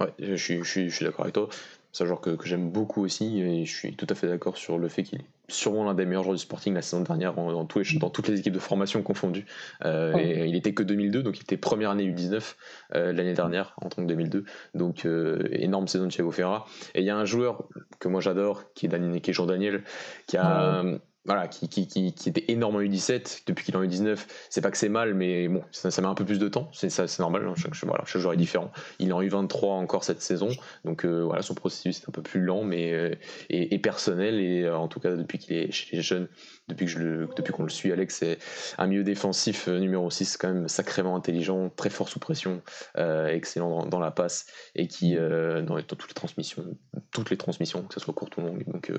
Ouais, 0.00 0.12
je 0.18 0.34
suis, 0.34 0.58
je 0.58 0.68
suis, 0.68 0.90
je 0.90 0.96
suis 0.96 1.04
d'accord 1.04 1.22
avec 1.22 1.34
toi. 1.34 1.48
C'est 1.92 2.02
un 2.02 2.06
joueur 2.08 2.20
que, 2.20 2.30
que 2.30 2.46
j'aime 2.48 2.70
beaucoup 2.70 3.04
aussi 3.04 3.40
et 3.40 3.64
je 3.64 3.72
suis 3.72 3.94
tout 3.94 4.06
à 4.08 4.16
fait 4.16 4.26
d'accord 4.26 4.56
sur 4.56 4.78
le 4.78 4.88
fait 4.88 5.04
qu'il 5.04 5.20
sûrement 5.48 5.84
l'un 5.84 5.94
des 5.94 6.06
meilleurs 6.06 6.22
joueurs 6.22 6.36
du 6.36 6.42
Sporting 6.42 6.74
la 6.74 6.82
saison 6.82 7.02
dernière 7.02 7.34
dans, 7.34 7.52
dans 7.52 7.64
toutes 8.10 8.28
les 8.28 8.38
équipes 8.38 8.54
de 8.54 8.58
formation 8.58 9.02
confondues. 9.02 9.46
Euh, 9.84 10.16
et 10.16 10.46
il 10.46 10.56
était 10.56 10.72
que 10.72 10.82
2002, 10.82 11.22
donc 11.22 11.38
il 11.38 11.42
était 11.42 11.56
première 11.56 11.90
année 11.90 12.10
U19 12.10 12.54
euh, 12.94 13.12
l'année 13.12 13.34
dernière 13.34 13.74
en 13.80 13.88
tant 13.88 14.02
que 14.02 14.08
2002. 14.08 14.44
Donc 14.74 15.04
euh, 15.04 15.48
énorme 15.52 15.88
saison 15.88 16.06
de 16.06 16.10
Thiago 16.10 16.30
Ferra. 16.30 16.66
Et 16.94 17.00
il 17.00 17.06
y 17.06 17.10
a 17.10 17.16
un 17.16 17.24
joueur 17.24 17.68
que 17.98 18.08
moi 18.08 18.20
j'adore, 18.20 18.72
qui 18.74 18.86
est, 18.86 19.20
qui 19.20 19.30
est 19.30 19.34
Jean 19.34 19.46
Daniel, 19.46 19.82
qui 20.26 20.36
a 20.36 20.82
voilà, 21.26 21.48
qui, 21.48 21.68
qui, 21.68 21.86
qui, 21.86 22.12
qui, 22.12 22.28
était 22.28 22.44
énorme 22.48 22.76
en 22.76 22.80
U17 22.80 23.44
depuis 23.46 23.64
qu'il 23.64 23.74
est 23.74 23.78
en 23.78 23.82
U19. 23.82 24.18
C'est 24.50 24.60
pas 24.60 24.70
que 24.70 24.76
c'est 24.76 24.90
mal, 24.90 25.14
mais 25.14 25.48
bon, 25.48 25.62
ça, 25.72 25.90
ça, 25.90 26.02
met 26.02 26.08
un 26.08 26.14
peu 26.14 26.24
plus 26.24 26.38
de 26.38 26.48
temps. 26.48 26.68
C'est 26.72 26.90
c'est 26.90 27.18
normal. 27.18 27.46
Hein, 27.48 27.54
chaque, 27.56 27.74
voilà, 27.84 28.04
chaque 28.04 28.20
joueur 28.20 28.34
est 28.34 28.38
différent. 28.38 28.70
Il 28.98 29.08
est 29.08 29.12
en 29.12 29.22
U23 29.22 29.70
encore 29.70 30.04
cette 30.04 30.20
saison, 30.20 30.50
donc 30.84 31.04
euh, 31.04 31.22
voilà, 31.22 31.42
son 31.42 31.54
processus 31.54 32.00
est 32.00 32.08
un 32.08 32.12
peu 32.12 32.22
plus 32.22 32.40
lent, 32.40 32.64
mais 32.64 32.92
euh, 32.92 33.78
personnel. 33.78 34.40
Et 34.40 34.64
euh, 34.64 34.76
en 34.76 34.88
tout 34.88 35.00
cas, 35.00 35.16
depuis 35.16 35.38
qu'il 35.38 35.56
est 35.56 35.70
chez 35.72 35.96
les 35.96 36.02
jeunes, 36.02 36.28
depuis 36.68 36.86
le, 36.96 37.28
qu'on 37.52 37.62
le 37.62 37.68
suit, 37.68 37.92
Alex, 37.92 38.16
c'est 38.16 38.38
un 38.78 38.86
milieu 38.86 39.04
défensif 39.04 39.68
numéro 39.68 40.10
6, 40.10 40.36
quand 40.36 40.52
même 40.52 40.68
sacrément 40.68 41.16
intelligent, 41.16 41.70
très 41.70 41.90
fort 41.90 42.08
sous 42.08 42.18
pression, 42.18 42.62
excellent 42.96 43.70
dans, 43.70 43.86
dans, 43.86 44.00
la 44.00 44.10
passe 44.10 44.46
et 44.74 44.88
qui 44.88 45.14
dans, 45.16 45.62
dans, 45.62 45.82
toutes 45.82 46.08
les 46.08 46.14
transmissions, 46.14 46.64
toutes 47.12 47.30
les 47.30 47.36
transmissions, 47.36 47.82
que 47.82 47.94
ce 47.94 48.00
soit 48.00 48.14
courte 48.14 48.36
ou 48.36 48.40
longue. 48.40 48.64
Donc 48.66 48.92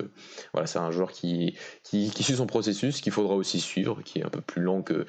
voilà, 0.52 0.66
c'est 0.66 0.78
un 0.78 0.90
joueur 0.90 1.12
qui, 1.12 1.56
qui 1.82 2.10
qui 2.10 2.22
suit 2.22 2.36
son 2.36 2.46
processus, 2.46 3.00
qu'il 3.00 3.12
faudra 3.12 3.34
aussi 3.34 3.60
suivre, 3.60 4.00
qui 4.02 4.20
est 4.20 4.24
un 4.24 4.30
peu 4.30 4.40
plus 4.40 4.62
lent 4.62 4.82
que 4.82 5.06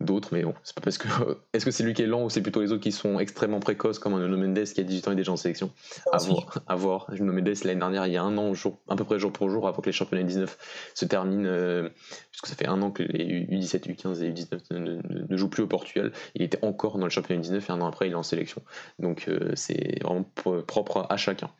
d'autres, 0.00 0.30
mais 0.32 0.42
bon, 0.42 0.54
c'est 0.64 0.74
pas 0.74 0.80
parce 0.82 0.98
que. 0.98 1.08
Est-ce 1.52 1.64
que 1.64 1.70
c'est 1.70 1.84
lui 1.84 1.94
qui 1.94 2.02
est 2.02 2.06
lent 2.06 2.24
ou 2.24 2.30
c'est 2.30 2.42
plutôt 2.42 2.60
les 2.60 2.72
autres 2.72 2.82
qui 2.82 2.92
sont 2.92 3.18
extrêmement 3.18 3.60
précoces, 3.60 3.98
comme 3.98 4.14
un 4.14 4.20
Nuno 4.20 4.36
Mendes 4.36 4.64
qui 4.64 4.80
a 4.80 4.84
18 4.84 5.08
ans 5.08 5.12
et 5.12 5.16
déjà 5.16 5.32
en 5.32 5.36
sélection? 5.36 5.70
À 6.12 6.18
voir, 6.18 6.62
à 6.66 6.74
voir. 6.74 7.06
Nuno 7.12 7.32
Mendes, 7.32 7.54
l'année 7.64 7.80
dernière, 7.80 8.06
il 8.06 8.12
y 8.12 8.16
a 8.16 8.22
un 8.22 8.36
an, 8.38 8.54
jour, 8.54 8.80
à 8.88 8.96
peu 8.96 9.04
près 9.04 9.18
jour 9.18 9.32
pour 9.32 9.48
jour, 9.50 9.68
avant 9.68 9.80
que 9.80 9.86
les 9.86 9.92
championnats 9.92 10.24
19 10.24 10.58
se 10.94 11.04
terminent, 11.04 11.44
euh, 11.46 11.88
puisque 12.30 12.46
ça 12.46 12.54
fait 12.54 12.66
un 12.66 12.80
an 12.82 12.90
que 12.90 13.02
les 13.02 13.44
U17, 13.46 13.94
U15 13.94 14.22
et 14.22 14.32
U19 14.32 14.74
ne, 15.28 15.36
jouent 15.36 15.48
plus 15.48 15.62
au 15.62 15.66
Portugal, 15.66 16.12
il 16.34 16.42
était 16.42 16.64
encore 16.64 16.98
dans 16.98 17.04
le 17.04 17.10
championnat 17.10 17.42
19 17.42 17.68
et 17.68 17.72
un 17.72 17.80
an 17.80 17.86
après, 17.86 18.06
il 18.08 18.12
est 18.12 18.16
en 18.16 18.22
sélection. 18.22 18.62
Donc 18.98 19.26
euh, 19.28 19.52
c'est 19.54 20.02
vraiment 20.02 20.24
propre 20.66 21.06
à 21.08 21.16
chacun. 21.16 21.50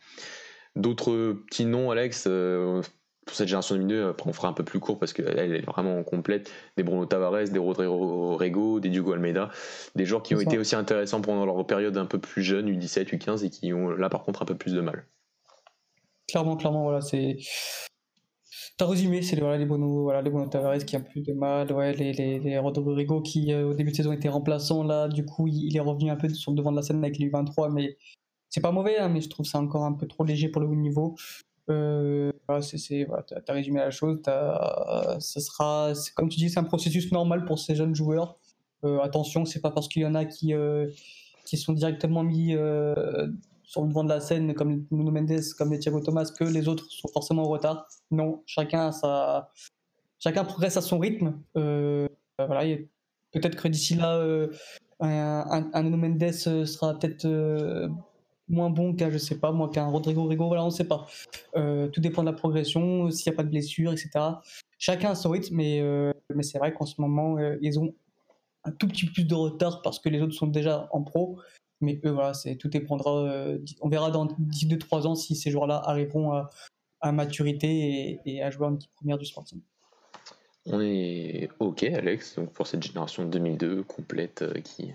D'autres 0.75 1.37
petits 1.47 1.65
noms, 1.65 1.91
Alex, 1.91 2.25
euh, 2.27 2.81
pour 3.25 3.35
cette 3.35 3.47
génération 3.47 3.75
2002, 3.75 4.09
après 4.09 4.29
on 4.29 4.33
fera 4.33 4.47
un 4.47 4.53
peu 4.53 4.63
plus 4.63 4.79
court 4.79 4.97
parce 4.97 5.13
qu'elle 5.13 5.53
est 5.53 5.65
vraiment 5.65 6.03
complète, 6.03 6.51
des 6.77 6.83
Bruno 6.83 7.05
Tavares, 7.05 7.49
des 7.49 7.59
Rodrigo 7.59 8.37
Rego, 8.37 8.79
des 8.79 8.89
Diogo 8.89 9.13
Almeida, 9.13 9.51
des 9.95 10.05
joueurs 10.05 10.23
qui 10.23 10.35
ont 10.35 10.39
été 10.39 10.57
aussi 10.57 10.75
intéressants 10.75 11.21
pendant 11.21 11.45
leur 11.45 11.65
période 11.67 11.97
un 11.97 12.05
peu 12.05 12.19
plus 12.19 12.41
jeune, 12.41 12.71
U17, 12.71 13.09
U15, 13.15 13.45
et 13.45 13.49
qui 13.49 13.71
ont 13.73 13.89
là 13.89 14.09
par 14.09 14.23
contre 14.23 14.41
un 14.41 14.45
peu 14.45 14.55
plus 14.55 14.73
de 14.73 14.81
mal. 14.81 15.05
Clairement, 16.27 16.57
clairement, 16.57 16.83
voilà, 16.83 17.01
c'est. 17.01 17.37
T'as 18.77 18.85
résumé, 18.85 19.21
c'est 19.21 19.39
voilà, 19.39 19.57
les 19.57 19.65
Bruno, 19.65 20.03
voilà, 20.03 20.21
les 20.21 20.29
Bruno 20.29 20.47
Tavares 20.47 20.85
qui 20.85 20.95
ont 20.95 21.01
plus 21.01 21.21
de 21.21 21.33
mal, 21.33 21.71
ouais, 21.73 21.93
les, 21.93 22.13
les, 22.13 22.57
Rodrigo 22.59 23.21
qui 23.21 23.51
euh, 23.51 23.69
au 23.69 23.73
début 23.73 23.91
de 23.91 23.95
saison 23.95 24.11
étaient 24.13 24.29
remplaçants, 24.29 24.83
là, 24.83 25.07
du 25.07 25.25
coup, 25.25 25.47
il, 25.47 25.75
est 25.75 25.81
revenu 25.81 26.09
un 26.09 26.15
peu 26.15 26.29
sur 26.29 26.51
le 26.51 26.57
devant 26.57 26.71
de 26.71 26.77
la 26.77 26.81
scène 26.81 27.03
avec 27.03 27.17
les 27.17 27.29
U23, 27.29 27.71
mais 27.73 27.97
c'est 28.49 28.61
pas 28.61 28.71
mauvais, 28.71 28.97
hein, 28.97 29.09
mais 29.09 29.21
je 29.21 29.29
trouve 29.29 29.45
ça 29.45 29.59
encore 29.59 29.83
un 29.83 29.93
peu 29.93 30.07
trop 30.07 30.23
léger 30.23 30.49
pour 30.49 30.61
le 30.61 30.67
haut 30.67 30.75
niveau. 30.75 31.15
Euh, 31.69 32.31
c'est, 32.61 33.03
voilà, 33.03 33.23
tu 33.23 33.33
as, 33.35 33.53
résumé 33.53 33.79
la 33.79 33.91
chose. 33.91 34.19
Ce 35.19 35.39
sera, 35.39 35.91
comme 36.15 36.29
tu 36.29 36.37
dis, 36.37 36.49
c'est 36.49 36.59
un 36.59 36.63
processus 36.63 37.11
normal 37.11 37.45
pour 37.45 37.59
ces 37.59 37.75
jeunes 37.75 37.93
joueurs. 37.93 38.39
Euh, 38.85 38.99
attention, 39.01 39.45
c'est 39.45 39.61
pas 39.61 39.71
parce 39.71 39.87
qu'il 39.87 40.03
y 40.03 40.05
en 40.05 40.15
a 40.15 40.25
qui, 40.25 40.53
euh, 40.53 40.87
qui 41.45 41.57
sont 41.57 41.73
directement 41.73 42.23
mis 42.23 42.55
euh, 42.55 43.27
sur 43.69 43.83
le 43.83 43.89
devant 43.89 44.03
de 44.03 44.09
la 44.09 44.19
scène, 44.19 44.53
comme 44.55 44.85
Nuno 44.89 45.11
Mendes, 45.11 45.41
comme 45.57 45.77
Thiago 45.77 46.01
Thomas, 46.01 46.31
que 46.37 46.43
les 46.43 46.67
autres 46.67 46.85
sont 46.89 47.07
forcément 47.07 47.43
en 47.43 47.49
retard. 47.49 47.87
Non, 48.09 48.41
chacun, 48.47 48.89
chacun 50.17 50.43
progresse 50.43 50.75
à 50.75 50.81
son 50.81 50.97
rythme. 50.97 51.39
voilà, 51.53 52.77
peut-être 53.31 53.61
que 53.61 53.67
d'ici 53.67 53.93
là, 53.95 54.19
un, 54.99 55.69
un, 55.71 55.83
Nuno 55.83 55.97
Mendes 55.97 56.31
sera 56.31 56.97
peut-être 56.97 57.27
moins 58.49 58.69
bon 58.69 58.93
qu'un, 58.95 59.09
je 59.11 59.17
sais 59.17 59.39
pas, 59.39 59.51
moi, 59.51 59.69
qu'un 59.69 59.85
Rodrigo 59.85 60.25
Rigo, 60.25 60.47
voilà, 60.47 60.63
on 60.63 60.67
ne 60.67 60.71
sait 60.71 60.87
pas. 60.87 61.05
Euh, 61.55 61.87
tout 61.87 62.01
dépend 62.01 62.23
de 62.23 62.29
la 62.29 62.33
progression, 62.33 63.09
s'il 63.11 63.31
n'y 63.31 63.35
a 63.35 63.37
pas 63.37 63.43
de 63.43 63.49
blessure, 63.49 63.91
etc. 63.91 64.09
Chacun 64.77 65.11
a 65.11 65.15
son 65.15 65.29
rythme, 65.29 65.55
mais, 65.55 65.81
euh, 65.81 66.11
mais 66.33 66.43
c'est 66.43 66.57
vrai 66.57 66.73
qu'en 66.73 66.85
ce 66.85 66.99
moment, 66.99 67.37
euh, 67.37 67.57
ils 67.61 67.79
ont 67.79 67.93
un 68.65 68.71
tout 68.71 68.87
petit 68.87 69.05
peu 69.05 69.13
plus 69.13 69.23
de 69.25 69.35
retard 69.35 69.81
parce 69.81 69.99
que 69.99 70.09
les 70.09 70.21
autres 70.21 70.33
sont 70.33 70.47
déjà 70.47 70.89
en 70.91 71.03
pro. 71.03 71.39
Mais 71.81 71.99
eux, 72.05 72.11
voilà, 72.11 72.33
c'est, 72.33 72.55
tout 72.55 72.67
dépendra. 72.67 73.25
on 73.81 73.89
verra 73.89 74.11
dans 74.11 74.25
d'ici 74.25 74.67
2-3 74.67 75.07
ans 75.07 75.15
si 75.15 75.35
ces 75.35 75.51
joueurs-là 75.51 75.81
arriveront 75.85 76.33
à, 77.01 77.11
maturité 77.11 78.19
et, 78.25 78.43
à 78.43 78.49
jouer 78.49 78.67
en 78.67 78.75
équipe 78.75 78.91
première 78.95 79.17
du 79.17 79.25
Sporting. 79.25 79.61
On 80.71 80.81
est 80.81 81.49
OK, 81.59 81.83
Alex, 81.83 82.35
donc 82.35 82.51
pour 82.51 82.67
cette 82.67 82.83
génération 82.83 83.25
2002 83.25 83.83
complète 83.83 84.43
euh, 84.43 84.53
qui, 84.61 84.91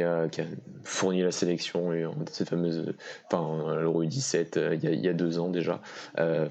euh, 0.00 0.26
qui, 0.28 0.42
a, 0.42 0.46
fourni 0.82 1.22
la 1.22 1.30
sélection 1.30 1.92
et 1.92 2.04
cette 2.32 2.48
fameuse, 2.48 2.92
enfin 3.30 3.76
l'Euro 3.76 4.04
17 4.04 4.56
euh, 4.56 4.74
il, 4.74 4.82
y 4.82 4.86
a, 4.88 4.90
il 4.92 5.00
y 5.00 5.08
a 5.08 5.12
deux 5.12 5.38
ans 5.38 5.48
déjà, 5.48 5.80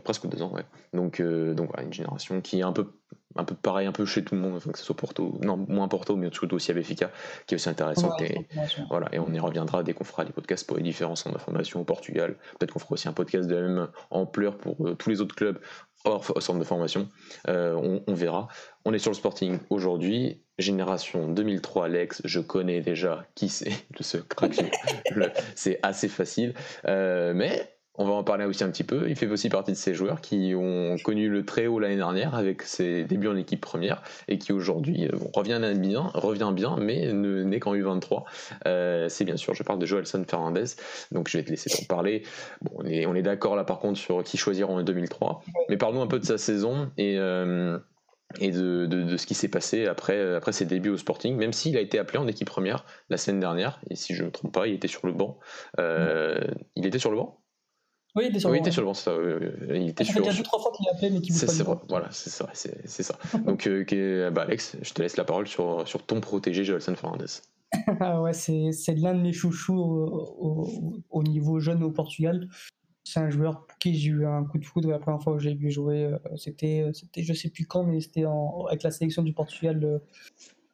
presque 0.04 0.28
deux 0.28 0.42
ans, 0.42 0.54
ouais. 0.54 0.64
Donc, 0.94 1.22
donc 1.22 1.68
voilà, 1.72 1.84
une 1.84 1.94
génération 1.94 2.40
qui 2.40 2.60
est 2.60 2.64
un 2.64 2.72
peu 2.72 2.94
un 3.36 3.44
peu 3.44 3.56
pareil 3.56 3.88
un 3.88 3.92
peu 3.92 4.06
chez 4.06 4.24
tout 4.24 4.36
le 4.36 4.42
monde, 4.42 4.56
enfin, 4.56 4.72
que 4.72 4.78
ce 4.78 4.86
soit 4.86 4.96
Porto, 4.96 5.38
non 5.42 5.58
moins 5.58 5.88
Porto, 5.88 6.16
mais 6.16 6.30
surtout 6.32 6.56
aussi 6.56 6.74
Benfica, 6.74 7.12
qui 7.48 7.56
est 7.56 7.58
aussi 7.58 7.70
intéressante. 7.70 8.22
et, 8.22 8.48
voilà, 8.90 9.08
et 9.12 9.20
on 9.20 9.32
y 9.34 9.40
reviendra 9.40 9.84
dès 9.84 9.94
qu'on 9.94 10.04
fera 10.04 10.26
des 10.26 10.34
podcasts 10.34 10.66
pour 10.68 10.78
les 10.78 10.84
différents 10.84 11.16
centres 11.16 11.38
d'information 11.38 11.82
au 11.82 11.84
Portugal. 11.84 12.36
Peut-être 12.60 12.74
qu'on 12.74 12.80
fera 12.80 12.94
aussi 12.94 13.08
un 13.08 13.14
podcast 13.14 13.48
de 13.48 13.56
la 13.56 13.62
même 13.62 13.88
ampleur 14.12 14.58
pour 14.58 14.78
tous 14.98 15.10
les 15.10 15.22
autres 15.22 15.36
clubs 15.36 15.60
hors 16.06 16.24
centre 16.42 16.60
de 16.60 16.64
formation. 16.64 17.10
Euh, 17.48 18.02
on, 18.08 18.14
verra. 18.14 18.48
On 18.86 18.94
est 18.94 19.00
sur 19.00 19.12
le 19.12 19.16
Sporting 19.16 19.60
aujourd'hui. 19.70 20.42
Génération 20.58 21.28
2003, 21.28 21.86
Alex, 21.86 22.22
je 22.24 22.40
connais 22.40 22.80
déjà 22.82 23.26
qui 23.36 23.50
c'est, 23.50 23.72
ce 24.00 24.18
crack. 24.18 24.64
c'est 25.56 25.80
assez 25.84 26.08
facile. 26.08 26.54
Euh, 26.88 27.34
mais 27.34 27.75
on 27.98 28.06
va 28.06 28.14
en 28.14 28.24
parler 28.24 28.46
aussi 28.46 28.64
un 28.64 28.70
petit 28.70 28.84
peu. 28.84 29.10
Il 29.10 29.16
fait 29.16 29.28
aussi 29.28 29.50
partie 29.50 29.72
de 29.72 29.78
ces 29.78 29.94
joueurs 29.94 30.22
qui 30.22 30.54
ont 30.56 30.96
connu 31.04 31.30
le 31.30 31.46
très 31.46 31.68
haut 31.68 31.80
l'année 31.80 31.96
dernière 31.96 32.36
avec 32.36 32.62
ses 32.62 33.04
débuts 33.04 33.28
en 33.28 33.36
équipe 33.36 33.62
première 33.62 34.02
et 34.28 34.38
qui 34.38 34.52
aujourd'hui 34.52 35.08
euh, 35.08 35.12
revient 35.34 35.60
bien, 35.78 36.12
revient 36.14 36.52
bien, 36.54 36.76
mais 36.80 37.12
n'est 37.14 37.60
qu'en 37.60 37.74
U23. 37.74 38.24
Euh, 38.68 39.10
c'est 39.10 39.26
bien 39.26 39.38
sûr, 39.38 39.54
je 39.54 39.64
parle 39.64 39.80
de 39.80 39.86
Joelson 39.86 40.24
Fernandez, 40.28 40.66
donc 41.12 41.30
je 41.30 41.38
vais 41.38 41.44
te 41.44 41.50
laisser 41.50 41.70
t'en 41.70 41.86
parler. 41.86 42.24
Bon, 42.62 42.72
on 42.84 43.16
est, 43.16 43.22
d'accord 43.26 43.56
là 43.56 43.64
par 43.64 43.80
contre 43.80 43.98
sur 43.98 44.24
qui 44.24 44.38
choisir 44.38 44.70
en 44.70 44.84
2003, 44.84 45.42
mais 45.70 45.78
parlons 45.78 46.02
un 46.02 46.08
peu 46.08 46.20
de 46.20 46.26
sa 46.26 46.38
saison 46.38 46.92
et. 46.98 47.18
Euh, 47.18 47.78
de, 48.42 49.16
ce 49.16 49.26
qui 49.26 49.34
s'est 49.34 49.48
passé 49.48 49.86
après 49.86 50.52
ses 50.52 50.66
débuts 50.66 50.90
au 50.90 50.98
Sporting, 50.98 51.38
même 51.38 51.54
s'il 51.54 51.78
a 51.78 51.80
été 51.80 52.00
appelé 52.00 52.18
en 52.18 52.28
équipe 52.28 52.50
première 52.50 52.84
la 53.10 53.16
semaine 53.16 53.40
dernière, 53.40 53.80
et 53.90 53.96
si 53.96 54.14
je 54.14 54.24
ne 54.24 54.28
me 54.28 54.32
trompe 54.32 54.52
pas, 54.52 54.68
il 54.68 54.74
était 54.74 54.90
sur 54.90 55.06
le 55.06 55.14
banc. 55.14 55.40
il 55.78 56.86
était 56.86 57.00
sur 57.00 57.12
le 57.12 57.18
banc? 57.18 57.40
Oui, 58.16 58.26
il 58.26 58.30
était 58.30 58.40
sur, 58.40 58.50
oui, 58.50 58.58
il 58.58 58.62
était 58.62 58.72
sur 58.72 58.82
le 58.82 58.88
banc. 58.88 58.94
Ça, 58.94 59.12
il 59.70 59.90
était 59.90 60.06
sur... 60.06 60.22
Il 60.22 60.26
y 60.26 60.30
a 60.30 60.34
deux 60.34 60.44
trois 60.44 60.60
fois 60.62 60.72
qu'il 60.72 60.88
appelé, 60.88 61.10
mais 61.10 61.20
qu'il 61.20 61.34
C'est 61.34 61.64
vrai, 61.64 61.76
voilà, 61.90 62.08
c'est 62.12 62.30
ça. 62.30 62.48
C'est 62.54 63.04
ça. 63.04 63.18
Donc, 63.46 63.68
euh, 63.68 64.32
bah, 64.32 64.44
Alex, 64.44 64.78
je 64.82 64.94
te 64.94 65.02
laisse 65.02 65.18
la 65.18 65.26
parole 65.26 65.48
sur, 65.48 65.86
sur 65.86 66.06
ton 66.06 66.22
protégé, 66.22 66.64
Joelson 66.64 66.96
Fernandez. 66.96 67.26
ah 68.00 68.22
ouais, 68.22 68.32
c'est 68.32 68.96
l'un 68.96 69.16
de 69.16 69.22
mes 69.22 69.34
chouchous 69.34 69.78
au, 69.78 71.04
au, 71.10 71.24
niveau 71.24 71.60
jeune 71.60 71.84
au 71.84 71.92
Portugal. 71.92 72.48
C'est 73.04 73.20
un 73.20 73.30
joueur 73.30 73.66
pour 73.66 73.78
qui 73.80 73.96
j'ai 73.96 74.12
eu 74.12 74.26
un 74.26 74.46
coup 74.46 74.60
de 74.60 74.66
foudre 74.66 74.90
la 74.90 74.98
première 75.00 75.22
fois 75.22 75.34
que 75.34 75.40
j'ai 75.40 75.54
vu 75.54 75.70
jouer. 75.70 76.06
Euh, 76.06 76.18
c'était, 76.38 76.90
c'était, 76.94 77.22
je 77.22 77.34
sais 77.34 77.50
plus 77.50 77.66
quand, 77.66 77.84
mais 77.84 78.00
c'était 78.00 78.24
avec 78.70 78.82
la 78.84 78.92
sélection 78.92 79.24
du 79.24 79.34
Portugal 79.34 79.84
euh, 79.84 80.00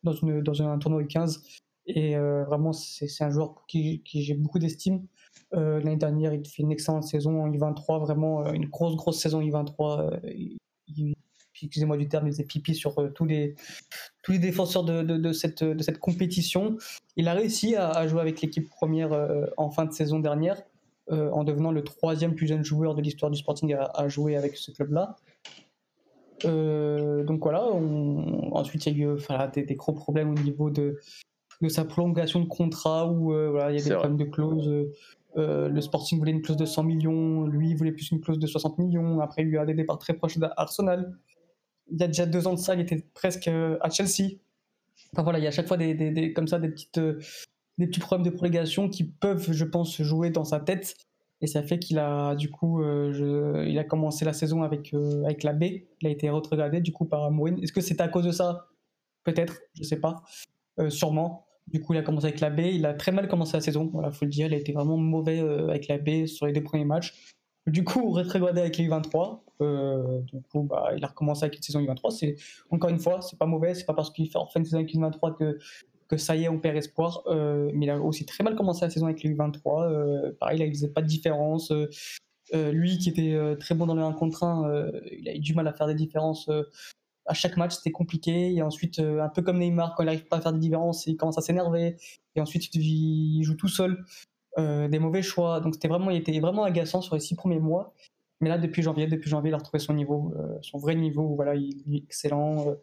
dans, 0.04 0.14
une, 0.14 0.42
dans 0.42 0.62
un 0.62 0.78
tournoi 0.78 1.02
U15. 1.02 1.40
Et 1.88 2.16
vraiment, 2.16 2.72
c'est 2.74 3.24
un 3.24 3.32
joueur 3.32 3.56
pour 3.56 3.66
qui, 3.66 4.04
qui 4.04 4.22
j'ai 4.22 4.36
beaucoup 4.36 4.60
d'estime. 4.60 5.08
Euh, 5.54 5.80
l'année 5.80 5.98
dernière, 5.98 6.34
il 6.34 6.48
fait 6.48 6.64
une 6.64 6.72
excellente 6.72 7.04
saison 7.04 7.44
en 7.44 7.52
I23, 7.52 8.00
vraiment 8.00 8.46
euh, 8.46 8.54
une 8.54 8.68
grosse, 8.68 8.96
grosse 8.96 9.20
saison 9.20 9.42
I23. 9.42 10.14
Euh, 10.24 10.56
excusez-moi 11.62 11.98
du 11.98 12.08
terme, 12.08 12.28
il 12.28 12.32
faisait 12.32 12.44
pipi 12.44 12.74
sur 12.74 12.96
tous, 13.14 13.26
les, 13.26 13.56
tous 14.24 14.32
les 14.32 14.40
défenseurs 14.40 14.84
de, 14.84 15.04
de, 15.04 15.34
cette, 15.34 15.64
de 15.64 15.84
cette 15.84 16.00
compétition. 16.00 16.78
Il 17.18 17.28
a 17.28 17.34
réussi 17.34 17.76
à, 17.76 18.08
jouer 18.08 18.22
avec 18.22 18.42
l'équipe 18.42 18.68
première 18.68 19.12
en 19.58 19.70
fin 19.70 19.86
de 19.86 19.92
saison 19.92 20.20
dernière, 20.20 20.60
en 21.12 21.44
devenant 21.44 21.72
le 21.72 21.84
troisième 21.84 22.34
plus 22.34 22.48
jeune 22.48 22.64
joueur 22.64 22.96
de 22.96 23.02
l'histoire 23.04 23.30
du 23.30 23.38
Sporting 23.38 23.76
à, 23.76 24.08
jouer 24.08 24.36
avec 24.38 24.58
ce 24.58 24.72
club-là. 24.72 25.18
donc 26.44 27.44
voilà, 27.44 27.64
ensuite 28.54 28.88
il 28.88 28.98
y 28.98 29.04
a 29.04 29.14
eu 29.14 29.18
des, 29.54 29.64
des, 29.64 29.76
gros 29.76 29.94
problèmes 29.94 30.32
au 30.32 30.42
niveau 30.42 30.72
de, 30.72 31.00
de 31.62 31.70
sa 31.70 31.86
prolongation 31.86 32.40
de 32.40 32.48
contrat 32.48 33.08
où 33.08 33.26
voilà, 33.26 33.72
il 33.72 33.78
y 33.78 33.82
a 33.82 33.84
des 33.84 33.92
problèmes 33.92 34.18
de 34.18 34.26
clauses 34.26 34.90
euh, 35.38 35.70
le 35.70 35.82
Sporting 35.82 36.20
voulait 36.20 36.32
une 36.32 36.42
clause 36.42 36.58
de 36.58 36.66
100 36.66 36.84
millions, 36.84 37.46
lui 37.46 37.74
voulait 37.74 37.92
plus 37.92 38.12
une 38.12 38.22
clause 38.22 38.40
de 38.40 38.48
60 38.48 38.78
millions. 38.78 39.20
Après, 39.22 39.44
il 39.44 39.52
y 39.52 39.58
a 39.58 39.66
des 39.66 39.74
départs 39.74 40.00
très 40.00 40.14
proches 40.14 40.38
d'Arsenal. 40.38 41.18
Il 41.92 42.00
y 42.00 42.04
a 42.04 42.08
déjà 42.08 42.26
deux 42.26 42.48
ans 42.48 42.54
de 42.54 42.60
ça, 42.60 42.76
il 42.76 42.82
était 42.82 43.04
presque 43.14 43.48
euh, 43.48 43.78
à 43.82 43.90
Chelsea. 43.90 44.38
Enfin 45.14 45.24
voilà, 45.24 45.40
il 45.40 45.44
y 45.44 45.46
a 45.46 45.50
à 45.50 45.52
chaque 45.52 45.68
fois 45.68 45.78
des, 45.78 46.34
comme 46.34 46.48
ça 46.48 46.60
des, 46.60 46.70
petites, 46.70 46.98
euh, 46.98 47.20
des 47.78 47.88
petits 47.88 48.00
problèmes 48.00 48.26
de 48.26 48.36
prolongation 48.36 48.90
qui 48.90 49.04
peuvent, 49.04 49.52
je 49.52 49.66
pense, 49.66 50.02
jouer 50.02 50.30
dans 50.30 50.46
sa 50.46 50.60
tête. 50.60 50.96
Et 51.42 51.48
ça 51.48 51.64
fait 51.64 51.80
qu'il 51.80 51.98
a, 51.98 52.36
du 52.36 52.52
coup, 52.52 52.84
il 52.84 53.80
a 53.80 53.84
commencé 53.84 54.26
la 54.26 54.32
saison 54.32 54.62
avec, 54.62 54.94
avec 55.26 55.42
la 55.42 55.54
B. 55.54 55.64
Il 56.00 56.08
a 56.08 56.12
été 56.12 56.30
retrogradé, 56.30 56.82
du 56.82 56.94
coup, 56.94 57.06
par 57.06 57.32
Mourin. 57.32 57.58
Est-ce 57.58 57.74
que 57.74 57.82
c'est 57.82 58.00
à 58.00 58.08
cause 58.08 58.26
de 58.26 58.32
ça? 58.32 58.68
Peut-être, 59.24 59.60
je 59.74 59.82
sais 59.82 60.00
pas. 60.00 60.22
sûrement. 60.90 61.48
Du 61.72 61.82
coup, 61.82 61.94
il 61.94 62.00
a 62.00 62.02
commencé 62.02 62.28
avec 62.28 62.40
la 62.40 62.50
B. 62.50 62.60
Il 62.60 62.86
a 62.86 62.94
très 62.94 63.12
mal 63.12 63.28
commencé 63.28 63.54
la 63.54 63.62
saison, 63.62 63.90
voilà, 63.94 64.12
faut 64.12 64.26
le 64.26 64.32
dire. 64.32 64.48
Il 64.48 64.54
a 64.54 64.58
été 64.58 64.74
vraiment 64.74 64.98
mauvais 64.98 65.40
avec 65.40 65.88
la 65.88 65.98
B 65.98 66.26
sur 66.26 66.46
les 66.46 66.54
deux 66.54 66.64
premiers 66.64 66.86
matchs. 66.86 67.14
Du 67.68 67.84
coup, 67.84 68.12
rétrogradé 68.12 68.60
avec 68.62 68.78
les 68.78 68.88
U23. 68.88 69.42
Euh, 69.62 70.22
du 70.22 70.42
coup, 70.42 70.64
bah, 70.64 70.92
il 70.98 71.04
a 71.04 71.08
recommencé 71.08 71.44
avec 71.44 71.58
la 71.58 71.62
saison 71.62 71.80
U23. 71.82 72.12
C'est, 72.12 72.36
encore 72.72 72.90
une 72.90 73.00
fois, 73.00 73.22
c'est 73.22 73.38
pas 73.38 73.46
mauvais. 73.46 73.76
C'est 73.76 73.86
pas 73.86 73.94
parce 73.94 74.10
qu'il 74.10 74.30
fait 74.30 74.38
en 74.38 74.48
fin 74.48 74.60
de 74.60 74.66
saison 74.66 74.78
avec 74.78 74.92
les 74.92 75.00
U23 75.00 75.38
que, 75.38 75.60
que 76.08 76.18
ça 76.18 76.36
y 76.36 76.46
est, 76.46 76.50
on 76.50 76.60
perd 76.60 76.76
espoir. 76.76 77.22
Euh, 77.28 77.70
mais 77.76 77.86
il 77.86 77.90
a 77.92 78.00
aussi 78.02 78.26
très 78.26 78.44
mal 78.44 78.56
commencé 78.56 78.84
la 78.84 78.90
saison 78.90 79.06
avec 79.06 79.22
les 79.22 79.32
U23. 79.32 79.84
Euh, 79.84 80.32
pareil, 80.40 80.58
là, 80.58 80.66
il 80.66 80.74
faisait 80.74 80.90
pas 80.90 81.02
de 81.02 81.08
différence. 81.08 81.72
lui 82.54 82.98
qui 82.98 83.10
était 83.10 83.38
très 83.60 83.76
bon 83.76 83.86
dans 83.86 83.96
le 83.96 84.02
1 84.02 84.14
contre 84.14 84.44
1, 84.44 84.92
il 85.12 85.30
a 85.30 85.36
eu 85.36 85.40
du 85.40 85.54
mal 85.54 85.68
à 85.68 85.74
faire 85.74 85.88
des 85.88 85.96
différences 85.96 86.50
à 87.32 87.34
chaque 87.34 87.58
match, 87.58 87.76
c'était 87.78 87.92
compliqué. 87.92 88.54
Et 88.54 88.62
ensuite, 88.62 89.00
un 89.00 89.30
peu 89.30 89.42
comme 89.42 89.60
Neymar, 89.60 89.96
quand 89.96 90.04
il 90.04 90.08
n'arrive 90.08 90.28
pas 90.28 90.38
à 90.38 90.42
faire 90.42 90.54
des 90.54 90.60
différences, 90.60 91.08
il 91.08 91.16
commence 91.16 91.38
à 91.38 91.42
s'énerver. 91.42 91.96
Et 92.36 92.42
ensuite, 92.42 92.74
il 92.76 93.44
joue 93.44 93.56
tout 93.56 93.68
seul. 93.68 94.04
Euh, 94.60 94.90
des 94.90 95.00
mauvais 95.00 95.22
choix. 95.22 95.62
Donc 95.62 95.76
c'était 95.76 95.88
vraiment, 95.88 96.12
il 96.12 96.18
était 96.18 96.38
vraiment 96.40 96.64
agaçant 96.64 97.02
sur 97.02 97.16
les 97.16 97.22
six 97.22 97.36
premiers 97.36 97.60
mois. 97.60 97.94
Mais 98.42 98.50
là, 98.50 98.58
depuis 98.58 98.82
janvier, 98.82 99.08
depuis 99.08 99.30
janvier, 99.30 99.50
il 99.50 99.54
a 99.54 99.58
retrouvé 99.58 99.80
son 99.80 99.94
niveau, 99.94 100.34
euh, 100.36 100.58
son 100.62 100.78
vrai 100.78 100.96
niveau. 100.96 101.36
Voilà, 101.36 101.56
il, 101.56 101.82
est 101.94 102.04
excellent. 102.04 102.68
Euh, 102.68 102.76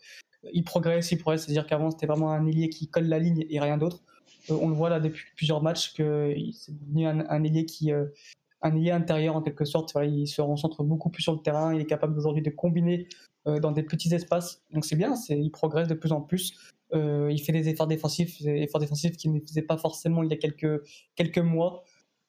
il 0.52 0.64
progresse, 0.64 1.12
il 1.12 1.18
progresse. 1.18 1.44
C'est-à-dire 1.44 1.66
qu'avant, 1.66 1.90
c'était 1.90 2.06
vraiment 2.06 2.30
un 2.32 2.46
ailier 2.46 2.70
qui 2.70 2.88
colle 2.88 3.06
la 3.06 3.18
ligne 3.18 3.44
et 3.50 3.60
rien 3.60 3.76
d'autre. 3.76 4.02
on 4.48 4.68
le 4.68 4.74
voit 4.74 4.88
là 4.88 4.98
depuis 4.98 5.24
plusieurs 5.36 5.62
matchs 5.62 5.92
que 5.92 6.34
c'est 6.52 6.72
devenu 6.72 7.06
un, 7.06 7.44
ailier 7.44 7.66
qui, 7.66 7.92
un 7.92 8.76
ailier 8.76 8.92
intérieur 8.92 9.36
en 9.36 9.42
quelque 9.42 9.66
sorte. 9.66 9.94
il 10.02 10.26
se 10.26 10.40
concentre 10.40 10.84
beaucoup 10.84 11.10
plus 11.10 11.22
sur 11.22 11.34
le 11.34 11.40
terrain. 11.40 11.74
Il 11.74 11.80
est 11.82 11.86
capable 11.86 12.16
aujourd'hui 12.16 12.42
de 12.42 12.50
combiner 12.50 13.08
dans 13.46 13.72
des 13.72 13.82
petits 13.82 14.14
espaces. 14.14 14.62
Donc 14.72 14.84
c'est 14.84 14.96
bien. 14.96 15.14
Il 15.30 15.50
progresse 15.50 15.88
de 15.88 15.94
plus 15.94 16.12
en 16.12 16.20
plus. 16.20 16.54
Euh, 16.94 17.28
il 17.30 17.40
fait 17.40 17.52
des 17.52 17.68
efforts 17.68 17.86
défensifs, 17.86 18.42
des 18.42 18.62
efforts 18.62 18.80
défensifs 18.80 19.16
qu'il 19.16 19.32
ne 19.32 19.40
faisait 19.40 19.62
pas 19.62 19.76
forcément 19.76 20.22
il 20.22 20.30
y 20.30 20.32
a 20.32 20.36
quelques, 20.36 20.82
quelques 21.14 21.38
mois. 21.38 21.84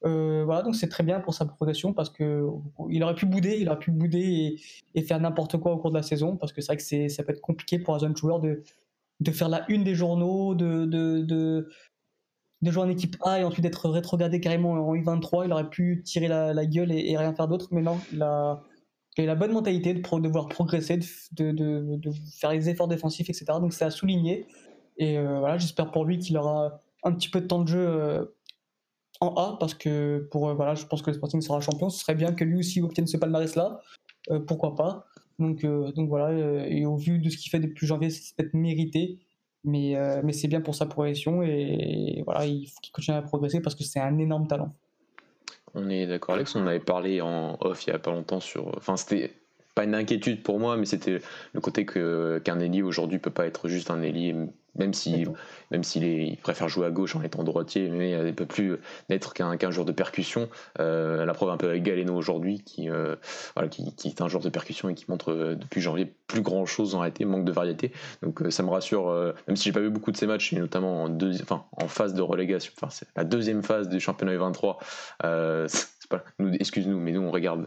Euh, 0.06 0.43
voilà, 0.45 0.62
donc 0.62 0.76
c'est 0.76 0.88
très 0.88 1.04
bien 1.04 1.19
pour 1.19 1.34
sa 1.34 1.45
progression 1.45 1.93
parce 1.93 2.10
que 2.10 2.45
il 2.89 3.04
aurait 3.04 3.15
pu 3.15 3.26
bouder, 3.26 3.58
il 3.60 3.67
aurait 3.67 3.80
pu 3.80 3.91
bouder 3.91 4.56
et, 4.95 5.02
faire 5.02 5.19
n'importe 5.19 5.58
quoi 5.58 5.74
au 5.74 5.78
cours 5.78 5.91
de 5.91 5.95
la 5.98 6.04
saison 6.04 6.38
parce 6.38 6.54
que 6.54 6.62
c'est 6.62 6.67
vrai 6.74 6.78
que 6.78 7.10
ça 7.10 7.24
peut 7.24 7.34
être 7.34 7.41
compliqué 7.41 7.80
pour 7.80 7.95
un 7.95 8.00
jeune 8.00 8.15
joueur 8.15 8.39
de, 8.39 8.63
de 9.19 9.32
faire 9.32 9.50
la 9.50 9.69
une 9.69 9.84
des 9.84 9.95
journaux, 9.95 10.56
de, 10.56 10.86
de, 10.86 11.22
de, 11.22 12.72
jouer 12.72 12.84
en 12.84 12.89
équipe 12.89 13.17
A 13.22 13.39
et 13.41 13.43
ensuite 13.43 13.63
d'être 13.63 13.89
rétrogradé 13.89 14.39
carrément 14.39 14.72
en 14.72 14.95
U23. 14.95 15.45
Il 15.45 15.52
aurait 15.52 15.69
pu 15.69 16.02
tirer 16.06 16.30
la, 16.30 16.65
gueule 16.65 16.91
et, 16.93 17.12
et, 17.12 17.17
rien 17.17 17.34
faire 17.34 17.50
d'autre, 17.50 17.67
mais 17.72 17.82
non, 17.82 17.98
il 18.13 18.22
a, 18.22 18.63
a 19.17 19.26
la 19.26 19.36
bonne 19.36 19.52
mentalité 19.52 19.93
de, 19.93 20.00
de 20.00 20.28
vouloir 20.28 20.48
progresser, 20.48 20.98
de, 20.98 21.52
de, 21.52 21.95
de, 21.95 22.12
faire 22.39 22.52
les 22.52 22.69
efforts 22.69 22.88
défensifs, 22.88 23.30
etc. 23.30 23.45
Donc 23.60 23.74
c'est 23.74 23.86
à 23.86 23.91
souligner. 23.91 24.48
Et 24.98 25.17
euh, 25.17 25.39
voilà, 25.39 25.58
j'espère 25.58 25.91
pour 25.91 26.06
lui 26.06 26.19
qu'il 26.19 26.38
aura 26.38 26.82
un 27.04 27.13
petit 27.13 27.30
peu 27.30 27.41
de 27.41 27.48
temps 27.48 27.62
de 27.62 27.67
jeu 27.67 27.88
euh, 27.88 28.26
en 29.22 29.34
A, 29.36 29.58
parce 29.60 29.74
que 29.74 30.28
pour, 30.32 30.50
euh, 30.50 30.54
voilà, 30.54 30.76
je 30.76 30.86
pense 30.86 31.02
que 31.02 31.10
le 31.10 31.15
Sporting 31.15 31.41
sera 31.41 31.60
champion. 31.62 31.89
Ce 31.89 32.00
serait 32.00 32.15
bien 32.15 32.34
que 32.34 32.43
lui 32.43 32.60
aussi 32.60 32.82
obtienne 32.82 33.08
ce 33.08 33.17
palmarès-là. 33.17 33.80
pourquoi 34.48 34.76
pas 34.76 35.06
donc, 35.39 35.65
donc 35.65 36.10
voilà, 36.10 36.67
et 36.67 36.86
au 36.86 36.98
vu 36.98 37.17
de 37.17 37.30
ce 37.30 37.38
qu'il 37.38 37.50
fait 37.50 37.62
depuis 37.62 37.88
janvier, 37.88 38.10
c'est 38.10 38.36
peut-être 38.36 38.54
mérité. 38.54 39.19
Mais, 39.63 39.95
mais 40.22 40.34
c'est 40.34 40.50
bien 40.50 40.60
pour 40.60 40.76
sa 40.76 40.86
progression 40.86 41.43
et 41.43 42.22
voilà, 42.26 42.45
il 42.45 42.67
faut 42.67 42.80
qu'il 42.82 42.91
continue 42.91 43.15
à 43.15 43.22
progresser 43.22 43.62
parce 43.62 43.76
que 43.76 43.86
c'est 43.86 44.02
un 44.02 44.17
énorme 44.17 44.48
talent. 44.48 44.76
On 45.73 45.89
est 45.89 46.08
d'accord, 46.08 46.36
Alex. 46.36 46.55
On 46.55 46.65
avait 46.67 46.79
parlé 46.79 47.21
en 47.21 47.58
off 47.62 47.86
il 47.86 47.91
y 47.91 47.93
a 47.93 47.99
pas 47.99 48.12
longtemps 48.12 48.39
sur. 48.39 48.75
Enfin, 48.77 48.97
c'était 48.97 49.34
pas 49.79 49.85
une 49.85 49.95
inquiétude 49.95 50.43
pour 50.43 50.59
moi, 50.59 50.75
mais 50.75 50.85
c'était 50.85 51.21
le 51.53 51.61
côté 51.61 51.85
que 51.85 52.41
qu'un 52.43 52.59
Eli 52.59 52.81
aujourd'hui 52.81 53.17
peut 53.17 53.29
pas 53.29 53.45
être 53.45 53.69
juste 53.69 53.91
un 53.91 54.01
Eli 54.01 54.35
même 54.75 54.93
si 54.93 55.25
même 55.71 55.83
s'il 55.83 56.03
il 56.03 56.37
préfère 56.37 56.67
jouer 56.67 56.85
à 56.85 56.91
gauche 56.91 57.15
en 57.15 57.21
étant 57.21 57.43
droitier, 57.43 57.89
mais 57.89 58.11
il 58.11 58.35
peut 58.35 58.45
plus 58.45 58.77
n'être 59.09 59.33
qu'un 59.33 59.55
qu'un 59.55 59.71
joueur 59.71 59.85
de 59.85 59.93
percussion. 59.93 60.49
Euh, 60.79 61.25
la 61.25 61.33
preuve 61.33 61.49
un 61.49 61.57
peu 61.57 61.69
avec 61.69 61.83
Galeno 61.83 62.13
aujourd'hui, 62.13 62.61
qui, 62.63 62.89
euh, 62.89 63.15
voilà, 63.55 63.69
qui, 63.69 63.95
qui, 63.95 64.09
est 64.09 64.21
un 64.21 64.27
joueur 64.27 64.43
de 64.43 64.49
percussion 64.49 64.89
et 64.89 64.95
qui 64.95 65.05
montre 65.07 65.31
euh, 65.31 65.55
depuis 65.55 65.79
janvier 65.81 66.13
plus 66.27 66.41
grand 66.41 66.65
chose 66.65 66.93
en 66.95 66.99
réalité, 66.99 67.23
manque 67.23 67.45
de 67.45 67.51
variété. 67.51 67.91
Donc 68.21 68.41
ça 68.49 68.63
me 68.63 68.69
rassure, 68.69 69.33
même 69.47 69.55
si 69.55 69.65
j'ai 69.65 69.71
pas 69.71 69.79
vu 69.79 69.89
beaucoup 69.89 70.11
de 70.11 70.17
ces 70.17 70.27
matchs, 70.27 70.53
notamment 70.53 71.03
en, 71.03 71.09
deux, 71.09 71.41
enfin, 71.41 71.65
en 71.71 71.87
phase 71.87 72.13
de 72.13 72.21
relégation, 72.21 72.73
enfin, 72.75 72.89
c'est 72.89 73.07
la 73.15 73.23
deuxième 73.23 73.63
phase 73.63 73.87
du 73.87 73.99
championnat 73.99 74.35
U23 74.35 74.77
excuse-nous, 76.60 77.00
mais 77.00 77.12
nous 77.12 77.22
on 77.22 77.32
regarde 77.32 77.65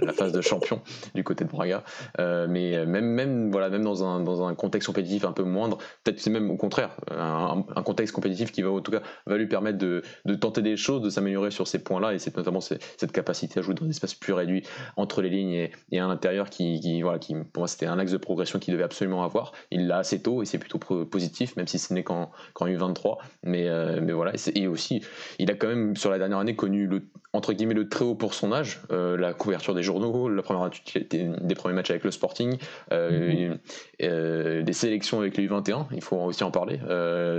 la, 0.00 0.12
phase 0.12 0.32
de 0.32 0.40
champion 0.40 0.80
du 1.14 1.24
côté 1.24 1.44
de 1.44 1.50
Braga. 1.50 1.84
Euh, 2.18 2.46
mais 2.48 2.84
même, 2.86 3.06
même, 3.06 3.50
voilà, 3.50 3.68
même 3.70 3.84
dans 3.84 4.04
un, 4.04 4.20
dans 4.20 4.46
un 4.46 4.54
contexte 4.54 4.86
compétitif 4.86 5.24
un 5.24 5.32
peu 5.32 5.42
moindre, 5.42 5.78
peut-être 6.04 6.20
c'est 6.20 6.30
même 6.30 6.50
au 6.50 6.56
contraire 6.56 6.96
un, 7.10 7.64
contexte 7.82 8.14
compétitif 8.14 8.52
qui 8.52 8.62
va 8.62 8.70
en 8.70 8.80
tout 8.80 8.90
cas 8.90 9.02
va 9.26 9.36
lui 9.36 9.46
permettre 9.46 9.78
de, 9.78 10.02
de 10.24 10.34
tenter 10.34 10.62
des 10.62 10.76
choses, 10.76 11.02
de 11.02 11.10
s'améliorer 11.10 11.50
sur 11.50 11.66
ces 11.66 11.78
points-là, 11.78 12.14
et 12.14 12.18
c'est 12.18 12.36
notamment 12.36 12.60
cette 12.60 13.12
capacité 13.12 13.60
à 13.60 13.62
jouer 13.62 13.74
dans 13.74 13.84
des 13.84 13.90
espaces 13.90 14.14
plus 14.14 14.32
réduits 14.32 14.64
entre 14.96 15.22
les 15.22 15.30
lignes 15.30 15.52
et, 15.52 15.72
et 15.90 16.00
à 16.00 16.06
l'intérieur 16.06 16.50
qui, 16.50 17.02
voilà, 17.02 17.18
qui 17.18 17.34
pour 17.34 17.62
moi 17.62 17.68
c'était 17.68 17.86
un 17.86 17.98
axe 17.98 18.12
de 18.12 18.16
progression 18.16 18.58
qu'il 18.58 18.72
devait 18.72 18.84
absolument 18.84 19.24
avoir. 19.24 19.52
Il 19.70 19.86
l'a 19.86 19.98
assez 19.98 20.22
tôt 20.22 20.42
et 20.42 20.44
c'est 20.44 20.58
plutôt 20.58 20.78
positif, 20.78 21.56
même 21.56 21.66
si 21.66 21.78
ce 21.78 21.92
n'est 21.92 22.04
qu'en 22.04 22.30
U23. 22.60 23.18
Mais, 23.44 23.68
euh, 23.68 24.00
mais 24.02 24.12
voilà, 24.12 24.32
et, 24.54 24.66
aussi 24.66 25.02
il 25.38 25.50
a 25.50 25.54
quand 25.54 25.68
même 25.68 25.96
sur 25.96 26.10
la 26.10 26.18
dernière 26.18 26.38
année 26.38 26.56
connu 26.56 26.86
le 26.86 27.02
entre 27.34 27.52
guillemets 27.58 27.74
le 27.74 27.88
très 27.88 28.04
haut 28.04 28.14
pour 28.14 28.32
son 28.32 28.52
âge, 28.52 28.80
euh, 28.90 29.16
la 29.18 29.34
couverture 29.34 29.74
des 29.74 29.82
journaux, 29.82 30.28
la 30.28 30.42
première 30.42 30.70
des 30.94 31.54
premiers 31.54 31.74
matchs 31.74 31.90
avec 31.90 32.04
le 32.04 32.10
Sporting, 32.10 32.56
euh, 32.92 33.50
mhm. 33.50 33.58
euh, 34.02 34.62
des 34.62 34.72
sélections 34.72 35.20
avec 35.20 35.36
les 35.36 35.46
U21, 35.46 35.86
il 35.92 36.00
faut 36.00 36.16
aussi 36.16 36.44
en 36.44 36.50
parler. 36.50 36.80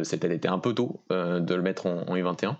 C'était 0.03 0.33
été 0.33 0.47
un 0.47 0.59
peu 0.59 0.73
tôt 0.73 1.01
de 1.09 1.55
le 1.55 1.61
mettre 1.61 1.87
en 1.87 2.15
U21 2.15 2.55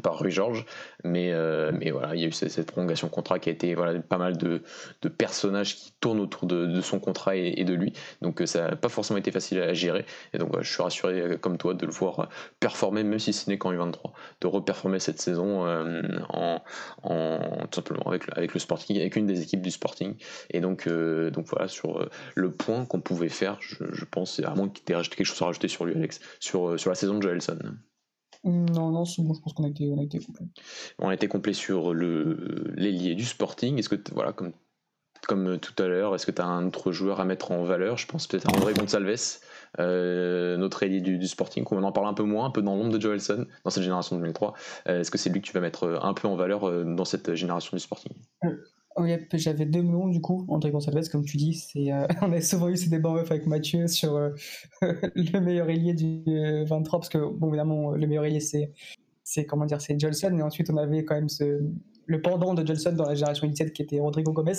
par 0.00 0.18
Rui 0.18 0.30
Georges, 0.30 0.64
mais, 1.04 1.32
euh, 1.32 1.72
mais 1.74 1.90
voilà, 1.90 2.14
il 2.14 2.20
y 2.20 2.24
a 2.24 2.28
eu 2.28 2.32
cette, 2.32 2.70
prolongation 2.70 3.08
de 3.08 3.12
contrat 3.12 3.38
qui 3.38 3.48
a 3.48 3.52
été 3.52 3.74
voilà, 3.74 3.98
pas 4.00 4.18
mal 4.18 4.36
de, 4.36 4.62
de 5.02 5.08
personnages 5.08 5.76
qui 5.76 5.92
tournent 6.00 6.20
autour 6.20 6.46
de, 6.46 6.66
de 6.66 6.80
son 6.80 6.98
contrat 6.98 7.36
et, 7.36 7.64
de 7.64 7.74
lui, 7.74 7.92
donc 8.20 8.40
euh, 8.40 8.46
ça 8.46 8.70
n'a 8.70 8.76
pas 8.76 8.88
forcément 8.88 9.18
été 9.18 9.30
facile 9.30 9.60
à 9.60 9.74
gérer, 9.74 10.04
et 10.32 10.38
donc 10.38 10.52
je 10.60 10.72
suis 10.72 10.82
rassuré 10.82 11.20
euh, 11.20 11.36
comme 11.36 11.58
toi 11.58 11.74
de 11.74 11.84
le 11.84 11.92
voir 11.92 12.28
performer, 12.60 13.02
même 13.02 13.18
si 13.18 13.32
ce 13.32 13.50
n'est 13.50 13.58
qu'en 13.58 13.72
U23, 13.72 14.12
de 14.40 14.46
reperformer 14.46 14.98
cette 14.98 15.20
saison 15.20 15.66
en, 16.28 16.62
en, 17.02 17.38
tout 17.70 17.76
simplement 17.76 18.06
avec, 18.06 18.24
avec 18.36 18.54
le 18.54 18.60
Sporting, 18.60 18.98
avec 18.98 19.16
une 19.16 19.26
des 19.26 19.42
équipes 19.42 19.62
du 19.62 19.70
Sporting, 19.70 20.14
et 20.50 20.60
donc, 20.60 20.88
donc 20.88 21.46
voilà, 21.46 21.68
sur 21.68 22.08
le 22.34 22.50
point 22.50 22.84
qu'on 22.84 23.00
pouvait 23.00 23.28
faire, 23.28 23.58
je, 23.60 24.04
pense, 24.04 24.40
à 24.40 24.54
moins 24.54 24.68
qu'il 24.68 24.94
y 24.94 24.98
ait 24.98 25.02
quelque 25.02 25.24
chose 25.24 25.42
à 25.42 25.46
rajouter 25.46 25.68
sur 25.68 25.84
lui, 25.84 25.94
Alex, 25.94 26.20
sur, 26.40 26.78
sur 26.78 26.90
la 26.90 26.94
saison 26.94 27.18
de 27.18 27.22
Joelson. 27.22 27.58
Non, 28.44 28.90
non, 28.90 29.04
c'est 29.04 29.22
bon, 29.22 29.34
je 29.34 29.40
pense 29.40 29.52
qu'on 29.52 29.64
a 29.64 29.68
été, 29.68 29.88
on 29.90 30.00
a 30.00 30.02
été 30.02 30.18
complet. 30.18 30.46
On 30.98 31.08
a 31.08 31.14
été 31.14 31.28
complet 31.28 31.52
sur 31.52 31.94
l'ailier 31.94 33.14
du 33.14 33.24
Sporting. 33.24 33.78
Est-ce 33.78 33.88
que, 33.88 33.96
voilà, 34.12 34.32
comme, 34.32 34.52
comme 35.28 35.58
tout 35.58 35.80
à 35.80 35.86
l'heure, 35.86 36.14
est-ce 36.14 36.26
que 36.26 36.32
tu 36.32 36.42
as 36.42 36.46
un 36.46 36.66
autre 36.66 36.90
joueur 36.90 37.20
à 37.20 37.24
mettre 37.24 37.52
en 37.52 37.62
valeur? 37.62 37.96
Je 37.98 38.06
pense 38.06 38.26
peut-être 38.26 38.52
à 38.52 38.56
André 38.56 38.74
Gonçalves, 38.74 39.38
euh, 39.78 40.56
notre 40.56 40.82
ailier 40.82 41.00
du, 41.00 41.26
Sporting, 41.28 41.62
qu'on 41.62 41.82
en 41.84 41.92
parle 41.92 42.08
un 42.08 42.14
peu 42.14 42.24
moins, 42.24 42.46
un 42.46 42.50
peu 42.50 42.62
dans 42.62 42.74
l'ombre 42.74 42.92
de 42.92 43.00
Joelson, 43.00 43.46
dans 43.64 43.70
cette 43.70 43.84
génération 43.84 44.16
2003. 44.16 44.54
Euh, 44.88 45.00
est-ce 45.00 45.10
que 45.10 45.18
c'est 45.18 45.30
lui 45.30 45.40
que 45.40 45.46
tu 45.46 45.52
vas 45.52 45.60
mettre 45.60 46.00
un 46.02 46.14
peu 46.14 46.26
en 46.26 46.34
valeur 46.34 46.68
euh, 46.68 46.84
dans 46.84 47.04
cette 47.04 47.34
génération 47.34 47.76
du 47.76 47.80
Sporting? 47.80 48.12
Oh, 48.96 49.04
j'avais 49.32 49.64
deux 49.64 49.82
noms 49.82 50.08
du 50.08 50.20
coup, 50.20 50.44
André 50.48 50.70
Gonçalves, 50.70 51.08
comme 51.08 51.24
tu 51.24 51.36
dis. 51.36 51.66
Euh, 51.76 52.06
on 52.22 52.32
a 52.32 52.40
souvent 52.40 52.68
eu 52.68 52.76
ces 52.76 52.90
débats 52.90 53.10
en 53.10 53.16
avec 53.16 53.46
Mathieu 53.46 53.86
sur 53.86 54.16
euh, 54.16 54.30
le 54.82 55.40
meilleur 55.40 55.70
ailier 55.70 55.94
du 55.94 56.22
23, 56.66 56.76
euh, 56.76 57.00
parce 57.00 57.08
que, 57.08 57.18
bon, 57.18 57.48
évidemment, 57.48 57.92
le 57.92 58.06
meilleur 58.06 58.24
ailier, 58.24 58.40
c'est, 58.40 59.46
comment 59.46 59.64
dire, 59.64 59.80
c'est 59.80 59.98
Jolson, 59.98 60.30
mais 60.32 60.42
ensuite, 60.42 60.68
on 60.70 60.76
avait 60.76 61.04
quand 61.04 61.14
même 61.14 61.28
le 62.06 62.20
pendant 62.20 62.54
de 62.54 62.66
Jolson 62.66 62.92
dans 62.92 63.06
la 63.06 63.14
génération 63.14 63.46
17 63.46 63.72
qui 63.72 63.82
était 63.82 63.98
Rodrigo 63.98 64.32
Gomez. 64.32 64.52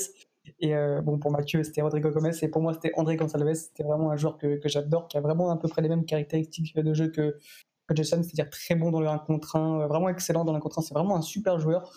Et 0.59 0.73
bon, 1.03 1.19
pour 1.19 1.31
Mathieu, 1.31 1.63
c'était 1.63 1.81
Rodrigo 1.81 2.09
Gomez, 2.09 2.31
et 2.41 2.47
pour 2.47 2.61
moi, 2.61 2.73
c'était 2.73 2.91
André 2.95 3.17
Gonçalves. 3.17 3.53
C'était 3.53 3.83
vraiment 3.83 4.11
un 4.11 4.17
joueur 4.17 4.37
que, 4.37 4.57
que 4.57 4.67
j'adore, 4.67 5.07
qui 5.07 5.17
a 5.17 5.21
vraiment 5.21 5.51
à 5.51 5.57
peu 5.57 5.67
près 5.67 5.81
les 5.81 5.89
mêmes 5.89 6.05
caractéristiques 6.05 6.75
de 6.75 6.93
jeu 6.93 7.09
que, 7.09 7.37
que 7.87 7.95
Jolson, 7.95 8.23
c'est-à-dire 8.23 8.49
très 8.49 8.75
bon 8.75 8.89
dans 8.89 8.99
le 8.99 9.07
1 9.07 9.19
contre 9.19 9.57
1, 9.57 9.87
vraiment 9.87 10.09
excellent 10.09 10.43
dans 10.43 10.53
le 10.53 10.57
1 10.57 10.61
contre 10.61 10.79
1. 10.79 10.81
C'est 10.81 10.93
vraiment 10.93 11.17
un 11.17 11.21
super 11.21 11.59
joueur. 11.59 11.91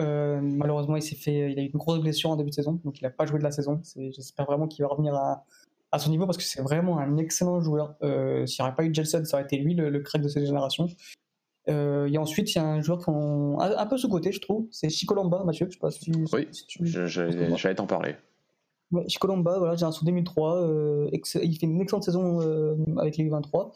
Euh, 0.00 0.40
malheureusement, 0.42 0.96
il 0.96 1.02
s'est 1.02 1.14
fait, 1.14 1.52
il 1.52 1.58
a 1.58 1.62
eu 1.62 1.66
une 1.66 1.78
grosse 1.78 2.00
blessure 2.00 2.30
en 2.30 2.36
début 2.36 2.50
de 2.50 2.54
saison, 2.54 2.80
donc 2.84 3.00
il 3.00 3.04
n'a 3.04 3.10
pas 3.10 3.26
joué 3.26 3.38
de 3.38 3.44
la 3.44 3.50
saison. 3.50 3.80
J'espère 3.96 4.46
vraiment 4.46 4.66
qu'il 4.66 4.82
va 4.82 4.88
revenir 4.88 5.14
à, 5.14 5.44
à, 5.92 5.98
son 5.98 6.10
niveau 6.10 6.26
parce 6.26 6.38
que 6.38 6.42
c'est 6.42 6.62
vraiment 6.62 6.98
un 6.98 7.16
excellent 7.18 7.60
joueur. 7.60 7.94
Euh, 8.02 8.46
S'il 8.46 8.62
n'y 8.62 8.68
aurait 8.68 8.76
pas 8.76 8.84
eu 8.84 8.94
Gelson, 8.94 9.24
ça 9.24 9.36
aurait 9.36 9.44
été 9.44 9.58
lui 9.58 9.74
le, 9.74 9.90
le 9.90 10.00
crack 10.00 10.22
de 10.22 10.28
cette 10.28 10.46
génération. 10.46 10.88
Euh, 11.68 12.08
et 12.10 12.18
ensuite, 12.18 12.54
il 12.54 12.58
y 12.58 12.60
a 12.60 12.64
un 12.64 12.80
joueur 12.80 12.98
qu'on 12.98 13.58
un 13.60 13.86
peu 13.86 13.98
sous-côté, 13.98 14.32
je 14.32 14.40
trouve. 14.40 14.66
C'est 14.70 14.88
Chicolamba, 14.88 15.44
Mathieu. 15.44 15.66
Je 15.68 15.74
sais 15.74 15.78
pas 15.78 15.90
si, 15.90 16.10
oui, 16.10 16.48
j'allais 16.86 17.74
t'en 17.74 17.86
parler. 17.86 18.16
Ouais, 18.92 19.08
Chicolamba, 19.08 19.58
voilà, 19.58 19.76
génération 19.76 20.04
2003. 20.04 20.56
Euh, 20.62 21.10
il 21.12 21.56
fait 21.56 21.66
une 21.66 21.80
excellente 21.80 22.02
saison 22.02 22.40
euh, 22.40 22.74
avec 22.98 23.16
les 23.16 23.24
U23. 23.24 23.72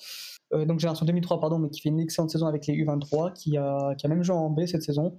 Euh, 0.52 0.64
donc, 0.64 0.80
génération 0.80 1.06
2003, 1.06 1.40
pardon, 1.40 1.58
mais 1.58 1.70
qui 1.70 1.80
fait 1.80 1.88
une 1.88 2.00
excellente 2.00 2.30
saison 2.30 2.46
avec 2.46 2.66
les 2.66 2.74
U23, 2.74 3.32
qui 3.32 3.56
a, 3.56 3.94
qui 3.94 4.06
a 4.06 4.08
même 4.08 4.24
joué 4.24 4.34
en 4.34 4.50
B 4.50 4.66
cette 4.66 4.82
saison. 4.82 5.18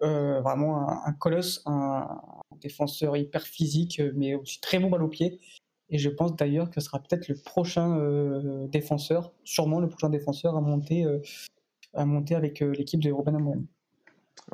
Vraiment 0.00 0.88
un, 1.06 1.12
colosse, 1.12 1.62
un, 1.66 2.20
défenseur 2.60 3.16
hyper 3.16 3.42
physique, 3.42 4.00
mais 4.14 4.34
aussi 4.34 4.60
très 4.60 4.78
bon 4.78 4.90
balle 4.90 5.02
au 5.02 5.08
pied. 5.08 5.40
Et 5.88 5.98
je 5.98 6.08
pense 6.08 6.34
d'ailleurs 6.34 6.70
que 6.70 6.80
ce 6.80 6.86
sera 6.86 6.98
peut-être 7.00 7.28
le 7.28 7.36
prochain 7.36 8.66
défenseur, 8.68 9.32
sûrement 9.44 9.80
le 9.80 9.88
prochain 9.88 10.10
défenseur 10.10 10.56
à 10.56 10.60
monter, 10.60 11.06
à 11.94 12.04
monter 12.04 12.34
avec 12.34 12.60
l'équipe 12.60 13.00
de 13.00 13.12
Robin 13.12 13.34
Amorim. 13.34 13.66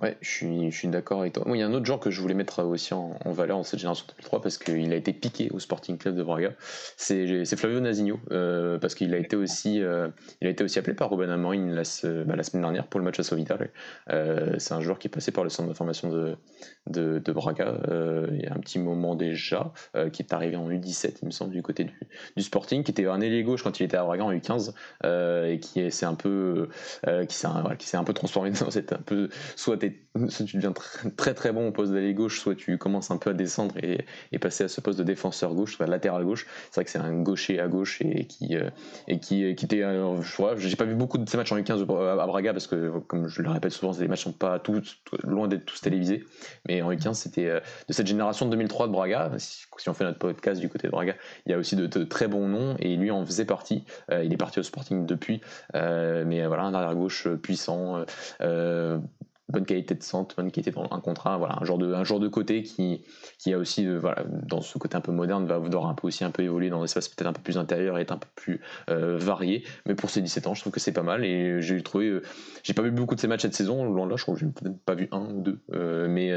Ouais, 0.01 0.17
je 0.23 0.29
suis, 0.29 0.71
je 0.71 0.77
suis 0.77 0.89
d'accord 0.89 1.21
avec 1.21 1.35
toi. 1.35 1.43
Moi, 1.47 1.59
il 1.59 1.61
y 1.61 1.63
a 1.63 1.67
un 1.67 1.75
autre 1.75 1.85
genre 1.85 2.01
que 2.01 2.11
je 2.11 2.19
voulais 2.23 2.35
mettre 2.35 2.63
aussi 2.65 2.95
en, 2.95 3.15
valeur 3.27 3.59
en 3.59 3.63
cette 3.63 3.79
génération 3.79 4.07
2003 4.09 4.41
parce 4.41 4.57
qu'il 4.57 4.91
a 4.91 4.97
été 4.97 5.13
piqué 5.13 5.51
au 5.53 5.59
Sporting 5.59 5.99
Club 5.99 6.17
de 6.17 6.23
Braga. 6.23 6.55
C'est 6.97 7.45
Flavio 7.57 7.79
Nazinho 7.79 8.19
euh, 8.31 8.79
parce 8.79 8.95
qu'il 8.95 9.13
a 9.13 9.19
été 9.19 9.37
aussi, 9.37 9.83
euh, 9.83 10.09
a 10.41 10.49
été 10.49 10.65
aussi 10.65 10.79
appelé 10.79 10.95
par 10.95 11.11
Ruben 11.11 11.29
Amorim 11.29 11.75
la, 11.75 11.83
bah, 12.25 12.37
la 12.37 12.43
semaine 12.43 12.63
dernière 12.63 12.87
pour 12.87 13.01
le 13.01 13.05
match 13.05 13.21
à 13.21 13.23
Sovitare. 13.23 13.59
Euh, 14.11 14.55
c'est 14.59 14.73
un 14.73 14.81
joueur 14.81 14.99
qui 14.99 15.09
est 15.09 15.11
passé 15.11 15.31
par 15.31 15.45
le 15.45 15.51
centre 15.51 15.69
de 15.69 15.75
formation 15.75 16.11
de, 16.11 16.37
de, 16.87 17.19
de 17.19 17.33
Braga 17.33 17.77
il 18.33 18.41
y 18.41 18.47
a 18.47 18.55
un 18.55 18.61
petit 18.61 18.79
moment 18.79 19.15
déjà, 19.15 19.73
qui 20.13 20.23
est 20.23 20.33
arrivé 20.33 20.57
en 20.57 20.71
U17, 20.71 21.19
il 21.23 21.27
me 21.27 21.31
semble, 21.31 21.53
du 21.53 21.63
côté 21.63 21.85
du, 21.85 22.01
du 22.37 22.43
Sporting, 22.43 22.83
qui 22.83 22.93
était 22.93 23.07
un 23.07 23.21
ailier 23.21 23.43
gauche 23.43 23.63
quand 23.63 23.79
il 23.79 23.85
était 23.85 23.99
à 23.99 24.05
Braga 24.05 24.25
en 24.25 24.33
U15 24.33 24.73
et 25.05 25.61
qui 25.61 25.91
s'est 25.91 26.07
un 26.07 26.15
peu, 26.15 26.69
s'est 27.29 27.47
voilà, 27.47 27.77
un 27.93 28.05
peu 28.05 28.15
transformé 28.15 28.51
dans 28.61 28.71
cette 28.71 28.93
un 28.93 29.03
peu 29.05 29.29
soit 30.29 30.47
tu 30.47 30.57
deviens 30.57 30.75
très 31.17 31.35
très 31.35 31.53
bon 31.53 31.69
au 31.69 31.73
poste 31.73 31.93
d'aller 31.93 32.15
gauche, 32.15 32.41
soit 32.41 32.55
tu 32.55 32.77
commences 32.79 33.11
un 33.11 33.17
peu 33.17 33.31
à 33.31 33.33
descendre 33.33 33.75
et, 33.83 34.05
passer 34.39 34.65
à 34.65 34.69
ce 34.69 34.81
poste 34.81 34.99
de 34.99 35.05
défenseur 35.05 35.55
gauche, 35.55 35.77
soit 35.77 35.87
latéral 35.87 36.25
gauche. 36.25 36.47
C'est 36.71 36.81
vrai 36.81 36.85
que 36.85 36.91
c'est 36.91 36.99
un 36.99 37.23
gaucher 37.23 37.61
à 37.61 37.69
gauche 37.69 38.01
et 38.03 38.27
qui 38.27 38.57
euh, 38.57 38.71
et 39.07 39.21
qui, 39.21 39.45
était, 39.45 39.83
euh, 39.83 40.21
j'ai 40.57 40.77
pas 40.77 40.85
vu 40.85 40.95
beaucoup 40.95 41.19
de 41.19 41.29
ces 41.29 41.37
matchs 41.37 41.53
en 41.53 41.59
U15 41.59 41.83
à 41.83 42.27
Braga 42.27 42.53
parce 42.53 42.67
que 42.67 42.99
comme 43.07 43.29
je 43.29 43.41
le 43.43 43.51
répète 43.51 43.73
souvent, 43.73 43.93
les 43.99 44.09
matchs 44.09 44.25
sont 44.25 44.33
pas 44.33 44.59
tous 44.59 45.01
loin 45.23 45.47
d'être 45.47 45.65
tous 45.65 45.81
télévisés, 45.81 46.25
mais 46.69 46.83
en 46.83 46.91
U15 46.91 47.15
c'était 47.15 47.47
euh, 47.47 47.61
de 47.89 47.93
cette 47.93 48.07
génération 48.07 48.47
de 48.47 48.51
2003 48.51 48.89
de 48.89 48.93
Braga. 48.93 49.31
Si, 49.39 49.67
on 49.89 49.95
fait 49.95 50.05
notre 50.05 50.19
podcast 50.19 50.61
du 50.61 50.69
côté 50.69 50.89
de 50.89 50.93
Braga, 50.93 51.15
il 51.47 51.53
y 51.53 51.55
a 51.55 51.59
aussi 51.59 51.77
de, 51.77 51.87
très 52.05 52.29
bons 52.29 52.49
noms 52.49 52.77
et 52.79 52.97
lui 52.97 53.11
en 53.11 53.25
faisait 53.25 53.45
partie. 53.45 53.85
il 54.11 54.33
est 54.33 54.37
parti 54.37 54.61
au 54.61 54.63
Sporting 54.63 55.07
depuis, 55.07 55.41
mais 55.75 56.47
voilà 56.47 56.65
un 56.65 56.75
arrière 56.75 56.95
gauche 56.95 57.29
puissant 57.43 58.05
bonne 59.53 59.65
qualité 59.65 59.95
de 59.95 60.03
centre, 60.03 60.35
bonne 60.35 60.51
qualité 60.51 60.71
dans 60.71 60.89
un 60.91 61.01
contrat, 61.01 61.37
voilà, 61.37 61.59
un 61.61 61.65
genre 61.65 61.79
de, 61.79 61.93
un 61.93 62.05
genre 62.05 62.21
de 62.21 62.29
côté 62.29 62.63
qui, 62.63 63.03
qui 63.39 63.53
a 63.53 63.59
aussi, 63.59 63.87
euh, 63.87 63.99
voilà, 63.99 64.25
dans 64.29 64.61
ce 64.61 64.79
côté 64.79 64.97
un 64.97 65.01
peu 65.01 65.13
moderne, 65.13 65.47
va 65.47 65.61
devoir 65.61 65.87
un 65.87 65.95
peu 65.95 66.09
aussi 66.09 66.25
un 66.25 66.31
peu 66.31 66.43
évoluer 66.43 66.71
dans 66.71 66.81
des 66.81 66.85
espaces 66.87 67.09
peut-être 67.09 67.29
un 67.29 67.33
peu 67.33 67.43
plus 67.43 67.59
intérieurs 67.59 67.99
et 67.99 68.03
être 68.03 68.13
un 68.13 68.19
peu 68.19 68.29
plus 68.35 68.61
euh, 68.91 69.17
varié. 69.19 69.65
Mais 69.87 69.95
pour 69.95 70.11
ses 70.11 70.23
17 70.23 70.47
ans, 70.47 70.55
je 70.55 70.63
trouve 70.63 70.73
que 70.73 70.81
c'est 70.81 70.93
pas 70.93 71.03
mal 71.03 71.25
et 71.25 71.61
j'ai 71.61 71.81
trouvé, 71.83 72.07
euh, 72.07 72.23
j'ai 72.63 72.73
pas 72.73 72.83
vu 72.83 72.91
beaucoup 72.91 73.15
de 73.15 73.21
ces 73.21 73.29
matchs 73.29 73.43
cette 73.43 73.55
saison, 73.55 73.85
loin 73.85 74.07
de 74.07 74.11
là, 74.11 74.17
je 74.17 74.23
crois 74.23 74.35
que 74.35 74.41
j'ai 74.41 74.47
peut-être 74.47 74.79
pas 74.85 74.95
vu 74.95 75.09
un 75.13 75.21
ou 75.21 75.43
deux, 75.43 75.59
mais 76.09 76.29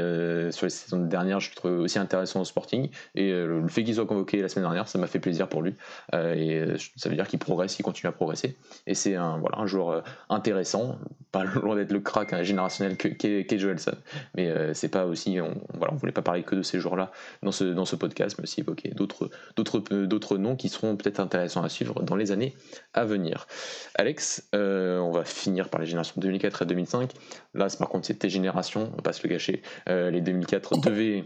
sur 0.52 0.66
les 0.66 0.70
saisons 0.70 1.04
dernières, 1.04 1.40
je 1.40 1.50
le 1.50 1.56
trouve 1.56 1.80
aussi 1.80 1.98
intéressant 1.98 2.40
au 2.40 2.44
Sporting 2.44 2.90
et 3.14 3.32
le 3.32 3.66
fait 3.68 3.84
qu'il 3.84 3.94
soit 3.94 4.06
convoqué 4.06 4.42
la 4.42 4.48
semaine 4.48 4.64
dernière, 4.64 4.88
ça 4.88 4.98
m'a 4.98 5.06
fait 5.06 5.20
plaisir 5.20 5.48
pour 5.48 5.62
lui 5.62 5.74
et 6.12 6.64
ça 6.96 7.08
veut 7.08 7.14
dire 7.14 7.28
qu'il 7.28 7.38
progresse, 7.38 7.76
qu'il 7.76 7.84
continue 7.84 8.08
à 8.08 8.12
progresser 8.12 8.56
et 8.86 8.94
c'est 8.94 9.14
un, 9.14 9.38
voilà, 9.38 9.58
un 9.58 9.66
joueur 9.66 10.02
intéressant, 10.28 10.98
pas 11.32 11.44
loin 11.62 11.76
d'être 11.76 11.92
le 11.92 12.00
crack 12.00 12.32
hein, 12.32 12.42
générationnel 12.42 12.96
qu'est 13.08 13.58
Joelson. 13.58 13.96
Mais 14.34 14.48
euh, 14.48 14.74
c'est 14.74 14.88
pas 14.88 15.06
aussi, 15.06 15.38
on, 15.40 15.60
voilà, 15.74 15.92
on 15.92 15.96
voulait 15.96 16.12
pas 16.12 16.22
parler 16.22 16.42
que 16.42 16.54
de 16.54 16.62
ces 16.62 16.80
joueurs-là 16.80 17.12
dans 17.42 17.52
ce, 17.52 17.64
dans 17.64 17.84
ce 17.84 17.96
podcast, 17.96 18.36
mais 18.38 18.44
aussi 18.44 18.60
évoquer 18.60 18.90
d'autres, 18.90 19.30
d'autres, 19.56 19.80
d'autres 20.04 20.38
noms 20.38 20.56
qui 20.56 20.68
seront 20.68 20.96
peut-être 20.96 21.20
intéressants 21.20 21.62
à 21.62 21.68
suivre 21.68 22.02
dans 22.02 22.16
les 22.16 22.32
années 22.32 22.54
à 22.94 23.04
venir. 23.04 23.46
Alex, 23.94 24.48
euh, 24.54 24.98
on 24.98 25.10
va 25.10 25.24
finir 25.24 25.68
par 25.68 25.80
les 25.80 25.86
générations 25.86 26.14
2004 26.20 26.62
et 26.62 26.66
2005. 26.66 27.10
Là, 27.54 27.68
par 27.78 27.88
contre, 27.88 28.06
c'était 28.06 28.28
génération, 28.28 28.90
on 28.92 28.96
va 28.96 29.02
pas 29.02 29.12
se 29.12 29.22
le 29.22 29.28
gâcher. 29.28 29.62
Euh, 29.88 30.10
les 30.10 30.20
2004 30.20 30.80
devaient 30.80 31.24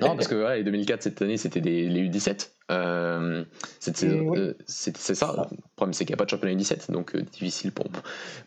non, 0.00 0.16
parce 0.16 0.28
que 0.28 0.34
ouais, 0.34 0.58
les 0.58 0.64
2004, 0.64 1.02
cette 1.02 1.20
année, 1.20 1.36
c'était 1.36 1.60
les 1.60 2.08
U17. 2.08 2.50
Euh, 2.70 3.44
euh 4.04 4.54
c'est 4.66 4.96
ça. 4.96 5.46
Le 5.50 5.56
problème, 5.76 5.92
c'est 5.92 6.06
qu'il 6.06 6.12
n'y 6.12 6.14
a 6.14 6.16
pas 6.16 6.24
de 6.24 6.30
championnat 6.30 6.54
U17, 6.54 6.90
donc 6.90 7.14
euh, 7.14 7.20
difficile 7.20 7.70
pour, 7.70 7.86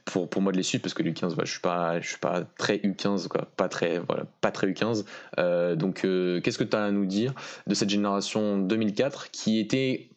pour, 0.05 0.27
pour, 0.27 0.41
moi 0.41 0.51
de 0.51 0.57
les 0.57 0.63
suivre 0.63 0.81
parce 0.81 0.95
que 0.95 1.03
l'U15, 1.03 1.35
je 1.35 1.41
ne 1.41 1.45
suis, 1.45 1.59
pas, 1.59 1.99
je 2.01 2.07
suis 2.07 2.17
pas 2.17 2.41
très 2.57 2.77
U15, 2.77 3.27
quoi, 3.27 3.47
pas, 3.55 3.69
très, 3.69 3.99
voilà, 3.99 4.25
pas 4.41 4.51
très 4.51 4.67
U15. 4.67 5.05
Euh, 5.37 5.75
donc, 5.75 6.01
qu'est-ce 6.01 6.57
que 6.57 6.63
tu 6.63 6.75
as 6.75 6.85
à 6.85 6.91
nous 6.91 7.05
dire 7.05 7.33
de 7.67 7.75
cette 7.75 7.89
génération 7.89 8.57
2004 8.57 9.29
qui 9.29 9.59
était. 9.59 10.09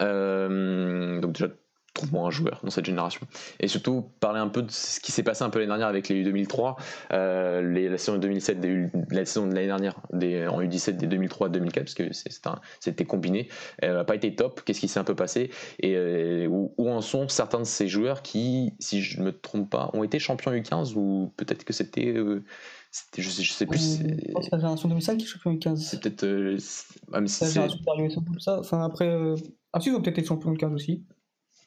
donc, 0.00 1.32
déjà, 1.32 1.48
trouve-moi 1.96 2.28
un 2.28 2.30
joueur 2.30 2.60
dans 2.62 2.70
cette 2.70 2.84
génération. 2.84 3.26
Et 3.58 3.68
surtout, 3.68 4.04
parler 4.20 4.38
un 4.38 4.48
peu 4.48 4.62
de 4.62 4.70
ce 4.70 5.00
qui 5.00 5.10
s'est 5.10 5.22
passé 5.22 5.42
un 5.42 5.50
peu 5.50 5.58
l'année 5.58 5.70
dernière 5.70 5.88
avec 5.88 6.08
les 6.08 6.22
U2003, 6.24 6.76
euh, 7.12 7.62
les, 7.62 7.88
la 7.88 7.98
saison 7.98 8.14
de 8.14 8.22
2007, 8.22 8.60
des, 8.60 8.86
la 9.10 9.24
saison 9.24 9.46
de 9.46 9.54
l'année 9.54 9.66
dernière 9.66 9.94
des, 10.12 10.46
en 10.46 10.60
U17 10.60 10.96
des 10.96 11.08
2003-2004, 11.08 11.72
parce 11.72 11.94
que 11.94 12.04
c'était 12.80 13.04
combiné, 13.04 13.48
elle 13.78 13.94
n'a 13.94 14.04
pas 14.04 14.14
été 14.14 14.34
top. 14.34 14.60
Qu'est-ce 14.64 14.80
qui 14.80 14.88
s'est 14.88 15.00
un 15.00 15.04
peu 15.04 15.14
passé? 15.14 15.50
Et 15.80 15.94
euh, 15.96 16.46
où, 16.48 16.88
en 16.88 17.00
sont 17.00 17.28
certains 17.28 17.60
de 17.60 17.64
ces 17.64 17.88
joueurs 17.88 18.22
qui, 18.22 18.74
si 18.78 19.02
je 19.02 19.20
ne 19.20 19.26
me 19.26 19.32
trompe 19.32 19.70
pas, 19.70 19.90
ont 19.94 20.04
été 20.04 20.18
champions 20.18 20.52
U15 20.52 20.94
ou 20.94 21.32
peut-être 21.36 21.64
que 21.64 21.72
c'était. 21.72 22.12
Euh, 22.14 22.44
c'était 22.90 23.20
je, 23.20 23.28
sais, 23.28 23.42
je 23.42 23.52
sais 23.52 23.66
plus. 23.66 23.78
C'est 23.78 24.52
la 24.52 24.58
génération 24.58 24.88
2005 24.88 25.16
qui 25.16 25.24
est 25.24 25.28
champion 25.28 25.52
U15. 25.54 25.76
C'est 25.76 26.00
peut-être. 26.00 26.24
Ah, 27.12 27.20
c'est 27.26 27.58
la 27.58 27.68
génération 27.68 28.22
comme 28.22 28.40
ça. 28.40 28.60
Enfin, 28.60 28.84
après. 28.84 29.34
Ah, 29.72 29.80
si, 29.80 29.90
ils 29.90 29.94
ont 29.94 30.00
peut-être 30.00 30.18
été 30.18 30.26
champions 30.26 30.52
U15 30.52 30.72
aussi. 30.72 31.04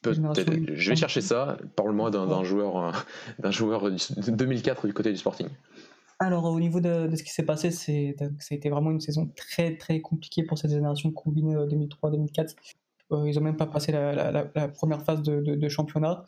Je 0.06 0.90
vais 0.90 0.96
chercher 0.96 1.22
ça. 1.22 1.58
Parle-moi 1.76 2.12
d'un 2.12 2.44
joueur, 2.44 2.78
euh, 2.78 2.92
d'un 3.40 3.52
joueur 3.52 3.92
de 3.92 4.32
2004 4.32 4.88
du 4.88 4.94
côté 4.94 5.12
du 5.12 5.18
Sporting. 5.18 5.48
Alors 6.20 6.46
au 6.46 6.60
niveau 6.60 6.82
de, 6.82 7.10
ce 7.16 7.24
qui 7.24 7.32
s'est 7.32 7.46
passé, 7.46 7.72
c'est 7.72 8.16
ça 8.40 8.54
a 8.54 8.56
été 8.56 8.70
vraiment 8.70 8.92
une 8.92 9.00
saison 9.00 9.32
très 9.38 9.78
très 9.78 10.02
compliquée 10.02 10.44
pour 10.44 10.58
cette 10.58 10.72
génération 10.72 11.12
combinée 11.12 11.56
2003-2004. 11.56 12.40
Euh, 13.12 13.16
euh, 13.16 13.30
ils 13.30 13.36
n'ont 13.36 13.42
même 13.42 13.58
pas 13.58 13.66
passé 13.66 13.92
la, 13.92 14.46
première 14.76 15.02
phase 15.02 15.22
de, 15.22 15.70
championnat. 15.70 16.26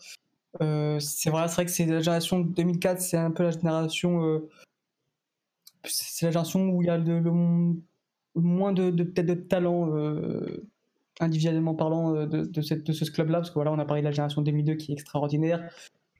c'est 0.59 1.29
vrai, 1.29 1.47
c'est 1.47 1.55
vrai 1.55 1.65
que 1.65 1.71
c'est 1.71 1.85
la 1.85 1.99
génération 1.99 2.39
2004, 2.39 3.01
c'est 3.01 3.17
un 3.17 3.31
peu 3.31 3.43
la 3.43 3.51
génération, 3.51 4.41
c'est 5.83 6.25
la 6.25 6.31
génération 6.31 6.69
où 6.69 6.81
il 6.81 6.87
y 6.87 6.89
a 6.89 6.97
le, 6.97 7.21
moins 8.35 8.71
de, 8.71 8.91
peut-être 9.03 9.25
de 9.25 9.33
talent 9.33 9.87
individuellement 11.19 11.75
parlant 11.75 12.15
euh, 12.15 12.25
de, 12.25 12.61
ce 12.61 13.11
club-là, 13.11 13.39
parce 13.39 13.49
que 13.49 13.55
voilà, 13.55 13.71
on 13.71 13.79
a 13.79 13.85
parlé 13.85 14.01
de 14.01 14.07
la 14.07 14.11
génération 14.11 14.41
2002 14.41 14.75
qui 14.75 14.91
est 14.91 14.93
extraordinaire. 14.93 15.69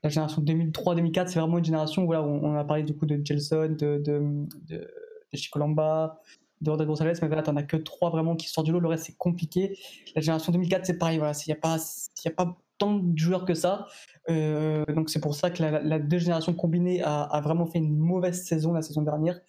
La 0.02 0.10
génération 0.10 0.42
2003-2004, 0.42 1.28
c'est 1.28 1.38
vraiment 1.38 1.58
une 1.58 1.64
génération 1.64 2.02
où 2.02 2.06
voilà, 2.06 2.22
on, 2.22 2.54
a 2.56 2.64
parlé 2.64 2.82
du 2.82 2.94
coup 2.94 3.06
de 3.06 3.20
Gelson, 3.24 3.76
de, 3.78 3.98
de, 3.98 4.46
de, 4.68 4.88
Chicolamba, 5.32 6.20
de 6.60 6.70
Rodrigo 6.70 6.90
Gonzalez, 6.90 7.14
mais 7.22 7.28
voilà, 7.28 7.42
t'en 7.42 7.56
as 7.56 7.62
que 7.62 7.76
trois 7.76 8.10
vraiment 8.10 8.34
qui 8.34 8.48
sortent 8.48 8.66
du 8.66 8.72
lot, 8.72 8.80
le 8.80 8.88
reste 8.88 9.04
c'est 9.06 9.16
compliqué. 9.16 9.78
La 10.16 10.20
génération 10.20 10.52
2004, 10.52 10.86
c'est 10.86 10.98
pareil, 10.98 11.18
voilà, 11.18 11.34
il 11.46 11.50
n'y 11.50 11.52
a, 11.52 11.60
pas, 11.60 11.76
a 11.76 12.30
pas 12.30 12.58
tant 12.78 12.96
de 12.96 13.16
joueurs 13.16 13.44
que 13.44 13.54
ça. 13.54 13.86
Euh, 14.28 14.84
donc 14.86 15.08
c'est 15.08 15.20
pour 15.20 15.34
ça 15.34 15.50
que 15.50 15.62
la, 15.62 15.98
deux 16.00 16.18
générations 16.18 16.52
combinées 16.52 17.02
a, 17.02 17.40
vraiment 17.42 17.66
fait 17.66 17.78
une 17.78 17.96
mauvaise 17.96 18.44
saison 18.44 18.72
la 18.72 18.82
saison 18.82 19.02
dernière. 19.02 19.40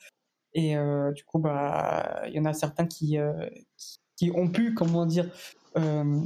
Et 0.54 0.78
euh, 0.78 1.12
du 1.14 1.24
coup, 1.24 1.40
bah, 1.40 2.22
il 2.28 2.34
y 2.34 2.40
en 2.40 2.46
a 2.46 2.54
certains 2.54 2.86
qui 2.86 3.18
ont 4.32 4.50
pu, 4.50 4.74
comment 4.74 5.06
dire, 5.06 5.30
euh, 5.78 6.22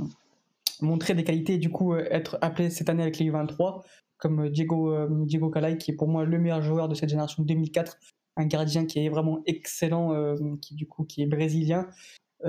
montrer 0.81 1.13
des 1.13 1.23
qualités 1.23 1.55
et 1.55 1.57
du 1.57 1.71
coup 1.71 1.93
euh, 1.93 2.05
être 2.11 2.37
appelés 2.41 2.69
cette 2.69 2.89
année 2.89 3.01
avec 3.01 3.17
les 3.17 3.29
U23, 3.31 3.83
comme 4.17 4.49
Diego, 4.49 4.93
euh, 4.93 5.07
Diego 5.25 5.49
Calai, 5.49 5.77
qui 5.77 5.91
est 5.91 5.95
pour 5.95 6.07
moi 6.07 6.25
le 6.25 6.37
meilleur 6.37 6.61
joueur 6.61 6.87
de 6.89 6.95
cette 6.95 7.09
génération 7.09 7.43
2004, 7.43 7.97
un 8.35 8.45
gardien 8.45 8.85
qui 8.85 8.99
est 8.99 9.09
vraiment 9.09 9.41
excellent, 9.45 10.35
qui 10.61 10.75
du 10.75 10.87
coup 10.87 11.03
qui 11.03 11.23
est 11.23 11.25
brésilien, 11.25 11.87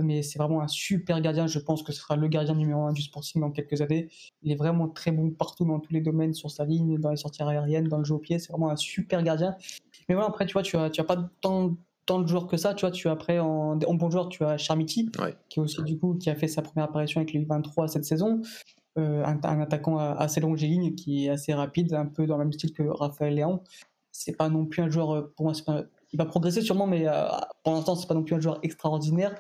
mais 0.03 0.23
c'est 0.23 0.39
vraiment 0.39 0.61
un 0.61 0.69
super 0.69 1.19
gardien. 1.23 1.47
Je 1.47 1.59
pense 1.59 1.83
que 1.83 1.93
ce 1.93 2.01
sera 2.01 2.17
le 2.17 2.29
gardien 2.29 2.55
numéro 2.55 2.83
un 2.83 2.93
du 2.93 3.01
Sporting 3.01 3.41
dans 3.41 3.51
quelques 3.51 3.81
années. 3.81 4.11
Il 4.43 4.53
est 4.53 4.57
vraiment 4.57 4.89
très 4.89 5.13
bon 5.13 5.31
partout 5.31 5.65
dans 5.65 5.81
tous 5.81 5.95
les 5.95 6.03
domaines, 6.03 6.35
sur 6.35 6.51
sa 6.51 6.67
ligne, 6.67 6.99
dans 6.99 7.11
les 7.11 7.17
sorties 7.17 7.43
aériennes, 7.43 7.89
dans 7.89 7.97
le 7.97 8.05
jeu 8.05 8.15
au 8.15 8.19
pied. 8.19 8.39
C'est 8.39 8.53
vraiment 8.53 8.71
un 8.71 8.77
super 8.77 9.23
gardien. 9.23 9.57
Mais 10.09 10.15
voilà, 10.15 10.29
après, 10.29 10.45
tu 10.45 10.53
vois, 10.53 10.63
tu 10.63 10.77
as, 10.77 10.91
tu 10.91 11.01
as 11.01 11.05
pas 11.05 11.31
tant 11.41 11.75
tant 12.09 12.19
de 12.21 12.27
joueurs 12.27 12.47
que 12.47 12.57
ça. 12.57 12.75
Tu 12.75 12.85
vois, 12.85 12.91
tu 12.91 13.07
as 13.07 13.13
après 13.13 13.39
en, 13.39 13.77
bon 13.77 14.11
joueur, 14.11 14.29
tu 14.29 14.43
as 14.45 14.57
Charmiti, 14.57 15.11
qui 15.49 15.61
est 15.61 15.63
aussi 15.63 15.83
du 15.85 15.99
coup 15.99 16.15
qui 16.15 16.31
a 16.31 16.35
fait 16.35 16.49
sa 16.49 16.63
première 16.63 16.87
apparition 16.87 17.21
avec 17.21 17.33
les 17.33 17.45
23 17.45 17.87
cette 17.87 18.05
saison. 18.05 18.41
Euh, 18.99 19.23
un, 19.25 19.61
attaquant 19.61 19.99
assez 19.99 20.41
longiligne 20.41 20.95
qui 20.97 21.27
est 21.27 21.29
assez 21.29 21.55
rapide, 21.55 21.95
un 21.95 22.07
peu 22.07 22.27
dans 22.27 22.37
le 22.37 22.45
même 22.45 22.53
style 22.53 22.73
que 22.73 22.83
Raphaël 22.83 23.35
Léon. 23.35 23.61
C'est 24.11 24.37
pas 24.37 24.49
non 24.49 24.67
plus 24.67 24.83
un 24.83 24.91
joueur 24.91 25.11
euh, 25.15 25.33
pour 25.37 25.45
moi. 25.45 25.53
il 26.13 26.17
va 26.17 26.25
progresser 26.25 26.63
sûrement, 26.63 26.87
mais 26.87 27.07
euh, 27.07 27.29
pour 27.63 27.75
l'instant 27.75 27.95
c'est 27.95 28.09
pas 28.09 28.15
non 28.15 28.25
plus 28.25 28.35
un 28.35 28.41
joueur 28.41 28.59
extraordinaire. 28.63 29.39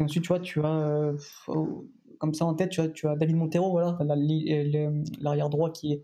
Et 0.00 0.04
ensuite, 0.04 0.24
tu 0.24 0.28
vois, 0.28 0.40
tu 0.40 0.60
as 0.64 1.12
comme 2.18 2.32
ça 2.32 2.46
en 2.46 2.54
tête, 2.54 2.70
tu 2.70 2.80
as, 2.80 2.88
tu 2.88 3.06
as 3.06 3.14
David 3.14 3.36
Montero, 3.36 3.70
voilà, 3.70 3.98
l'arrière 5.20 5.50
droit 5.50 5.70
qui 5.70 5.92
est 5.92 6.02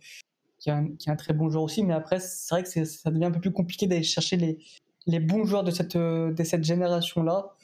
qui 0.59 0.69
est, 0.69 0.73
un, 0.73 0.87
qui 0.95 1.09
est 1.09 1.13
un 1.13 1.17
très 1.17 1.35
bon 1.35 1.51
joueur 1.51 1.65
aussi. 1.65 1.83
Mais 1.83 1.93
après, 1.93 2.21
c'est 2.21 2.55
vrai 2.55 2.63
que 2.63 2.85
ça 2.85 3.11
devient 3.11 3.25
un 3.25 3.33
peu 3.33 3.41
plus 3.41 3.51
compliqué 3.51 3.89
d'aller 3.89 4.05
chercher 4.05 4.37
les, 4.37 4.59
les 5.07 5.21
bons 5.21 5.45
joueurs 5.45 5.65
de 5.65 5.71
cette, 5.71 5.97
euh, 5.97 6.33
de 6.33 6.45
cette 6.45 6.65
génération-là. 6.65 7.55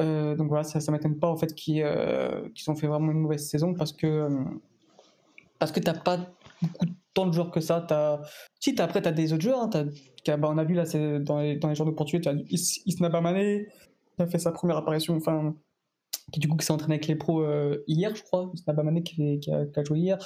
Euh, 0.00 0.34
donc 0.36 0.48
voilà, 0.48 0.64
ça 0.64 0.78
ne 0.78 0.96
m'étonne 0.96 1.18
pas 1.18 1.28
en 1.28 1.36
fait 1.36 1.54
qu'ils 1.54 1.82
euh, 1.82 2.48
ont 2.66 2.74
fait 2.74 2.86
vraiment 2.86 3.12
une 3.12 3.20
mauvaise 3.20 3.46
saison 3.46 3.74
parce 3.74 3.92
que, 3.92 4.28
parce 5.58 5.70
que 5.70 5.80
tu 5.80 5.86
n'as 5.86 5.98
pas 5.98 6.18
tant 7.14 7.26
de 7.26 7.32
joueurs 7.32 7.50
que 7.50 7.60
ça. 7.60 7.86
As... 7.90 8.20
Si, 8.60 8.74
as, 8.78 8.84
après, 8.84 9.02
tu 9.02 9.08
as 9.08 9.12
des 9.12 9.32
autres 9.32 9.42
joueurs. 9.42 9.62
Hein, 9.62 9.88
bah, 10.26 10.48
on 10.50 10.58
a 10.58 10.64
vu 10.64 10.74
là, 10.74 10.84
dans 11.20 11.40
les, 11.40 11.56
dans 11.56 11.68
les 11.68 11.74
joueurs 11.74 11.88
de 11.88 11.94
Portugal, 11.94 12.44
tu 12.48 12.54
Isna 12.86 13.10
qui 13.10 14.22
a 14.22 14.26
fait 14.26 14.38
sa 14.38 14.52
première 14.52 14.76
apparition, 14.76 15.16
enfin, 15.16 15.54
qui 16.32 16.40
du 16.40 16.48
coup 16.48 16.58
s'est 16.60 16.72
entraîné 16.72 16.94
avec 16.94 17.06
les 17.06 17.16
pros 17.16 17.42
euh, 17.42 17.82
hier, 17.86 18.14
je 18.14 18.22
crois. 18.22 18.50
Isna 18.54 18.72
Bamane 18.72 19.02
qui, 19.02 19.40
qui, 19.40 19.50
a, 19.50 19.84
joué 19.84 19.98
hier. 19.98 20.18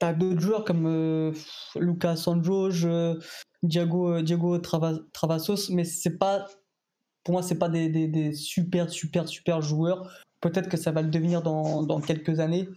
Tu 0.00 0.06
as 0.06 0.12
d'autres 0.12 0.40
joueurs 0.40 0.64
comme 0.64 0.86
euh, 0.86 1.32
Lucas 1.76 2.16
Sanjoj, 2.16 2.88
Diago, 3.62 4.22
Diego 4.22 4.58
Travasos, 4.58 5.70
mais 5.70 5.84
c'est 5.84 6.18
pas. 6.18 6.46
Pour 7.22 7.32
moi, 7.32 7.42
c'est 7.42 7.58
pas 7.58 7.68
des, 7.68 7.88
des, 7.88 8.06
des, 8.06 8.34
super, 8.34 8.90
super, 8.90 9.28
super 9.28 9.62
joueurs. 9.62 10.10
Peut-être 10.40 10.68
que 10.68 10.76
ça 10.76 10.92
va 10.92 11.00
le 11.00 11.08
devenir 11.08 11.42
dans, 11.42 11.82
dans 11.82 12.00
quelques 12.00 12.38
années. 12.40 12.68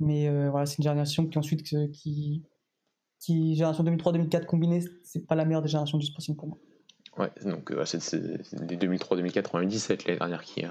Mais 0.00 0.28
euh, 0.28 0.50
voilà, 0.50 0.66
c'est 0.66 0.78
une 0.78 0.84
génération 0.84 1.26
qui 1.26 1.38
ensuite 1.38 1.62
qui, 1.62 2.42
qui 3.20 3.54
génération 3.54 3.84
2003-2004 3.84 4.46
combinée, 4.46 4.82
c'est 5.04 5.26
pas 5.26 5.34
la 5.34 5.44
meilleure 5.44 5.62
des 5.62 5.68
générations 5.68 5.98
du 5.98 6.06
sporting 6.06 6.36
pour 6.36 6.48
moi. 6.48 6.58
Ouais, 7.20 7.28
donc 7.44 7.70
euh, 7.70 7.84
c'est 7.84 8.00
les 8.14 8.76
2003, 8.76 9.18
2004, 9.18 9.58
2017 9.58 10.06
les 10.06 10.16
dernières 10.16 10.42
qui, 10.42 10.64
euh, 10.64 10.68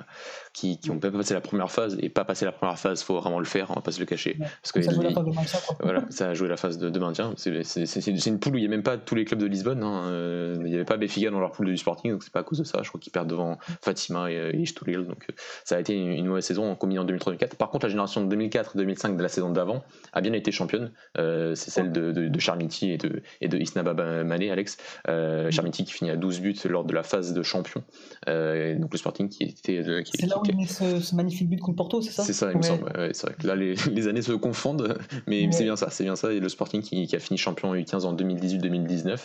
qui, 0.52 0.80
qui 0.80 0.90
ont 0.90 0.98
pas 0.98 1.12
passé 1.12 1.36
la 1.36 1.42
première 1.42 1.70
phase 1.70 1.96
et 2.02 2.10
pas 2.10 2.26
passé 2.26 2.44
la 2.44 2.52
première 2.52 2.80
phase, 2.80 3.04
faut 3.04 3.20
vraiment 3.20 3.38
le 3.38 3.46
faire, 3.46 3.70
on 3.70 3.76
va 3.76 3.82
pas 3.82 3.92
se 3.92 4.00
le 4.00 4.08
cacher. 4.08 4.36
parce 4.40 4.72
que 4.72 4.82
ça 4.82 4.90
a 4.90 4.94
joué 4.96 5.04
la 5.04 5.12
phase 5.12 5.26
de 5.26 5.32
maintien. 5.32 5.60
Voilà, 5.80 6.06
ça 6.10 6.30
a 6.30 6.34
joué 6.34 6.48
la 6.48 6.58
phase 6.58 6.80
de, 6.80 7.00
maintien. 7.00 7.34
C'est 7.38 8.28
une 8.28 8.40
poule 8.40 8.56
où 8.56 8.58
il 8.58 8.62
n'y 8.62 8.66
a 8.66 8.70
même 8.70 8.82
pas 8.82 8.98
tous 8.98 9.14
les 9.14 9.26
clubs 9.26 9.40
de 9.40 9.46
Lisbonne. 9.46 9.84
Hein. 9.84 10.08
Euh, 10.08 10.56
il 10.62 10.66
n'y 10.66 10.74
avait 10.74 10.86
pas 10.86 10.98
Béfiga 10.98 11.30
dans 11.30 11.40
leur 11.40 11.52
poule 11.52 11.68
du 11.68 11.78
Sporting, 11.78 12.14
donc 12.14 12.24
c'est 12.24 12.34
pas 12.34 12.40
à 12.40 12.44
cause 12.44 12.58
de 12.58 12.64
ça. 12.64 12.80
Je 12.82 12.90
crois 12.90 13.00
qu'ils 13.00 13.12
perdent 13.12 13.30
devant 13.30 13.60
Fatima 13.84 14.32
et, 14.32 14.52
et 14.52 14.94
donc 14.98 15.28
ça 15.64 15.76
a 15.76 15.80
été 15.80 15.94
une, 15.94 16.26
mauvaise 16.26 16.46
saison 16.46 16.72
en 16.72 16.76
combinant 16.76 17.06
2003-2004. 17.06 17.58
Par 17.58 17.70
contre, 17.70 17.86
la 17.86 17.92
génération 17.92 18.26
de 18.26 18.36
2004-2005 18.36 19.18
de 19.18 19.22
la 19.22 19.30
saison 19.30 19.52
d'avant 19.52 19.84
a 20.14 20.22
bien 20.22 20.34
été 20.34 20.52
championne. 20.52 20.92
c'est 21.16 21.70
celle 21.70 21.92
de, 21.92 22.12
de, 22.12 22.40
Charmiti 22.40 22.90
et 22.90 22.98
de, 22.98 23.22
et 23.42 23.50
de 23.50 23.58
Isnaba 23.60 23.94
Mané, 24.24 24.50
Alex. 24.50 24.78
Charmiti 25.06 25.84
qui 25.84 25.94
finit 25.94 26.10
à 26.10 26.16
12 26.16 26.39
12 26.40 26.42
buts 26.42 26.70
lors 26.70 26.84
de 26.84 26.94
la 26.94 27.04
phase 27.04 27.34
de 27.34 27.44
champion. 27.44 27.84
Euh, 28.28 28.78
donc 28.78 28.92
le 28.94 28.98
Sporting 28.98 29.30
qui 29.30 29.44
était. 29.44 29.78
Euh, 29.78 30.02
c'est 30.14 30.28
là 30.28 30.40
où 30.40 30.44
il 30.46 30.56
met 30.56 30.66
ce, 30.66 31.16
magnifique 31.16 31.50
but 31.50 31.60
contre 31.60 31.78
Porto, 31.78 32.02
c'est 32.02 32.12
ça? 32.12 32.24
C'est 32.24 32.34
ça, 32.34 32.52
il 32.52 32.58
me 32.58 32.64
semble. 32.64 32.92
c'est 33.14 33.28
vrai 33.28 33.36
que 33.40 33.48
là, 33.48 33.56
les, 33.56 33.76
les, 33.92 34.08
années 34.08 34.22
se 34.22 34.32
confondent, 34.34 34.98
mais 35.28 35.50
c'est 35.52 35.64
bien 35.64 35.76
ça, 35.76 35.90
c'est 35.90 36.04
bien 36.04 36.16
ça. 36.16 36.34
Et 36.34 36.40
le 36.40 36.50
Sporting 36.50 36.82
qui, 36.82 37.08
qui 37.08 37.16
a 37.16 37.20
fini 37.20 37.38
champion 37.38 37.70
en 37.70 37.76
U15 37.76 38.06
en 38.06 38.16
2018-2019 38.16 39.18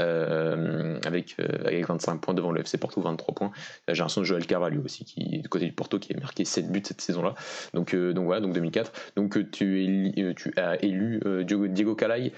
euh, 0.00 0.98
avec, 1.06 1.36
euh, 1.38 1.46
avec 1.64 1.86
25 1.86 2.20
points 2.20 2.34
devant 2.34 2.50
le 2.50 2.60
FC 2.60 2.78
Porto, 2.78 3.00
23 3.00 3.34
points. 3.34 3.52
La 3.86 3.94
génération 3.94 4.22
de 4.22 4.26
Joël 4.26 4.44
Carvalho 4.46 4.82
aussi, 4.84 5.04
qui 5.04 5.38
du 5.38 5.48
côté 5.48 5.66
du 5.66 5.72
Porto, 5.72 5.98
qui 5.98 6.12
a 6.14 6.20
marqué 6.20 6.44
7 6.44 6.70
buts 6.72 6.82
cette 6.84 7.00
saison-là. 7.00 7.34
Donc, 7.74 7.94
euh, 7.94 8.12
donc 8.12 8.24
voilà, 8.24 8.40
donc 8.40 8.54
2004. 8.54 8.92
Donc 9.16 9.50
tu, 9.52 9.84
es, 9.84 10.34
tu 10.34 10.52
as 10.56 10.82
élu 10.84 11.20
Diego, 11.44 11.68
Diego 11.68 11.94
Calai 11.94 12.32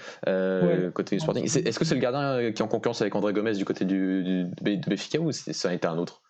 côté 0.93 1.15
du 1.15 1.19
Sporting. 1.19 1.43
Est-ce 1.45 1.79
que 1.79 1.85
c'est 1.85 1.95
le 1.95 2.01
gardien 2.01 2.51
qui 2.51 2.61
est 2.61 2.65
en 2.65 2.67
concurrence 2.67 3.01
avec 3.01 3.15
André 3.15 3.33
Gomez 3.33 3.53
du 3.53 3.65
côté 3.65 3.85
du, 3.85 4.23
de 4.23 4.89
Béfica 4.89 5.19
ou 5.19 5.31
ça 5.31 5.69
a 5.69 5.73
été 5.73 5.87
un 5.87 5.97
autre? 5.97 6.21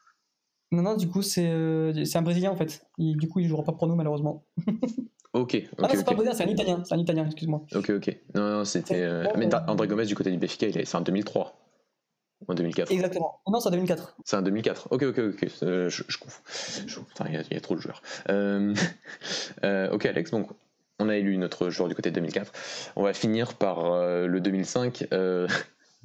Non, 0.72 0.82
non, 0.82 0.96
du 0.96 1.08
coup, 1.08 1.22
c'est 1.22 1.48
un 1.48 2.22
Brésilien 2.22 2.52
en 2.52 2.56
fait. 2.56 2.86
du 2.98 3.28
coup, 3.28 3.40
il 3.40 3.48
jouera 3.48 3.63
pas 3.63 3.74
pour 3.74 3.88
nous, 3.88 3.96
malheureusement. 3.96 4.46
Ok. 5.34 5.44
okay 5.44 5.70
ah, 5.82 5.88
c'est 5.92 6.06
pas 6.06 6.13
Brésilien, 6.13 6.34
c'est 6.34 6.44
un 6.44 6.48
Italien. 6.48 6.84
C'est 6.84 6.96
un 6.96 7.00
Italien, 7.00 7.26
excuse-moi. 7.26 7.62
Ok, 7.76 7.90
ok. 7.90 8.18
Non, 8.36 8.50
non, 8.50 8.66
c'était. 8.66 9.04
Euh... 9.04 9.26
Mais 9.38 9.54
André 9.68 9.88
Gomez 9.88 10.06
du 10.06 10.16
côté 10.16 10.32
du 10.32 10.38
Benfica, 10.38 10.68
c'est 10.72 10.96
en 10.96 11.02
2003. 11.02 11.54
En 12.48 12.54
2004. 12.54 12.92
Exactement. 12.92 13.42
Non, 13.48 13.60
c'est 13.60 13.68
en 13.70 13.72
2004. 13.72 14.16
C'est 14.24 14.38
en 14.38 14.42
2004. 14.42 14.88
Ok, 14.92 15.04
ok, 15.04 15.20
ok. 15.20 15.48
Euh, 15.63 15.90
je, 15.90 16.04
je 16.08 16.18
confonds. 16.18 16.44
il 17.26 17.32
y, 17.32 17.54
y, 17.54 17.58
a 17.58 17.62
trop 17.62 17.76
de 17.76 17.82
joueurs. 17.82 18.02
Euh... 18.30 18.74
euh, 19.63 19.90
ok, 19.92 20.06
Alex. 20.06 20.32
Donc, 20.32 20.50
on 21.00 21.10
a 21.10 21.16
élu 21.16 21.38
notre 21.38 21.70
joueur 21.70 21.90
du 21.90 21.96
côté 21.96 22.10
de 22.10 22.16
2004. 22.16 22.52
On 22.96 23.04
va 23.04 23.13
finir 23.13 23.56
par 23.56 23.84
le 24.28 24.40
2005. 24.40 25.08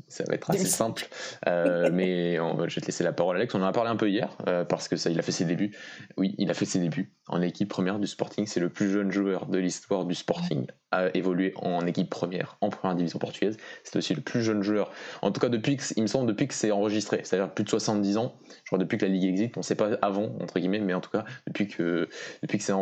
Ça 0.08 0.24
va 0.28 0.34
être 0.34 0.50
assez 0.50 0.66
simple, 0.66 1.08
euh, 1.46 1.90
mais 1.92 2.36
je 2.36 2.74
vais 2.74 2.80
te 2.80 2.86
laisser 2.86 3.04
la 3.04 3.12
parole, 3.12 3.36
Alex. 3.36 3.54
On 3.54 3.62
en 3.62 3.66
a 3.66 3.72
parlé 3.72 3.90
un 3.90 3.96
peu 3.96 4.10
hier 4.10 4.36
euh, 4.48 4.64
parce 4.64 4.88
que 4.88 4.96
ça, 4.96 5.10
il 5.10 5.18
a 5.18 5.22
fait 5.22 5.32
ses 5.32 5.44
débuts. 5.44 5.76
Oui, 6.16 6.34
il 6.38 6.50
a 6.50 6.54
fait 6.54 6.64
ses 6.64 6.78
débuts 6.78 7.12
en 7.28 7.40
équipe 7.42 7.68
première 7.68 7.98
du 7.98 8.06
Sporting. 8.06 8.46
C'est 8.46 8.60
le 8.60 8.68
plus 8.68 8.90
jeune 8.90 9.10
joueur 9.10 9.46
de 9.46 9.58
l'histoire 9.58 10.04
du 10.04 10.14
Sporting 10.14 10.66
à 10.92 11.08
évoluer 11.16 11.52
en 11.56 11.86
équipe 11.86 12.10
première 12.10 12.56
en 12.60 12.68
première 12.70 12.96
division 12.96 13.18
portugaise. 13.18 13.56
C'est 13.84 13.96
aussi 13.96 14.14
le 14.14 14.20
plus 14.20 14.42
jeune 14.42 14.62
joueur, 14.62 14.90
en 15.22 15.30
tout 15.32 15.40
cas 15.40 15.48
depuis 15.48 15.76
que, 15.76 15.82
il 15.96 16.02
me 16.02 16.06
semble 16.06 16.26
depuis 16.26 16.46
que 16.46 16.54
c'est 16.54 16.70
enregistré, 16.70 17.20
c'est-à-dire 17.24 17.50
plus 17.50 17.64
de 17.64 17.70
70 17.70 18.18
ans. 18.18 18.34
Je 18.64 18.68
crois 18.68 18.78
depuis 18.78 18.98
que 18.98 19.04
la 19.04 19.10
ligue 19.10 19.24
existe. 19.24 19.56
On 19.56 19.60
ne 19.60 19.64
sait 19.64 19.74
pas 19.74 19.90
avant 20.02 20.30
entre 20.40 20.58
guillemets, 20.58 20.80
mais 20.80 20.94
en 20.94 21.00
tout 21.00 21.10
cas 21.10 21.24
depuis 21.46 21.68
que 21.68 22.08
depuis 22.42 22.58
que 22.58 22.64
c'est 22.64 22.74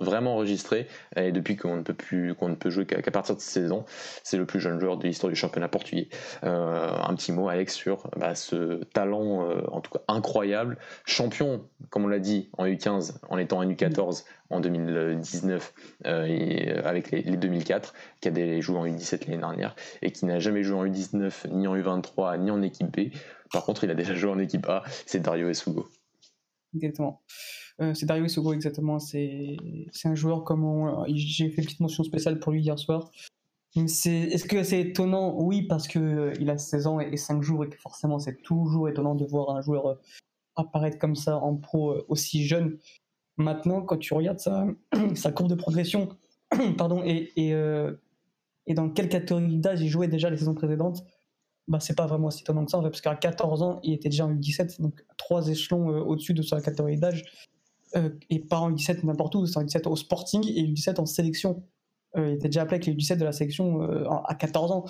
vraiment 0.00 0.34
enregistré 0.34 0.86
et 1.16 1.32
depuis 1.32 1.56
qu'on 1.56 1.76
ne 1.76 1.82
peut 1.82 1.94
plus 1.94 2.34
qu'on 2.34 2.48
ne 2.48 2.54
peut 2.54 2.70
jouer 2.70 2.86
qu'à 2.86 3.10
partir 3.10 3.34
de 3.34 3.40
cette 3.40 3.62
saison, 3.62 3.84
c'est 4.22 4.36
le 4.36 4.46
plus 4.46 4.60
jeune 4.60 4.78
joueur 4.78 4.96
de 4.96 5.06
l'histoire 5.06 5.30
du 5.30 5.36
championnat 5.36 5.68
portugais. 5.68 6.08
Euh, 6.44 6.90
un 7.02 7.14
petit 7.14 7.32
mot, 7.32 7.48
Alex, 7.48 7.74
sur 7.74 8.10
bah, 8.16 8.34
ce 8.34 8.84
talent, 8.84 9.48
euh, 9.48 9.62
en 9.70 9.80
tout 9.80 9.92
cas 9.92 10.00
incroyable, 10.08 10.78
champion, 11.04 11.64
comme 11.90 12.04
on 12.04 12.08
l'a 12.08 12.18
dit, 12.18 12.50
en 12.58 12.66
U15, 12.66 13.18
en 13.28 13.38
étant 13.38 13.58
en 13.58 13.64
U14 13.64 14.24
en 14.50 14.60
2019 14.60 15.74
euh, 16.06 16.24
et 16.24 16.70
avec 16.70 17.10
les, 17.10 17.22
2004, 17.22 17.94
qui 18.20 18.28
a 18.28 18.60
joué 18.60 18.76
en 18.76 18.86
U17 18.86 19.26
l'année 19.26 19.38
dernière 19.38 19.76
et 20.02 20.12
qui 20.12 20.26
n'a 20.26 20.38
jamais 20.38 20.62
joué 20.62 20.76
en 20.76 20.86
U19, 20.86 21.50
ni 21.52 21.66
en 21.66 21.76
U23, 21.76 22.40
ni 22.40 22.50
en 22.50 22.62
équipe 22.62 22.96
B. 22.96 23.12
Par 23.52 23.64
contre, 23.64 23.84
il 23.84 23.90
a 23.90 23.94
déjà 23.94 24.14
joué 24.14 24.30
en 24.30 24.38
équipe 24.38 24.66
A, 24.68 24.82
c'est 25.06 25.20
Dario 25.20 25.48
Esugo. 25.48 25.88
Exactement. 26.74 27.22
c'est 27.94 28.06
Dario 28.06 28.24
Esugo, 28.24 28.52
exactement. 28.52 28.98
C'est 28.98 29.56
un 30.04 30.14
joueur 30.14 30.44
comme 30.44 31.04
j'ai 31.08 31.50
fait 31.50 31.62
une 31.62 31.66
petite 31.66 31.80
mention 31.80 32.04
spéciale 32.04 32.38
pour 32.38 32.52
lui 32.52 32.62
hier 32.62 32.78
soir. 32.78 33.10
Est-ce 33.76 34.44
que 34.44 34.62
c'est 34.62 34.80
étonnant? 34.80 35.34
Oui, 35.38 35.62
parce 35.62 35.86
qu'il 35.86 36.00
euh, 36.00 36.32
il 36.40 36.48
a 36.48 36.56
16 36.56 36.86
ans 36.86 37.00
et 37.00 37.16
5 37.16 37.42
jours 37.42 37.64
et 37.64 37.68
que 37.68 37.76
forcément 37.76 38.18
c'est 38.18 38.40
toujours 38.42 38.88
étonnant 38.88 39.14
de 39.14 39.26
voir 39.26 39.54
un 39.54 39.60
joueur 39.60 39.86
euh, 39.86 39.94
apparaître 40.56 40.98
comme 40.98 41.14
ça 41.14 41.36
en 41.36 41.56
pro 41.56 41.90
euh, 41.90 42.06
aussi 42.08 42.46
jeune. 42.46 42.78
Maintenant, 43.36 43.82
quand 43.82 43.98
tu 43.98 44.14
regardes 44.14 44.38
sa, 45.14 45.32
courbe 45.32 45.50
de 45.50 45.54
progression, 45.54 46.08
pardon, 46.78 47.02
et, 47.04 47.32
et, 47.36 48.74
dans 48.74 48.90
quelle 48.90 49.08
catégorie 49.08 49.58
d'âge 49.58 49.80
il 49.80 49.88
jouait 49.88 50.08
déjà 50.08 50.30
les 50.30 50.36
saisons 50.36 50.54
précédentes, 50.54 51.04
bah, 51.68 51.80
c'est 51.80 51.96
pas 51.96 52.06
vraiment 52.06 52.28
aussi 52.28 52.42
étonnant 52.42 52.64
que 52.64 52.70
ça, 52.70 52.80
parce 52.80 53.00
qu'à 53.00 53.14
14 53.14 53.62
ans, 53.62 53.80
il 53.82 53.92
était 53.92 54.08
déjà 54.08 54.26
en 54.26 54.34
U17, 54.34 54.80
donc 54.80 55.04
trois 55.16 55.48
échelons 55.48 55.88
au-dessus 55.88 56.32
de 56.32 56.42
sa 56.42 56.60
catégorie 56.60 56.98
d'âge, 56.98 57.24
et 58.30 58.40
pas 58.40 58.58
en 58.58 58.72
U17 58.72 59.04
n'importe 59.04 59.34
où, 59.34 59.46
c'est 59.46 59.58
en 59.58 59.64
U17 59.64 59.88
au 59.88 59.96
Sporting 59.96 60.44
et 60.48 60.62
U17 60.62 61.00
en 61.00 61.06
sélection. 61.06 61.62
Euh, 62.16 62.30
il 62.30 62.34
était 62.34 62.48
déjà 62.48 62.62
appelé 62.62 62.76
avec 62.76 62.86
les 62.86 62.94
17 62.94 63.18
de 63.18 63.24
la 63.24 63.32
sélection 63.32 63.82
euh, 63.82 64.08
à 64.24 64.34
14 64.34 64.72
ans. 64.72 64.84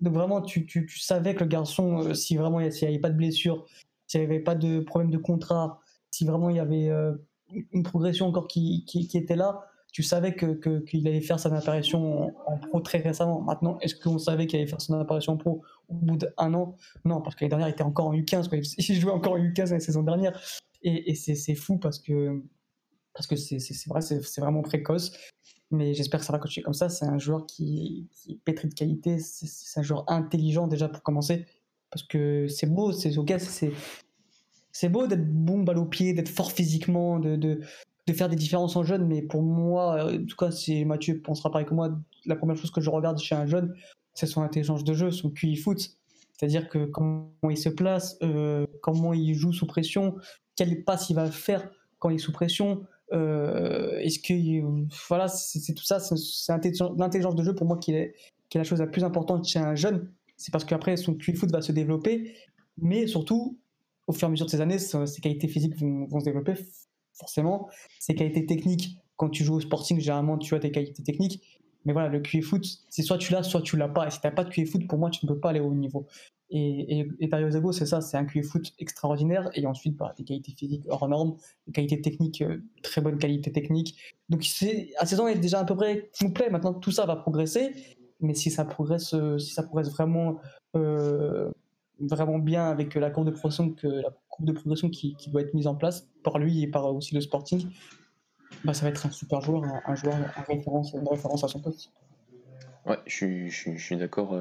Donc 0.00 0.14
vraiment, 0.14 0.42
tu, 0.42 0.66
tu, 0.66 0.88
savais 0.98 1.34
que 1.34 1.44
le 1.44 1.48
garçon, 1.48 2.00
euh, 2.00 2.14
si 2.14 2.36
vraiment 2.36 2.60
il 2.60 2.68
n'y 2.68 2.84
avait 2.86 2.98
pas 2.98 3.10
de 3.10 3.16
blessure, 3.16 3.64
s'il 4.06 4.20
n'y 4.20 4.26
avait 4.26 4.40
pas 4.40 4.54
de 4.54 4.80
problème 4.80 5.10
de 5.10 5.18
contrat, 5.18 5.80
si 6.10 6.24
vraiment 6.24 6.50
il 6.50 6.56
y 6.56 6.60
avait 6.60 6.90
une 7.50 7.82
progression 7.82 8.26
encore 8.26 8.48
qui, 8.48 8.84
était 9.14 9.36
là, 9.36 9.66
tu 9.92 10.02
savais 10.02 10.34
qu'il 10.34 10.58
que, 10.58 10.80
qu'il 10.80 11.06
allait 11.06 11.20
faire 11.20 11.38
son 11.38 11.52
apparition 11.52 12.32
en, 12.46 12.58
pro 12.58 12.80
très 12.80 12.98
récemment. 12.98 13.40
Maintenant, 13.42 13.78
est-ce 13.80 13.94
qu'on 13.94 14.18
savait 14.18 14.46
qu'il 14.46 14.58
allait 14.58 14.68
faire 14.68 14.80
son 14.80 14.94
apparition 14.94 15.34
en 15.34 15.36
pro 15.36 15.62
au 15.88 15.94
bout 15.94 16.16
d'un 16.16 16.54
an? 16.54 16.76
Non, 17.04 17.20
parce 17.20 17.36
que 17.36 17.44
l'année 17.44 17.50
dernière, 17.50 17.68
il 17.68 17.72
était 17.72 17.84
encore 17.84 18.06
en 18.06 18.14
U15. 18.14 18.48
Il 18.88 19.00
jouait 19.00 19.12
encore 19.12 19.34
en 19.34 19.38
U15 19.38 19.70
la 19.70 19.80
saison 19.80 20.02
dernière. 20.02 20.38
Et, 20.82 21.10
et 21.10 21.14
c'est 21.14 21.54
fou 21.54 21.78
parce 21.78 21.98
que 21.98 22.42
parce 23.14 23.28
que 23.28 23.36
c'est 23.36 23.88
vrai, 23.88 24.00
c'est 24.00 24.40
vraiment 24.40 24.62
précoce 24.62 25.12
mais 25.74 25.94
j'espère 25.94 26.20
que 26.20 26.26
ça 26.26 26.32
va 26.32 26.38
continuer 26.38 26.64
comme 26.64 26.74
ça. 26.74 26.88
C'est 26.88 27.04
un 27.04 27.18
joueur 27.18 27.46
qui, 27.46 28.08
est 28.28 28.38
pétri 28.44 28.68
de 28.68 28.74
qualité, 28.74 29.18
c'est 29.18 29.80
un 29.80 29.82
joueur 29.82 30.04
intelligent 30.08 30.66
déjà 30.66 30.88
pour 30.88 31.02
commencer, 31.02 31.46
parce 31.90 32.04
que 32.04 32.48
c'est 32.48 32.66
beau, 32.66 32.92
c'est 32.92 33.16
ok, 33.18 33.34
c'est 33.38 33.72
c'est 34.74 34.88
beau 34.88 35.06
d'être 35.06 35.24
bon 35.24 35.62
balle 35.62 35.78
au 35.78 35.86
pied, 35.86 36.12
d'être 36.12 36.28
fort 36.28 36.52
physiquement, 36.52 37.20
de, 37.20 37.36
de, 37.36 37.60
de, 38.08 38.12
faire 38.12 38.28
des 38.28 38.36
différences 38.36 38.74
en 38.74 38.82
jeune, 38.82 39.06
mais 39.06 39.22
pour 39.22 39.40
moi, 39.40 40.12
en 40.12 40.26
tout 40.26 40.36
cas, 40.36 40.50
si 40.50 40.84
Mathieu 40.84 41.22
pensera 41.22 41.50
pareil 41.50 41.64
que 41.64 41.74
moi, 41.74 41.96
la 42.26 42.34
première 42.34 42.56
chose 42.56 42.72
que 42.72 42.80
je 42.80 42.90
regarde 42.90 43.18
chez 43.18 43.36
un 43.36 43.46
jeune, 43.46 43.72
c'est 44.14 44.26
son 44.26 44.42
intelligence 44.42 44.82
de 44.82 44.92
jeu, 44.92 45.12
son 45.12 45.30
QI 45.30 45.56
foot. 45.56 45.96
C'est-à-dire 46.32 46.68
que 46.68 46.86
comment 46.86 47.30
il 47.48 47.56
se 47.56 47.68
place, 47.68 48.18
euh, 48.24 48.66
comment 48.82 49.14
il 49.14 49.34
joue 49.34 49.52
sous 49.52 49.66
pression, 49.66 50.16
quel 50.56 50.82
passe 50.82 51.08
il 51.08 51.14
va 51.14 51.30
faire 51.30 51.70
quand 52.00 52.10
il 52.10 52.16
est 52.16 52.18
sous 52.18 52.32
pression, 52.32 52.82
euh, 53.12 53.96
est-ce 54.00 54.18
que 54.18 54.60
voilà, 55.08 55.28
c'est 55.28 55.72
tout 55.72 55.84
ça, 55.84 56.00
c'est 56.00 56.52
l'intelligence 56.52 57.36
de 57.36 57.44
jeu 57.44 57.54
pour 57.54 57.66
moi 57.66 57.78
qui 57.78 57.92
est, 57.92 58.16
qui 58.48 58.58
est 58.58 58.60
la 58.60 58.64
chose 58.64 58.80
la 58.80 58.88
plus 58.88 59.04
importante 59.04 59.46
chez 59.46 59.60
un 59.60 59.76
jeune. 59.76 60.10
C'est 60.36 60.50
parce 60.50 60.64
qu'après 60.64 60.96
son 60.96 61.14
QI 61.14 61.36
foot 61.36 61.52
va 61.52 61.62
se 61.62 61.70
développer, 61.70 62.34
mais 62.76 63.06
surtout 63.06 63.56
au 64.06 64.12
fur 64.12 64.26
et 64.26 64.28
à 64.28 64.30
mesure 64.30 64.46
de 64.46 64.50
ces 64.50 64.60
années, 64.60 64.78
ses 64.78 65.20
qualités 65.20 65.48
physiques 65.48 65.76
vont, 65.76 66.20
se 66.20 66.24
développer 66.24 66.54
forcément. 67.12 67.68
Ses 68.00 68.14
qualités 68.14 68.44
techniques, 68.46 68.98
quand 69.16 69.28
tu 69.28 69.44
joues 69.44 69.54
au 69.54 69.60
sporting, 69.60 70.00
généralement 70.00 70.38
tu 70.38 70.54
as 70.54 70.60
tes 70.60 70.70
qualités 70.70 71.02
techniques. 71.02 71.60
Mais 71.84 71.92
voilà, 71.92 72.08
le 72.08 72.20
QI 72.20 72.40
foot, 72.40 72.64
c'est 72.88 73.02
soit 73.02 73.18
tu 73.18 73.32
l'as, 73.32 73.42
soit 73.42 73.60
tu 73.60 73.76
l'as 73.76 73.88
pas. 73.88 74.06
Et 74.06 74.10
si 74.10 74.20
tu 74.20 74.26
n'as 74.26 74.32
pas 74.32 74.44
de 74.44 74.50
QI 74.50 74.64
foot, 74.64 74.86
pour 74.88 74.98
moi, 74.98 75.10
tu 75.10 75.26
ne 75.26 75.32
peux 75.32 75.38
pas 75.38 75.50
aller 75.50 75.60
au 75.60 75.66
haut 75.66 75.74
niveau. 75.74 76.06
Et, 76.48 77.00
et, 77.00 77.08
et 77.20 77.26
Dario 77.28 77.72
c'est 77.72 77.86
ça, 77.86 78.00
c'est 78.00 78.16
un 78.16 78.24
QI 78.24 78.42
foot 78.42 78.72
extraordinaire. 78.78 79.50
Et 79.54 79.66
ensuite, 79.66 79.96
bah, 79.96 80.14
des 80.16 80.24
qualités 80.24 80.52
physiques 80.56 80.84
hors 80.88 81.06
normes, 81.08 81.36
des 81.66 81.72
qualités 81.72 82.00
techniques, 82.00 82.40
euh, 82.42 82.62
très 82.82 83.02
bonne 83.02 83.18
qualité 83.18 83.52
technique. 83.52 83.98
Donc, 84.30 84.46
à 84.98 85.06
16 85.06 85.20
ans, 85.20 85.28
il 85.28 85.36
est 85.36 85.40
déjà 85.40 85.60
à 85.60 85.64
peu 85.64 85.76
près 85.76 86.10
complet. 86.18 86.48
Maintenant, 86.48 86.72
tout 86.72 86.90
ça 86.90 87.04
va 87.04 87.16
progresser. 87.16 87.72
mais 88.20 88.34
si 88.34 88.50
ça 88.50 88.64
progresse, 88.64 89.14
si 89.38 89.52
ça 89.52 89.62
progresse 89.62 89.90
vraiment, 89.90 90.38
vraiment 92.00 92.38
bien 92.38 92.64
avec 92.64 92.94
la 92.94 93.10
courbe 93.10 93.26
de 93.26 93.32
progression, 93.32 93.70
que, 93.70 93.86
la 93.86 94.10
courbe 94.28 94.48
de 94.48 94.52
progression 94.52 94.88
qui, 94.90 95.14
qui, 95.16 95.30
doit 95.30 95.42
être 95.42 95.54
mise 95.54 95.66
en 95.66 95.74
place 95.74 96.08
par 96.22 96.38
lui 96.38 96.62
et 96.62 96.66
par 96.66 96.94
aussi 96.94 97.14
le 97.14 97.20
Sporting, 97.20 97.68
bah, 98.64 98.74
ça 98.74 98.82
va 98.82 98.90
être 98.90 99.06
un 99.06 99.10
super 99.10 99.40
joueur, 99.40 99.64
un, 99.86 99.94
joueur, 99.94 100.16
référence, 100.46 100.92
une 100.92 101.08
référence 101.08 101.44
à 101.44 101.48
son 101.48 101.60
poste. 101.60 101.92
Ouais, 102.86 102.98
je 103.06 103.48
suis, 103.48 103.96
d'accord. 103.96 104.34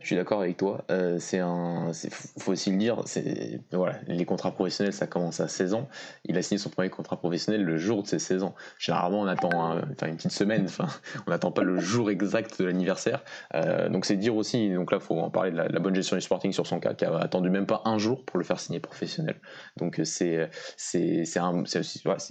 Je 0.00 0.06
suis 0.06 0.16
d'accord 0.16 0.40
avec 0.40 0.56
toi. 0.56 0.84
Euh, 0.90 1.18
c'est 1.18 1.40
un, 1.40 1.90
faut 2.38 2.52
aussi 2.52 2.70
le 2.70 2.76
dire. 2.76 3.02
C'est 3.06 3.60
voilà, 3.72 3.98
les 4.06 4.24
contrats 4.24 4.52
professionnels, 4.52 4.92
ça 4.92 5.06
commence 5.06 5.40
à 5.40 5.48
16 5.48 5.74
ans. 5.74 5.88
Il 6.24 6.38
a 6.38 6.42
signé 6.42 6.58
son 6.58 6.70
premier 6.70 6.88
contrat 6.88 7.16
professionnel 7.16 7.64
le 7.64 7.76
jour 7.76 8.02
de 8.02 8.08
ses 8.08 8.18
16 8.18 8.44
ans. 8.44 8.54
Généralement, 8.78 9.22
on 9.22 9.26
attend 9.26 9.50
enfin, 9.92 10.06
une 10.06 10.16
petite 10.16 10.30
semaine. 10.30 10.64
Enfin, 10.66 10.86
on 11.26 11.30
n'attend 11.30 11.50
pas 11.50 11.62
le 11.62 11.78
jour 11.78 12.10
exact 12.10 12.60
de 12.60 12.66
l'anniversaire. 12.66 13.24
Euh, 13.54 13.88
donc 13.88 14.04
c'est 14.04 14.16
dire 14.16 14.36
aussi. 14.36 14.70
Donc 14.70 14.92
là, 14.92 15.00
faut 15.00 15.18
en 15.18 15.30
parler 15.30 15.50
de 15.50 15.56
la, 15.56 15.68
bonne 15.80 15.94
gestion 15.94 16.16
du 16.16 16.22
Sporting 16.22 16.52
sur 16.52 16.66
son 16.66 16.78
cas, 16.78 16.94
qui 16.94 17.04
a 17.04 17.16
attendu 17.16 17.50
même 17.50 17.66
pas 17.66 17.82
un 17.84 17.98
jour 17.98 18.24
pour 18.24 18.38
le 18.38 18.44
faire 18.44 18.60
signer 18.60 18.80
professionnel. 18.80 19.36
Donc 19.76 20.00
c'est 20.04 20.48
c'est 20.76 21.24
c'est 21.24 21.40
un 21.40 21.64
c'est 21.66 21.82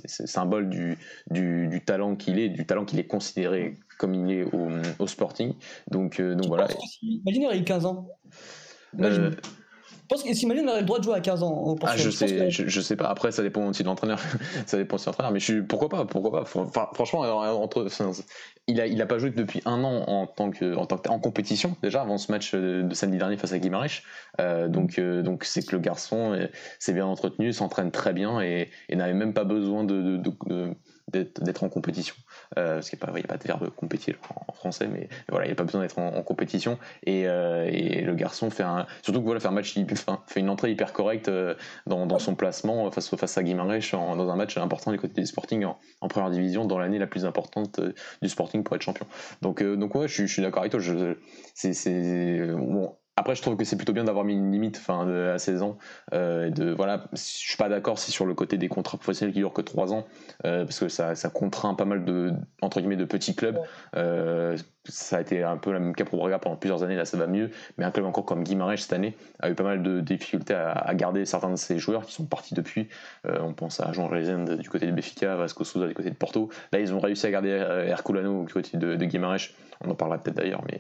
symbole 0.08 0.70
du, 0.70 0.98
du, 1.30 1.68
du 1.68 1.84
talent 1.84 2.16
qu'il 2.16 2.40
est, 2.40 2.50
du 2.50 2.66
talent 2.66 2.86
qu'il 2.86 3.00
est 3.00 3.08
considéré 3.08 3.78
comme 3.98 4.14
il 4.14 4.32
est 4.32 4.44
au, 4.44 4.70
au 5.00 5.08
Sporting. 5.08 5.54
Donc 5.90 6.20
euh, 6.20 6.36
donc 6.36 6.48
voilà. 6.48 6.68
Imagine, 7.02 7.57
il 7.58 7.62
a 7.62 7.66
15 7.66 7.86
ans. 7.86 8.08
Euh, 9.00 9.32
je 10.10 10.16
pense 10.16 10.24
qu'Imagine 10.24 10.64
il 10.64 10.70
aurait 10.70 10.80
le 10.80 10.86
droit 10.86 11.00
de 11.00 11.04
jouer 11.04 11.16
à 11.16 11.20
15 11.20 11.44
ans 11.44 11.52
au 11.52 11.78
Ah, 11.84 11.98
je, 11.98 12.10
sais, 12.10 12.50
je, 12.50 12.82
sais 12.82 12.96
pas. 12.96 13.08
Après, 13.10 13.34
ça 13.34 13.44
dépend 13.44 13.68
aussi 13.68 13.84
de 13.84 13.88
l'entraîneur. 13.90 14.22
ça 14.66 14.78
dépend 14.78 14.96
aussi 14.96 15.04
de 15.04 15.10
l'entraîneur. 15.10 15.34
Mais 15.34 15.40
je 15.40 15.46
suis, 15.46 15.62
pourquoi 15.64 15.90
pas 15.90 16.06
Pourquoi 16.06 16.32
pas 16.32 16.42
enfin, 16.42 16.90
Franchement, 16.94 17.20
entre, 17.20 17.88
il, 18.68 18.80
a, 18.80 18.88
il 18.88 19.02
a 19.02 19.06
pas 19.06 19.18
joué 19.18 19.32
depuis 19.32 19.62
un 19.66 19.84
an 19.84 20.06
en 20.08 20.26
tant 20.26 20.50
que, 20.50 20.78
en, 20.78 20.86
tant 20.86 20.98
que, 20.98 21.10
en 21.10 21.20
compétition, 21.20 21.76
déjà, 21.84 22.04
avant 22.04 22.18
ce 22.18 22.32
match 22.32 22.56
de, 22.56 22.88
samedi 22.94 23.18
dernier 23.18 23.36
face 23.36 23.52
à 23.52 23.60
Guimarães. 23.60 24.02
Euh, 24.40 24.70
donc, 24.70 24.98
euh, 24.98 25.22
donc 25.24 25.44
c'est 25.44 25.66
que 25.66 25.76
le 25.76 25.82
garçon 25.82 26.40
s'est 26.80 26.94
bien 26.94 27.06
entretenu, 27.06 27.52
s'entraîne 27.52 27.92
très 27.92 28.14
bien 28.14 28.40
et, 28.40 28.70
et 28.88 28.96
n'avait 28.96 29.14
même 29.14 29.34
pas 29.34 29.44
besoin 29.44 29.84
de, 29.84 30.16
de 30.16 30.74
d'être 31.10 31.64
en 31.64 31.70
compétition. 31.70 32.16
Euh, 32.58 32.76
parce 32.76 32.90
qu'il 32.90 33.00
n'y 33.00 33.22
a, 33.22 33.28
pas 33.28 33.38
de 33.38 33.44
verbe 33.44 33.70
compétir 33.70 34.16
en, 34.48 34.54
français, 34.54 34.88
mais, 34.88 35.10
voilà, 35.30 35.46
il 35.46 35.50
n'y 35.50 35.54
a 35.54 35.56
pas 35.56 35.64
besoin 35.64 35.82
d'être 35.82 36.00
en, 36.00 36.22
compétition. 36.24 36.78
Et, 37.06 37.28
euh, 37.28 37.66
et, 37.72 38.02
le 38.02 38.14
garçon 38.14 38.50
fait. 38.50 38.64
Surtout 39.02 39.20
que 39.20 39.26
voilà, 39.26 39.40
fait 39.40 39.48
un 39.48 39.52
match, 39.52 39.76
enfin, 39.92 40.22
fait 40.28 40.40
une 40.40 40.50
entrée 40.50 40.72
hyper 40.72 40.94
correcte 40.94 41.30
euh, 41.30 41.56
dans, 41.86 42.06
dans, 42.06 42.20
son 42.20 42.36
placement 42.36 42.92
face, 42.92 43.16
face 43.16 43.38
à 43.38 43.44
Guimarães 43.44 43.80
dans 43.92 44.30
un 44.30 44.36
match 44.36 44.58
important 44.58 44.92
du 44.92 44.98
côté 44.98 45.22
du 45.22 45.28
Sporting 45.28 45.66
en, 46.02 46.08
première 46.08 46.30
division, 46.30 46.66
dans 46.66 46.80
l'année 46.80 47.00
la 47.00 47.08
plus 47.08 47.26
importante 47.26 47.80
du 48.22 48.30
Sporting 48.30 48.64
pour 48.64 48.76
être 48.76 48.82
champion. 48.82 49.08
Donc, 49.42 49.64
donc 49.64 49.96
ouais, 49.96 50.08
je, 50.08 50.26
suis 50.26 50.42
d'accord 50.42 50.62
avec 50.62 50.72
toi. 50.72 50.82
C'est. 51.54 51.74
Après, 53.20 53.34
je 53.34 53.42
trouve 53.42 53.58
que 53.58 53.64
c'est 53.66 53.78
plutôt 53.78 53.94
bien 53.94 54.04
d'avoir 54.04 54.24
mis 54.26 54.34
une 54.34 54.52
limite 54.52 54.78
fin, 54.78 55.08
de, 55.08 55.32
à 55.34 55.40
16 55.40 55.64
ans. 55.64 55.80
Euh, 56.14 56.52
de, 56.52 56.70
voilà, 56.70 57.06
je 57.14 57.18
suis 57.18 57.58
pas 57.58 57.68
d'accord 57.68 57.98
si 57.98 58.12
sur 58.12 58.28
le 58.28 58.36
côté 58.36 58.60
des 58.60 58.70
contrats 58.70 59.00
professionnels 59.00 59.34
qui 59.34 59.40
durent 59.40 59.54
que 59.54 59.64
3 59.64 59.92
ans, 59.92 60.06
euh, 60.46 60.66
parce 60.66 60.80
que 60.80 60.88
ça, 60.88 61.16
ça, 61.16 61.30
contraint 61.30 61.74
pas 61.74 61.86
mal 61.86 62.06
de, 62.06 62.32
entre 62.62 62.80
guillemets, 62.80 62.96
de 62.96 63.06
petits 63.06 63.36
clubs. 63.36 63.58
Euh, 63.96 64.56
ça 64.86 65.18
a 65.18 65.22
été 65.22 65.42
un 65.42 65.58
peu 65.58 65.72
le 65.74 65.80
même 65.80 65.96
cas 65.96 66.06
pour 66.06 66.20
Braga 66.20 66.38
pendant 66.38 66.58
plusieurs 66.58 66.84
années, 66.84 66.96
là 66.96 67.06
ça 67.06 67.18
va 67.18 67.26
mieux. 67.26 67.50
Mais 67.80 67.86
un 67.86 67.92
club 67.92 68.06
encore 68.06 68.24
comme 68.24 68.44
Guimarães 68.44 68.78
cette 68.78 68.94
année 68.94 69.18
a 69.40 69.50
eu 69.50 69.56
pas 69.56 69.64
mal 69.64 69.82
de 69.82 70.00
difficultés 70.00 70.54
à, 70.54 70.94
garder 70.94 71.26
certains 71.26 71.50
de 71.50 71.56
ses 71.56 71.80
joueurs 71.80 72.06
qui 72.06 72.14
sont 72.14 72.26
partis 72.26 72.54
depuis. 72.54 72.88
Euh, 73.26 73.40
on 73.42 73.54
pense 73.54 73.80
à 73.80 73.92
Jean 73.94 74.08
Rezende 74.08 74.58
du 74.60 74.70
côté 74.70 74.86
de 74.86 74.92
Benfica, 74.92 75.36
Vasco 75.36 75.64
Souza 75.64 75.88
du 75.88 75.96
côté 75.96 76.12
de 76.12 76.16
Porto. 76.16 76.50
Là, 76.72 76.80
ils 76.80 76.94
ont 76.94 77.00
réussi 77.00 77.26
à 77.26 77.32
garder 77.32 77.50
Herculano 77.50 78.44
du 78.44 78.54
côté 78.54 78.78
de, 78.78 78.96
de 78.96 79.06
Guimarães. 79.06 79.50
On 79.84 79.90
en 79.90 79.96
parlera 79.96 80.20
peut-être 80.20 80.38
d'ailleurs, 80.38 80.64
mais 80.68 80.80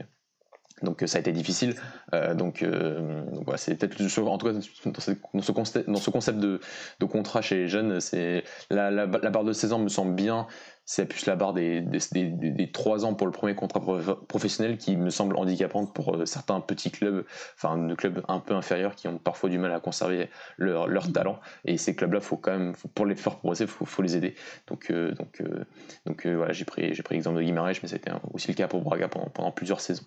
donc 0.84 1.03
ça 1.05 1.17
a 1.17 1.21
été 1.21 1.32
difficile. 1.32 1.75
Euh, 2.13 2.34
donc, 2.34 2.61
euh, 2.61 3.23
c'est 3.55 3.75
peut-être 3.75 3.99
en 4.19 4.38
tout 4.38 4.45
cas 4.45 4.53
dans 4.53 5.41
ce, 5.41 5.51
concept, 5.51 6.39
de, 6.39 6.59
contrat 7.05 7.41
chez 7.41 7.55
les 7.55 7.67
jeunes, 7.67 7.99
c'est 7.99 8.43
la, 8.69 8.91
la, 8.91 9.05
la, 9.05 9.30
barre 9.30 9.43
de 9.43 9.53
16 9.53 9.73
ans 9.73 9.80
me 9.80 9.89
semble 9.89 10.13
bien 10.13 10.47
c'est 10.89 11.05
plus 11.05 11.25
la 11.25 11.35
barre 11.35 11.53
des, 11.53 11.81
des, 11.81 12.23
des, 12.23 12.71
3 12.71 13.03
ans 13.03 13.13
pour 13.13 13.27
le 13.27 13.33
premier 13.33 13.55
contrat 13.55 13.81
professionnel 14.29 14.77
qui 14.77 14.95
me 14.95 15.09
semble 15.09 15.35
handicapante 15.35 15.93
pour 15.93 16.15
euh, 16.15 16.25
certains 16.25 16.61
petits 16.61 16.91
clubs, 16.91 17.25
enfin 17.57 17.77
de 17.77 17.93
clubs 17.93 18.23
un 18.29 18.39
peu 18.39 18.55
inférieurs 18.55 18.95
qui 18.95 19.09
ont 19.09 19.17
parfois 19.17 19.49
du 19.49 19.57
mal 19.57 19.73
à 19.73 19.81
conserver 19.81 20.29
leur, 20.55 20.88
leur 20.88 21.11
talent. 21.11 21.41
Et 21.65 21.77
ces 21.77 21.93
clubs-là, 21.93 22.21
faut 22.21 22.38
quand 22.38 22.51
même, 22.51 22.73
pour 22.95 23.05
les 23.05 23.17
faire 23.17 23.35
progresser, 23.35 23.65
il 23.65 23.69
faut, 23.69 23.83
faut, 23.83 24.01
les 24.01 24.15
aider. 24.15 24.35
Donc, 24.67 24.89
euh, 24.89 25.11
donc, 25.11 25.41
euh, 25.41 25.65
donc 26.05 26.25
voilà, 26.25 26.53
j'ai 26.53 26.63
pris, 26.63 26.93
j'ai 26.93 27.03
pris 27.03 27.15
l'exemple 27.15 27.38
de 27.38 27.43
Guimarães, 27.43 27.73
mais 27.83 27.89
c'était 27.89 28.11
aussi 28.31 28.47
le 28.47 28.53
cas 28.53 28.69
pour 28.69 28.81
Braga 28.81 29.09
pendant, 29.09 29.27
pendant 29.27 29.51
plusieurs 29.51 29.81
saisons. 29.81 30.05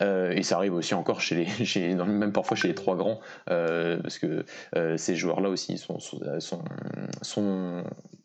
et 0.00 0.44
ça 0.44 0.54
arrive 0.54 0.74
aussi 0.74 0.94
encore 0.94 1.20
chez 1.20 1.34
les, 1.34 1.46
chez, 1.64 1.92
même 1.92 2.32
parfois 2.32 2.56
chez 2.56 2.68
les 2.68 2.76
trois 2.76 2.94
grands, 2.94 3.18
parce 3.46 4.20
que 4.20 4.44
ces 4.96 5.16
joueurs-là 5.16 5.48
aussi 5.48 5.76
sont, 5.76 5.98
sont, 5.98 6.20
sont 7.20 7.82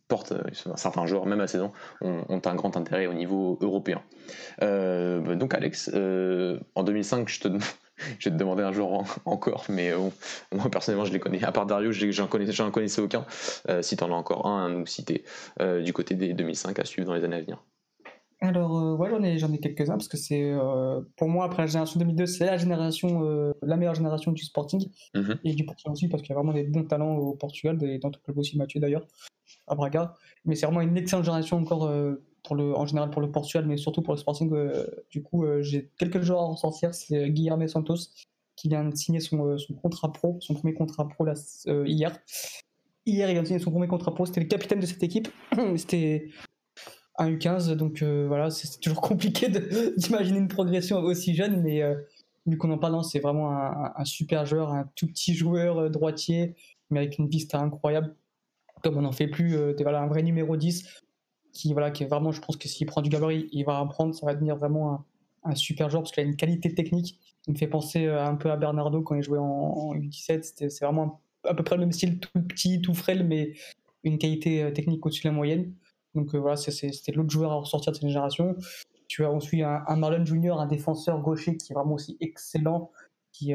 portent, 0.07 0.33
euh, 0.33 0.43
certains 0.75 1.05
joueurs, 1.05 1.25
même 1.25 1.41
à 1.41 1.47
saison, 1.47 1.71
ont, 2.01 2.23
ont, 2.29 2.41
un 2.45 2.55
grand 2.55 2.77
intérêt 2.77 3.07
au 3.07 3.13
niveau 3.13 3.57
européen. 3.61 4.01
Euh, 4.61 5.35
donc 5.35 5.53
Alex, 5.53 5.89
euh, 5.93 6.59
en 6.75 6.83
2005, 6.83 7.27
je 7.27 7.39
te, 7.39 7.47
je 8.19 8.29
vais 8.29 8.35
te 8.35 8.39
demander 8.39 8.63
un 8.63 8.71
jour 8.71 9.05
encore, 9.25 9.65
mais 9.69 9.91
moi 10.51 10.69
personnellement 10.69 11.05
je 11.05 11.13
les 11.13 11.19
connais. 11.19 11.43
À 11.43 11.51
part 11.51 11.65
Dario, 11.65 11.91
j'en 11.91 12.27
connaissais, 12.27 12.71
connaissais 12.71 13.01
aucun. 13.01 13.25
si 13.81 13.97
tu 13.97 14.03
en 14.03 14.11
as 14.11 14.15
encore 14.15 14.45
un 14.47 14.65
à 14.65 14.69
nous 14.69 14.85
citer 14.85 15.23
du 15.83 15.93
côté 15.93 16.15
des 16.15 16.33
2005 16.33 16.77
à 16.79 16.85
suivre 16.85 17.07
dans 17.07 17.15
les 17.15 17.23
années 17.23 17.37
à 17.37 17.41
venir. 17.41 17.63
Alors, 18.41 18.99
ouais, 18.99 19.09
j'en 19.09 19.23
ai, 19.23 19.39
j'en 19.39 19.51
ai 19.53 19.59
quelques-uns 19.59 19.93
parce 19.93 20.09
que 20.09 20.17
c'est, 20.17 20.53
pour 21.15 21.29
moi, 21.29 21.45
après 21.45 21.63
la 21.63 21.67
génération 21.67 21.99
2002, 21.99 22.25
c'est 22.25 22.45
la 22.45 22.57
génération, 22.57 23.53
la 23.61 23.77
meilleure 23.77 23.95
génération 23.95 24.33
du 24.33 24.43
Sporting 24.43 24.87
mm-hmm. 25.15 25.37
et 25.45 25.53
du 25.55 25.65
Portugal 25.65 25.93
aussi 25.93 26.09
parce 26.09 26.21
qu'il 26.21 26.31
y 26.31 26.33
a 26.33 26.35
vraiment 26.35 26.53
des 26.53 26.63
bons 26.63 26.83
talents 26.83 27.15
au 27.15 27.33
Portugal, 27.33 27.81
et 27.83 27.97
dans 27.97 28.11
tout 28.11 28.19
le 28.21 28.25
club 28.25 28.37
aussi, 28.37 28.57
Mathieu 28.57 28.79
d'ailleurs 28.79 29.07
à 29.67 29.75
Braga. 29.75 30.15
Mais 30.45 30.55
c'est 30.55 30.65
vraiment 30.65 30.81
une 30.81 30.97
excellente 30.97 31.25
génération 31.25 31.57
encore 31.57 31.85
euh, 31.85 32.23
en 32.51 32.85
général 32.85 33.09
pour 33.09 33.21
le 33.21 33.31
Portugal, 33.31 33.65
mais 33.65 33.77
surtout 33.77 34.01
pour 34.01 34.13
le 34.13 34.19
Sporting. 34.19 34.51
Euh, 34.53 34.85
du 35.09 35.23
coup, 35.23 35.45
euh, 35.45 35.61
j'ai 35.61 35.89
quelques 35.97 36.21
joueurs 36.21 36.41
à 36.41 36.45
ressortir. 36.47 36.93
C'est 36.93 37.29
Guilherme 37.29 37.67
Santos 37.67 38.09
qui 38.55 38.69
vient 38.69 38.85
de 38.85 38.95
signer 38.95 39.19
son, 39.19 39.57
contrat 39.81 40.11
pro, 40.11 40.37
son 40.39 40.53
premier 40.53 40.73
contrat 40.73 41.07
pro 41.07 41.25
hier. 41.85 42.17
Hier, 43.05 43.29
il 43.29 43.33
vient 43.33 43.41
de 43.41 43.47
signer 43.47 43.59
son 43.59 43.71
premier 43.71 43.87
contrat 43.87 44.13
pro. 44.13 44.25
C'était 44.25 44.41
le 44.41 44.47
capitaine 44.47 44.79
de 44.79 44.85
cette 44.85 45.03
équipe. 45.03 45.27
C'était 45.75 46.29
un 47.17 47.31
U15, 47.31 47.73
donc 47.73 48.01
voilà, 48.01 48.49
c'est 48.49 48.79
toujours 48.79 49.01
compliqué 49.01 49.49
d'imaginer 49.97 50.37
une 50.37 50.47
progression 50.47 50.99
aussi 50.99 51.35
jeune, 51.35 51.61
mais 51.61 51.81
vu 52.45 52.57
qu'on 52.57 52.71
en 52.71 52.77
parle, 52.77 53.03
c'est 53.03 53.19
vraiment 53.19 53.51
un, 53.51 54.05
super 54.05 54.45
joueur, 54.45 54.71
un 54.71 54.89
tout 54.95 55.07
petit 55.07 55.33
joueur 55.33 55.89
droitier, 55.89 56.55
mais 56.89 56.99
avec 56.99 57.17
une 57.17 57.27
vista 57.27 57.59
incroyable 57.59 58.15
on 58.87 59.01
n'en 59.01 59.11
fait 59.11 59.27
plus, 59.27 59.55
euh, 59.55 59.73
voilà, 59.81 60.01
un 60.01 60.07
vrai 60.07 60.23
numéro 60.23 60.55
10 60.57 61.03
qui, 61.53 61.71
voilà, 61.73 61.91
qui 61.91 62.03
est 62.03 62.07
vraiment, 62.07 62.31
je 62.31 62.41
pense 62.41 62.57
que 62.57 62.67
s'il 62.67 62.85
prend 62.85 63.01
du 63.01 63.09
gabarit, 63.09 63.47
il 63.51 63.63
va 63.63 63.79
apprendre, 63.79 64.13
ça 64.13 64.25
va 64.25 64.33
devenir 64.33 64.57
vraiment 64.57 65.05
un, 65.43 65.55
super 65.55 65.89
joueur 65.89 66.03
parce 66.03 66.11
qu'il 66.11 66.23
a 66.23 66.25
une 66.25 66.35
qualité 66.35 66.73
technique. 66.73 67.19
Il 67.47 67.53
me 67.53 67.57
fait 67.57 67.67
penser 67.67 68.05
euh, 68.05 68.25
un 68.25 68.35
peu 68.35 68.51
à 68.51 68.57
Bernardo 68.57 69.01
quand 69.01 69.15
il 69.15 69.23
jouait 69.23 69.39
en, 69.39 69.93
U17. 69.95 70.69
C'est 70.69 70.85
vraiment 70.85 71.21
à 71.43 71.53
peu 71.53 71.63
près 71.63 71.75
le 71.75 71.81
même 71.81 71.91
style, 71.91 72.19
tout 72.19 72.41
petit, 72.41 72.81
tout 72.81 72.93
frêle, 72.93 73.25
mais 73.25 73.53
une 74.03 74.17
qualité 74.17 74.63
euh, 74.63 74.71
technique 74.71 75.05
au-dessus 75.05 75.23
de 75.23 75.29
la 75.29 75.35
moyenne. 75.35 75.73
Donc 76.15 76.33
voilà, 76.33 76.55
c'était 76.55 77.11
l'autre 77.11 77.29
joueur 77.29 77.51
à 77.51 77.55
ressortir 77.55 77.91
de 77.91 77.97
cette 77.97 78.07
génération. 78.07 78.55
Tu 79.07 79.23
as 79.25 79.31
ensuite 79.31 79.63
un, 79.63 79.83
un, 79.87 79.95
Marlon 79.97 80.25
Junior, 80.25 80.59
un 80.59 80.65
défenseur 80.65 81.21
gaucher 81.21 81.57
qui 81.57 81.73
est 81.73 81.75
vraiment 81.75 81.95
aussi 81.95 82.17
excellent, 82.21 82.89
qui, 83.33 83.53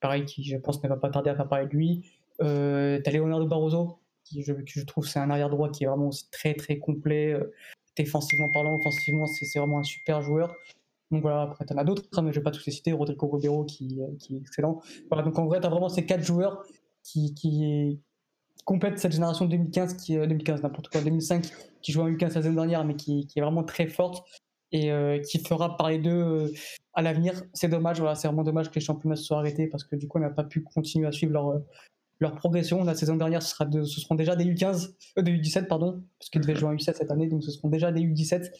pareil, 0.00 0.24
qui 0.24 0.42
je 0.42 0.56
pense 0.56 0.82
ne 0.82 0.88
va 0.88 0.96
pas 0.96 1.10
tarder 1.10 1.28
à 1.28 1.36
faire 1.36 1.48
parler 1.48 1.66
de 1.66 1.72
lui. 1.72 2.02
Euh, 2.40 3.00
tu 3.02 3.10
as 3.10 3.12
Leonardo 3.12 3.46
Barroso, 3.46 3.98
qui 4.24 4.42
je, 4.42 4.52
je 4.64 4.84
trouve 4.84 5.06
c'est 5.06 5.18
un 5.18 5.30
arrière 5.30 5.50
droit 5.50 5.70
qui 5.70 5.84
est 5.84 5.86
vraiment 5.86 6.08
aussi 6.08 6.30
très 6.30 6.54
très 6.54 6.78
complet, 6.78 7.32
euh, 7.32 7.52
défensivement 7.96 8.48
parlant, 8.48 8.76
offensivement 8.76 9.26
c'est 9.26 9.58
vraiment 9.58 9.78
un 9.78 9.84
super 9.84 10.22
joueur. 10.22 10.54
Donc 11.10 11.22
voilà, 11.22 11.42
après 11.42 11.66
tu 11.66 11.74
en 11.74 11.76
as 11.76 11.84
d'autres, 11.84 12.08
hein, 12.16 12.22
mais 12.22 12.32
je 12.32 12.38
vais 12.38 12.42
pas 12.42 12.50
tous 12.50 12.64
les 12.64 12.72
citer, 12.72 12.92
Rodrigo 12.92 13.26
Robero 13.26 13.64
qui, 13.64 14.00
euh, 14.00 14.16
qui 14.18 14.36
est 14.36 14.38
excellent. 14.38 14.80
Voilà, 15.10 15.22
donc 15.22 15.38
en 15.38 15.46
vrai 15.46 15.60
tu 15.60 15.66
as 15.66 15.70
vraiment 15.70 15.88
ces 15.88 16.06
quatre 16.06 16.24
joueurs 16.24 16.64
qui, 17.02 17.34
qui 17.34 18.00
complètent 18.64 18.98
cette 18.98 19.12
génération 19.12 19.46
2015, 19.46 19.94
qui, 19.94 20.16
2015 20.16 20.62
n'importe 20.62 20.88
quoi, 20.88 21.00
2005, 21.02 21.46
qui 21.82 21.92
joue 21.92 22.00
en 22.00 22.08
U15 22.08 22.22
la 22.22 22.30
saison 22.30 22.52
dernière, 22.52 22.84
mais 22.84 22.96
qui, 22.96 23.28
est 23.34 23.40
vraiment 23.40 23.64
très 23.64 23.86
forte 23.86 24.24
et 24.70 24.90
euh, 24.90 25.18
qui 25.18 25.38
fera 25.38 25.76
parler 25.76 25.98
d'eux 25.98 26.52
à 26.94 27.02
l'avenir. 27.02 27.42
C'est 27.52 27.68
dommage, 27.68 28.00
voilà, 28.00 28.14
c'est 28.14 28.28
vraiment 28.28 28.44
dommage 28.44 28.70
que 28.70 28.76
les 28.76 28.80
championnats 28.80 29.16
se 29.16 29.24
soient 29.24 29.38
arrêtés 29.38 29.66
parce 29.66 29.84
que 29.84 29.96
du 29.96 30.08
coup 30.08 30.18
on 30.18 30.22
n'a 30.22 30.30
pas 30.30 30.44
pu 30.44 30.62
continuer 30.62 31.06
à 31.06 31.12
suivre 31.12 31.32
leur, 31.32 31.60
leur 32.22 32.34
progression. 32.34 32.82
La 32.84 32.94
saison 32.94 33.16
dernière, 33.16 33.42
ce, 33.42 33.50
sera 33.50 33.66
de, 33.66 33.84
ce 33.84 34.00
seront 34.00 34.14
déjà 34.14 34.34
des 34.34 34.44
U15, 34.44 34.94
euh, 35.18 35.22
des 35.22 35.32
U17, 35.32 35.66
pardon, 35.66 36.02
parce 36.18 36.30
qu'ils 36.30 36.40
devaient 36.40 36.56
jouer 36.56 36.70
en 36.70 36.74
U7 36.74 36.94
cette 36.94 37.10
année, 37.10 37.26
donc 37.28 37.44
ce 37.44 37.50
seront 37.50 37.68
déjà 37.68 37.92
des 37.92 38.00
U17. 38.00 38.50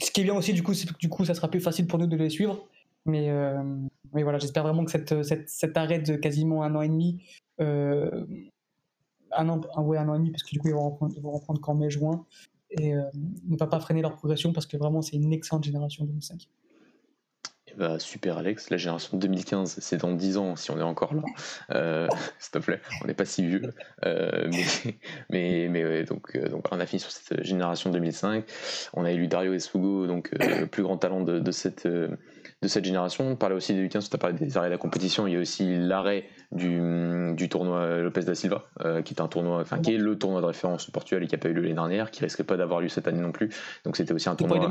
Ce 0.00 0.10
qui 0.10 0.20
est 0.20 0.24
bien 0.24 0.34
aussi, 0.34 0.52
du 0.52 0.62
coup, 0.62 0.74
c'est 0.74 0.86
que 0.86 0.98
du 0.98 1.08
coup, 1.08 1.24
ça 1.24 1.34
sera 1.34 1.48
plus 1.48 1.60
facile 1.60 1.86
pour 1.86 1.98
nous 1.98 2.06
de 2.06 2.16
les 2.16 2.28
suivre. 2.28 2.68
Mais, 3.06 3.30
euh, 3.30 3.62
mais 4.12 4.22
voilà, 4.22 4.38
j'espère 4.38 4.62
vraiment 4.62 4.84
que 4.84 4.90
cette, 4.90 5.22
cette, 5.22 5.48
cet 5.48 5.76
arrêt 5.76 6.00
de 6.00 6.16
quasiment 6.16 6.62
un 6.62 6.74
an 6.74 6.82
et 6.82 6.88
demi, 6.88 7.22
euh, 7.60 8.26
un 9.32 9.48
an, 9.48 9.60
ouais, 9.82 9.98
un 9.98 10.08
an 10.08 10.14
et 10.14 10.18
demi, 10.18 10.30
parce 10.30 10.42
que 10.42 10.50
du 10.50 10.58
coup, 10.58 10.68
ils 10.68 10.74
vont 10.74 10.90
reprendre, 10.90 11.14
ils 11.16 11.22
vont 11.22 11.32
reprendre 11.32 11.60
qu'en 11.60 11.74
mai-juin, 11.74 12.24
et 12.70 12.92
ne 12.92 13.56
va 13.56 13.66
pas 13.66 13.78
freiner 13.78 14.02
leur 14.02 14.16
progression, 14.16 14.52
parce 14.52 14.66
que 14.66 14.76
vraiment, 14.76 15.00
c'est 15.00 15.16
une 15.16 15.32
excellente 15.32 15.64
génération 15.64 16.04
2005. 16.04 16.48
Bah, 17.76 17.98
super 17.98 18.38
Alex, 18.38 18.70
la 18.70 18.76
génération 18.76 19.16
2015, 19.16 19.76
c'est 19.80 19.98
dans 19.98 20.12
10 20.12 20.36
ans 20.36 20.56
si 20.56 20.70
on 20.70 20.78
est 20.78 20.82
encore 20.82 21.14
là. 21.14 21.22
Euh, 21.70 22.08
s'il 22.38 22.52
te 22.52 22.58
plaît, 22.58 22.80
on 23.02 23.06
n'est 23.06 23.14
pas 23.14 23.24
si 23.24 23.46
vieux. 23.46 23.74
Euh, 24.04 24.50
mais, 25.30 25.68
mais, 25.70 26.04
donc, 26.04 26.36
euh, 26.36 26.48
on 26.70 26.80
a 26.80 26.86
fini 26.86 27.00
sur 27.00 27.10
cette 27.10 27.42
génération 27.44 27.90
2005. 27.90 28.44
On 28.94 29.04
a 29.04 29.10
élu 29.10 29.28
Dario 29.28 29.54
Esfugo, 29.54 30.06
donc 30.06 30.30
le 30.38 30.66
plus 30.66 30.82
grand 30.82 30.96
talent 30.96 31.20
de 31.20 31.50
cette 31.50 31.88
de 32.62 32.68
cette 32.68 32.84
génération. 32.84 33.28
On 33.28 33.36
parlait 33.36 33.56
aussi 33.56 33.74
des 33.74 33.86
U15, 33.86 34.08
tu 34.08 34.14
as 34.14 34.18
parlé 34.18 34.36
des 34.36 34.56
arrêts 34.56 34.68
de 34.68 34.72
la 34.72 34.78
compétition. 34.78 35.26
Il 35.26 35.34
y 35.34 35.36
a 35.36 35.40
aussi 35.40 35.76
l'arrêt 35.78 36.24
du, 36.52 37.34
du, 37.34 37.48
tournoi 37.48 37.98
Lopez 37.98 38.22
da 38.22 38.34
Silva, 38.34 38.64
euh, 38.84 39.02
qui 39.02 39.14
est 39.14 39.20
un 39.20 39.28
tournoi, 39.28 39.60
enfin 39.60 39.78
qui 39.80 39.94
est 39.94 39.98
le 39.98 40.16
tournoi 40.16 40.40
de 40.40 40.46
référence 40.46 40.88
au 40.88 40.92
Portugal 40.92 41.22
et 41.22 41.26
qui 41.26 41.34
n'a 41.34 41.38
pas 41.38 41.48
eu 41.48 41.52
lieu 41.52 41.62
l'année 41.62 41.74
dernière, 41.74 42.10
qui 42.10 42.22
risquait 42.22 42.44
pas 42.44 42.56
d'avoir 42.56 42.80
lieu 42.80 42.88
cette 42.88 43.08
année 43.08 43.20
non 43.20 43.32
plus. 43.32 43.50
Donc 43.84 43.96
c'était 43.96 44.12
aussi 44.12 44.28
un 44.28 44.36
tournoi. 44.36 44.70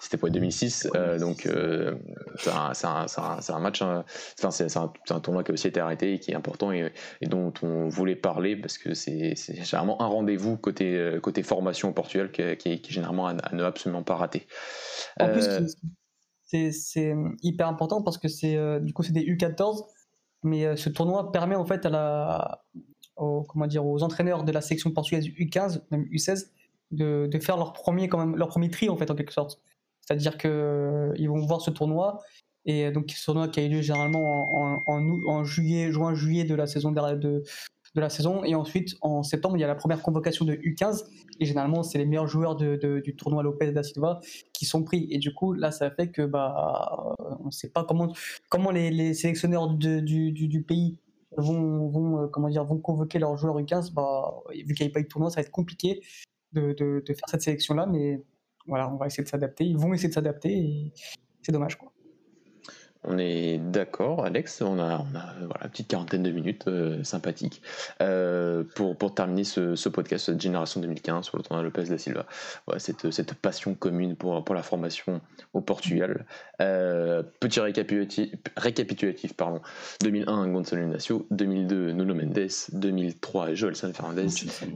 C'était 0.00 0.16
pour 0.16 0.30
2006. 0.30 0.88
Euh, 0.94 1.18
donc 1.18 1.46
euh, 1.46 1.94
c'est 2.36 2.50
un, 2.50 3.06
un, 3.48 3.60
match, 3.60 3.82
enfin 3.82 4.50
c'est 4.50 4.76
un, 4.76 5.20
tournoi 5.20 5.44
qui 5.44 5.50
a 5.50 5.54
aussi 5.54 5.66
été 5.66 5.80
arrêté 5.80 6.14
et 6.14 6.18
qui 6.18 6.30
est 6.32 6.36
important 6.36 6.72
et, 6.72 6.92
dont 7.22 7.52
on 7.62 7.88
voulait 7.88 8.16
parler 8.16 8.56
parce 8.56 8.78
que 8.78 8.94
c'est 8.94 9.34
généralement 9.36 10.00
un 10.00 10.06
rendez-vous 10.06 10.56
côté, 10.56 11.18
côté 11.22 11.42
formation 11.42 11.88
au 11.88 11.92
Portugal 11.92 12.30
qui, 12.30 12.56
qui, 12.56 12.70
est 12.70 12.90
généralement 12.90 13.26
à, 13.26 13.34
ne 13.52 13.64
absolument 13.64 14.02
pas 14.02 14.14
rater. 14.14 14.46
En 15.18 15.28
plus, 15.28 15.48
c'est 16.50 17.14
hyper 17.42 17.68
important 17.68 18.02
parce 18.02 18.18
que 18.18 18.28
c'est 18.28 18.56
euh, 18.56 18.80
du 18.80 18.92
coup 18.92 19.02
c'est 19.02 19.12
des 19.12 19.24
U14 19.24 19.84
mais 20.42 20.64
euh, 20.64 20.76
ce 20.76 20.88
tournoi 20.88 21.32
permet 21.32 21.54
en 21.54 21.64
fait 21.64 21.86
à 21.86 21.90
la 21.90 22.64
aux, 23.16 23.42
comment 23.42 23.66
dire 23.66 23.86
aux 23.86 24.02
entraîneurs 24.02 24.44
de 24.44 24.52
la 24.52 24.60
section 24.60 24.90
portugaise 24.90 25.26
U15 25.26 25.82
même 25.90 26.04
U16 26.04 26.46
de, 26.90 27.28
de, 27.30 27.38
faire 27.38 27.56
leur 27.56 27.72
premier 27.72 28.08
quand 28.08 28.18
même 28.18 28.36
leur 28.36 28.48
premier 28.48 28.70
tri 28.70 28.88
en 28.88 28.96
fait 28.96 29.10
en 29.10 29.14
quelque 29.14 29.32
sorte. 29.32 29.60
C'est-à-dire 30.00 30.38
que 30.38 30.48
euh, 30.48 31.12
ils 31.16 31.28
vont 31.28 31.44
voir 31.46 31.60
ce 31.60 31.70
tournoi 31.70 32.20
et 32.64 32.90
donc 32.90 33.10
ce 33.10 33.24
tournoi 33.24 33.48
qui 33.48 33.60
a 33.60 33.64
eu 33.64 33.68
lieu 33.68 33.82
généralement 33.82 34.52
en, 34.52 34.82
en, 34.86 35.28
en 35.28 35.44
juillet 35.44 35.92
juin 35.92 36.14
juillet 36.14 36.44
de 36.44 36.54
la 36.54 36.66
saison 36.66 36.90
de, 36.90 37.14
de 37.14 37.44
de 37.94 38.00
la 38.00 38.10
saison. 38.10 38.44
Et 38.44 38.54
ensuite, 38.54 38.96
en 39.00 39.22
septembre, 39.22 39.56
il 39.56 39.60
y 39.60 39.64
a 39.64 39.66
la 39.66 39.74
première 39.74 40.02
convocation 40.02 40.44
de 40.44 40.54
U15. 40.54 41.04
Et 41.40 41.44
généralement, 41.44 41.82
c'est 41.82 41.98
les 41.98 42.06
meilleurs 42.06 42.28
joueurs 42.28 42.56
de, 42.56 43.00
du 43.00 43.16
tournoi 43.16 43.42
Lopez 43.42 43.72
da 43.72 43.82
Silva 43.82 44.20
qui 44.52 44.64
sont 44.64 44.82
pris. 44.82 45.08
Et 45.10 45.18
du 45.18 45.34
coup, 45.34 45.52
là, 45.52 45.70
ça 45.70 45.90
fait 45.90 46.10
que 46.10 46.22
bah, 46.22 47.14
on 47.40 47.46
ne 47.46 47.50
sait 47.50 47.70
pas 47.70 47.84
comment, 47.84 48.12
comment 48.48 48.70
les, 48.70 49.14
sélectionneurs 49.14 49.68
du, 49.68 50.32
du, 50.32 50.62
pays 50.62 50.98
vont, 51.36 51.88
vont, 51.88 52.22
euh, 52.22 52.26
comment 52.28 52.48
dire, 52.48 52.64
vont 52.64 52.78
convoquer 52.78 53.18
leurs 53.18 53.36
joueurs 53.36 53.58
U15. 53.58 53.92
Bah, 53.92 54.34
vu 54.50 54.74
qu'il 54.74 54.86
n'y 54.86 54.92
a 54.92 54.94
pas 54.94 55.00
eu 55.00 55.04
de 55.04 55.08
tournoi, 55.08 55.30
ça 55.30 55.36
va 55.36 55.42
être 55.42 55.50
compliqué 55.50 56.00
de, 56.52 56.72
de, 56.72 57.02
de 57.04 57.14
faire 57.14 57.28
cette 57.28 57.42
sélection-là. 57.42 57.86
Mais 57.86 58.22
voilà, 58.66 58.92
on 58.92 58.96
va 58.96 59.06
essayer 59.06 59.24
de 59.24 59.28
s'adapter. 59.28 59.64
Ils 59.64 59.78
vont 59.78 59.92
essayer 59.92 60.08
de 60.08 60.14
s'adapter 60.14 60.52
et 60.52 60.92
c'est 61.42 61.52
dommage. 61.52 61.76
Quoi. 61.76 61.92
On 63.04 63.16
est 63.16 63.58
d'accord, 63.58 64.26
Alex. 64.26 64.60
On 64.60 64.78
a, 64.78 64.98
on 64.98 65.16
a 65.16 65.34
voilà, 65.46 65.64
une 65.64 65.70
petite 65.70 65.88
quarantaine 65.88 66.22
de 66.22 66.30
minutes 66.30 66.68
euh, 66.68 67.02
sympathiques 67.02 67.62
euh, 68.02 68.62
pour, 68.74 68.94
pour 68.96 69.14
terminer 69.14 69.44
ce, 69.44 69.74
ce, 69.74 69.88
podcast, 69.88 70.26
cette 70.26 70.40
génération 70.40 70.80
2015 70.82 71.24
sur 71.24 71.38
le 71.38 71.42
tournoi 71.42 71.62
Lopez 71.62 71.84
da 71.84 71.96
Silva. 71.96 72.26
Voilà, 72.66 72.78
cette, 72.78 73.10
cette 73.10 73.32
passion 73.34 73.74
commune 73.74 74.16
pour, 74.16 74.44
pour 74.44 74.54
la 74.54 74.62
formation 74.62 75.22
au 75.54 75.62
Portugal. 75.62 76.26
Euh, 76.60 77.22
petit 77.40 77.60
récapitulatif, 77.60 78.34
récapitulatif 78.58 79.32
pardon. 79.32 79.62
2001, 80.02 80.48
Gonzalo 80.48 80.82
Ignacio. 80.82 81.26
2002, 81.30 81.92
Nuno 81.92 82.14
Mendes. 82.14 82.48
2003, 82.74 83.54
Joel 83.54 83.76
San 83.76 83.94
Fernandez. 83.94 84.26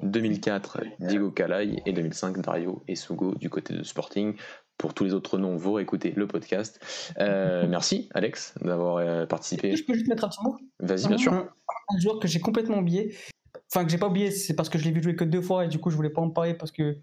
2004, 0.02 0.80
Diego 0.98 1.30
Calay. 1.30 1.82
Et 1.84 1.92
2005, 1.92 2.40
Dario 2.40 2.82
Esugo 2.88 3.34
du 3.34 3.50
côté 3.50 3.74
de 3.74 3.82
Sporting 3.82 4.34
pour 4.78 4.94
tous 4.94 5.04
les 5.04 5.14
autres 5.14 5.38
noms, 5.38 5.56
vous 5.56 5.72
réécoutez 5.72 6.12
le 6.16 6.26
podcast. 6.26 6.80
Euh, 7.18 7.66
merci 7.68 8.08
Alex 8.14 8.54
d'avoir 8.60 8.96
euh, 8.96 9.26
participé. 9.26 9.76
Je 9.76 9.84
peux 9.84 9.94
juste 9.94 10.08
mettre 10.08 10.24
un 10.24 10.28
petit 10.28 10.42
mot? 10.42 10.56
Vas-y, 10.80 11.08
bien 11.08 11.18
sûr. 11.18 11.32
Un, 11.32 12.00
joueur 12.00 12.18
que 12.18 12.28
j'ai 12.28 12.40
complètement 12.40 12.78
oublié, 12.78 13.14
enfin 13.70 13.84
que 13.84 13.90
j'ai 13.90 13.98
pas 13.98 14.08
oublié, 14.08 14.30
c'est 14.30 14.54
parce 14.54 14.68
que 14.68 14.78
je 14.78 14.84
l'ai 14.84 14.90
vu 14.90 15.02
jouer 15.02 15.16
que 15.16 15.24
deux 15.24 15.42
fois 15.42 15.64
et 15.64 15.68
du 15.68 15.78
coup 15.78 15.90
je 15.90 15.96
voulais 15.96 16.10
pas 16.10 16.22
en 16.22 16.30
parler 16.30 16.54
parce 16.54 16.72
que 16.72 16.96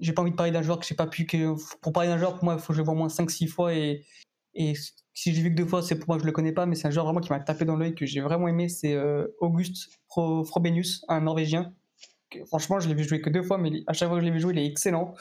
j'ai 0.00 0.12
pas 0.12 0.22
envie 0.22 0.32
de 0.32 0.36
parler 0.36 0.52
d'un 0.52 0.62
joueur 0.62 0.78
que 0.78 0.86
j'ai 0.86 0.94
pas 0.94 1.06
pu. 1.06 1.24
Que, 1.24 1.54
pour 1.80 1.92
parler 1.92 2.08
d'un 2.08 2.18
joueur, 2.18 2.34
pour 2.34 2.44
moi, 2.44 2.54
il 2.54 2.60
faut 2.60 2.68
que 2.68 2.74
je 2.74 2.78
le 2.78 2.84
vois 2.84 2.94
au 2.94 2.96
moins 2.96 3.08
5-6 3.08 3.48
fois 3.48 3.72
et, 3.72 4.04
et 4.54 4.74
si 5.14 5.32
j'ai 5.32 5.42
vu 5.42 5.50
que 5.50 5.54
deux 5.54 5.66
fois, 5.66 5.82
c'est 5.82 5.98
pour 5.98 6.08
moi 6.08 6.16
que 6.16 6.22
je 6.22 6.26
le 6.26 6.32
connais 6.32 6.52
pas, 6.52 6.66
mais 6.66 6.74
c'est 6.74 6.88
un 6.88 6.90
joueur 6.90 7.06
vraiment 7.06 7.20
qui 7.20 7.30
m'a 7.30 7.40
tapé 7.40 7.64
dans 7.64 7.76
l'œil 7.76 7.94
que 7.94 8.04
j'ai 8.04 8.20
vraiment 8.20 8.48
aimé. 8.48 8.68
C'est 8.68 8.94
euh, 8.94 9.26
Auguste 9.40 9.90
Frobenius, 10.08 11.04
un 11.08 11.20
Norvégien. 11.20 11.72
franchement, 12.46 12.80
je 12.80 12.88
l'ai 12.88 12.94
vu 12.94 13.04
jouer 13.04 13.20
que 13.20 13.30
deux 13.30 13.42
fois, 13.42 13.58
mais 13.58 13.70
à 13.86 13.92
chaque 13.92 14.08
fois 14.08 14.18
que 14.18 14.24
je 14.24 14.26
l'ai 14.26 14.32
vu 14.32 14.40
jouer, 14.40 14.52
il 14.54 14.58
est 14.58 14.66
excellent. 14.66 15.14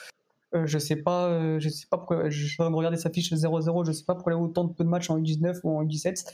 Euh, 0.56 0.68
je 0.68 0.78
sais 0.78 0.96
pas, 0.96 1.28
euh, 1.28 1.60
je 1.60 1.70
sais 1.70 1.88
pas 1.90 1.98
pourquoi. 1.98 2.30
Je 2.30 2.46
suis 2.46 2.56
en 2.60 2.66
train 2.66 2.72
de 2.72 2.76
regarder 2.76 2.98
sa 2.98 3.10
fiche 3.10 3.32
0-0. 3.32 3.86
Je 3.86 3.92
sais 3.92 4.04
pas 4.06 4.14
pourquoi 4.14 4.34
il 4.34 4.36
a 4.36 4.40
autant 4.40 4.66
de 4.66 4.74
peu 4.74 4.84
de 4.84 4.90
matchs 4.90 5.10
en 5.10 5.20
U19 5.20 5.60
ou 5.64 5.78
en 5.78 5.84
U17. 5.84 6.26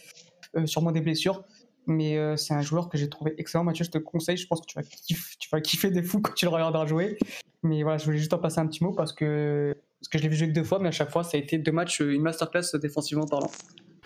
Euh, 0.56 0.66
sûrement 0.66 0.92
des 0.92 1.02
blessures. 1.02 1.44
Mais 1.88 2.20
c'est 2.38 2.54
un 2.54 2.62
joueur 2.62 2.88
que 2.88 3.00
j'ai 3.00 3.10
trouvé 3.10 3.34
excellent. 3.40 3.64
Mathieu, 3.64 3.84
je 3.84 3.90
te 3.90 3.98
conseille. 3.98 4.38
Je 4.38 4.46
pense 4.46 4.62
que 4.62 4.68
tu 4.68 4.76
vas, 4.76 4.84
kiffer, 4.84 5.36
tu 5.40 5.50
vas 5.52 5.60
kiffer 5.60 5.90
des 5.90 6.04
fous 6.04 6.22
quand 6.22 6.34
tu 6.34 6.46
le 6.46 6.52
regarderas 6.52 6.86
jouer. 6.86 7.18
Mais 7.64 7.82
voilà, 7.82 7.98
je 7.98 8.06
voulais 8.06 8.20
juste 8.20 8.34
en 8.34 8.38
passer 8.38 8.60
un 8.60 8.68
petit 8.68 8.84
mot 8.84 8.94
parce 8.94 9.12
que, 9.12 9.76
parce 10.00 10.10
que 10.10 10.20
je 10.20 10.24
l'ai 10.24 10.30
vu 10.30 10.36
jouer 10.36 10.48
deux 10.48 10.64
fois, 10.64 10.78
mais 10.78 10.90
à 10.90 10.92
chaque 10.92 11.10
fois, 11.10 11.24
ça 11.24 11.38
a 11.38 11.40
été 11.40 11.58
deux 11.58 11.72
matchs, 11.72 12.02
une 12.02 12.22
masterclass 12.22 12.78
défensivement 12.80 13.26
parlant. 13.26 13.50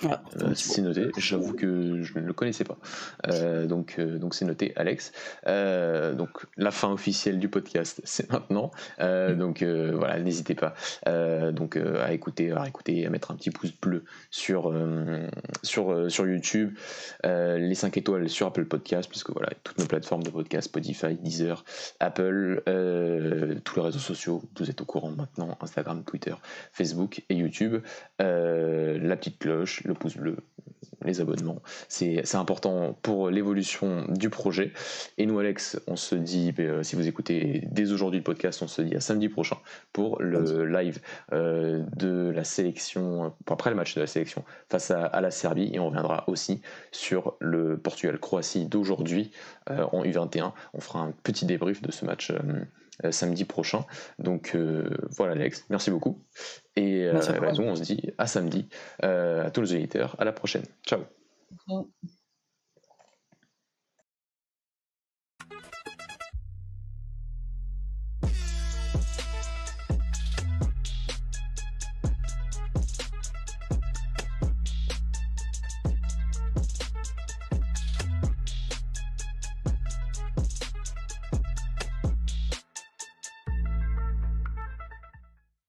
Euh, 0.05 0.53
c'est 0.55 0.81
noté. 0.81 1.09
J'avoue 1.17 1.53
que 1.53 2.01
je 2.01 2.19
ne 2.19 2.25
le 2.25 2.33
connaissais 2.33 2.63
pas. 2.63 2.77
Euh, 3.27 3.65
donc, 3.65 3.95
euh, 3.99 4.17
donc 4.17 4.33
c'est 4.33 4.45
noté, 4.45 4.73
Alex. 4.75 5.11
donc 5.45 6.45
la 6.57 6.71
fin 6.71 6.91
officielle 6.91 7.39
du 7.39 7.49
podcast, 7.49 8.01
c'est 8.03 8.31
maintenant. 8.31 8.71
donc 8.99 9.63
voilà, 9.63 10.19
n'hésitez 10.19 10.55
pas. 10.55 10.73
donc 11.51 11.77
à 11.77 12.13
écouter, 12.13 12.51
à 12.51 12.67
écouter, 12.67 13.05
à 13.05 13.09
mettre 13.09 13.31
un 13.31 13.35
petit 13.35 13.51
pouce 13.51 13.73
bleu 13.79 14.03
sur 14.31 14.73
sur 15.61 16.11
sur 16.11 16.27
YouTube, 16.27 16.75
les 17.23 17.75
5 17.75 17.97
étoiles 17.97 18.29
sur 18.29 18.47
Apple 18.47 18.65
Podcast, 18.65 19.09
puisque 19.09 19.31
voilà 19.31 19.49
toutes 19.63 19.79
nos 19.79 19.85
plateformes 19.85 20.23
de 20.23 20.29
podcast, 20.29 20.67
Spotify, 20.67 21.15
Deezer, 21.15 21.63
Apple, 21.99 22.61
tous 23.63 23.75
les 23.75 23.81
réseaux 23.81 23.99
sociaux, 23.99 24.43
vous 24.57 24.69
êtes 24.69 24.81
au 24.81 24.85
courant 24.85 25.11
maintenant, 25.11 25.57
Instagram, 25.61 26.03
Twitter, 26.03 26.35
Facebook 26.71 27.23
et 27.29 27.35
YouTube. 27.35 27.81
la 28.19 29.15
petite 29.15 29.39
cloche 29.39 29.83
le 29.83 29.92
pouce 29.95 30.17
bleu, 30.17 30.37
les 31.03 31.21
abonnements. 31.21 31.61
C'est 31.87 32.35
important 32.35 32.97
pour 33.01 33.29
l'évolution 33.29 34.05
du 34.09 34.29
projet. 34.29 34.71
Et 35.17 35.25
nous, 35.25 35.39
Alex, 35.39 35.79
on 35.87 35.95
se 35.95 36.15
dit, 36.15 36.53
euh, 36.59 36.83
si 36.83 36.95
vous 36.95 37.07
écoutez 37.07 37.63
dès 37.71 37.91
aujourd'hui 37.91 38.19
le 38.19 38.23
podcast, 38.23 38.61
on 38.61 38.67
se 38.67 38.81
dit 38.81 38.95
à 38.95 38.99
samedi 38.99 39.29
prochain 39.29 39.57
pour 39.91 40.21
le 40.21 40.65
live 40.65 40.99
euh, 41.31 41.83
de 41.95 42.31
la 42.33 42.43
sélection, 42.43 43.33
après 43.47 43.69
le 43.69 43.75
match 43.75 43.95
de 43.95 44.01
la 44.01 44.07
sélection 44.07 44.43
face 44.69 44.91
à, 44.91 45.21
la 45.21 45.31
Serbie. 45.31 45.69
Et 45.73 45.79
on 45.79 45.87
reviendra 45.87 46.23
aussi 46.27 46.61
sur 46.91 47.35
le 47.39 47.77
Portugal-Croatie 47.77 48.65
d'aujourd'hui 48.65 49.31
euh, 49.69 49.85
en 49.91 50.03
U21. 50.03 50.51
On 50.73 50.79
fera 50.79 50.99
un 50.99 51.13
petit 51.23 51.45
débrief 51.45 51.81
de 51.81 51.91
ce 51.91 52.05
match. 52.05 52.31
Samedi 53.09 53.45
prochain. 53.45 53.85
Donc 54.19 54.55
voilà 55.11 55.33
Alex, 55.33 55.65
merci 55.69 55.91
beaucoup. 55.91 56.23
Et 56.75 57.03
euh, 57.03 57.19
on 57.59 57.75
se 57.75 57.83
dit 57.83 58.11
à 58.17 58.27
samedi. 58.27 58.67
Euh, 59.03 59.45
à 59.45 59.51
tous 59.51 59.61
les 59.61 59.73
auditeurs, 59.75 60.15
à 60.19 60.25
la 60.25 60.31
prochaine. 60.31 60.65
Ciao. 60.85 61.01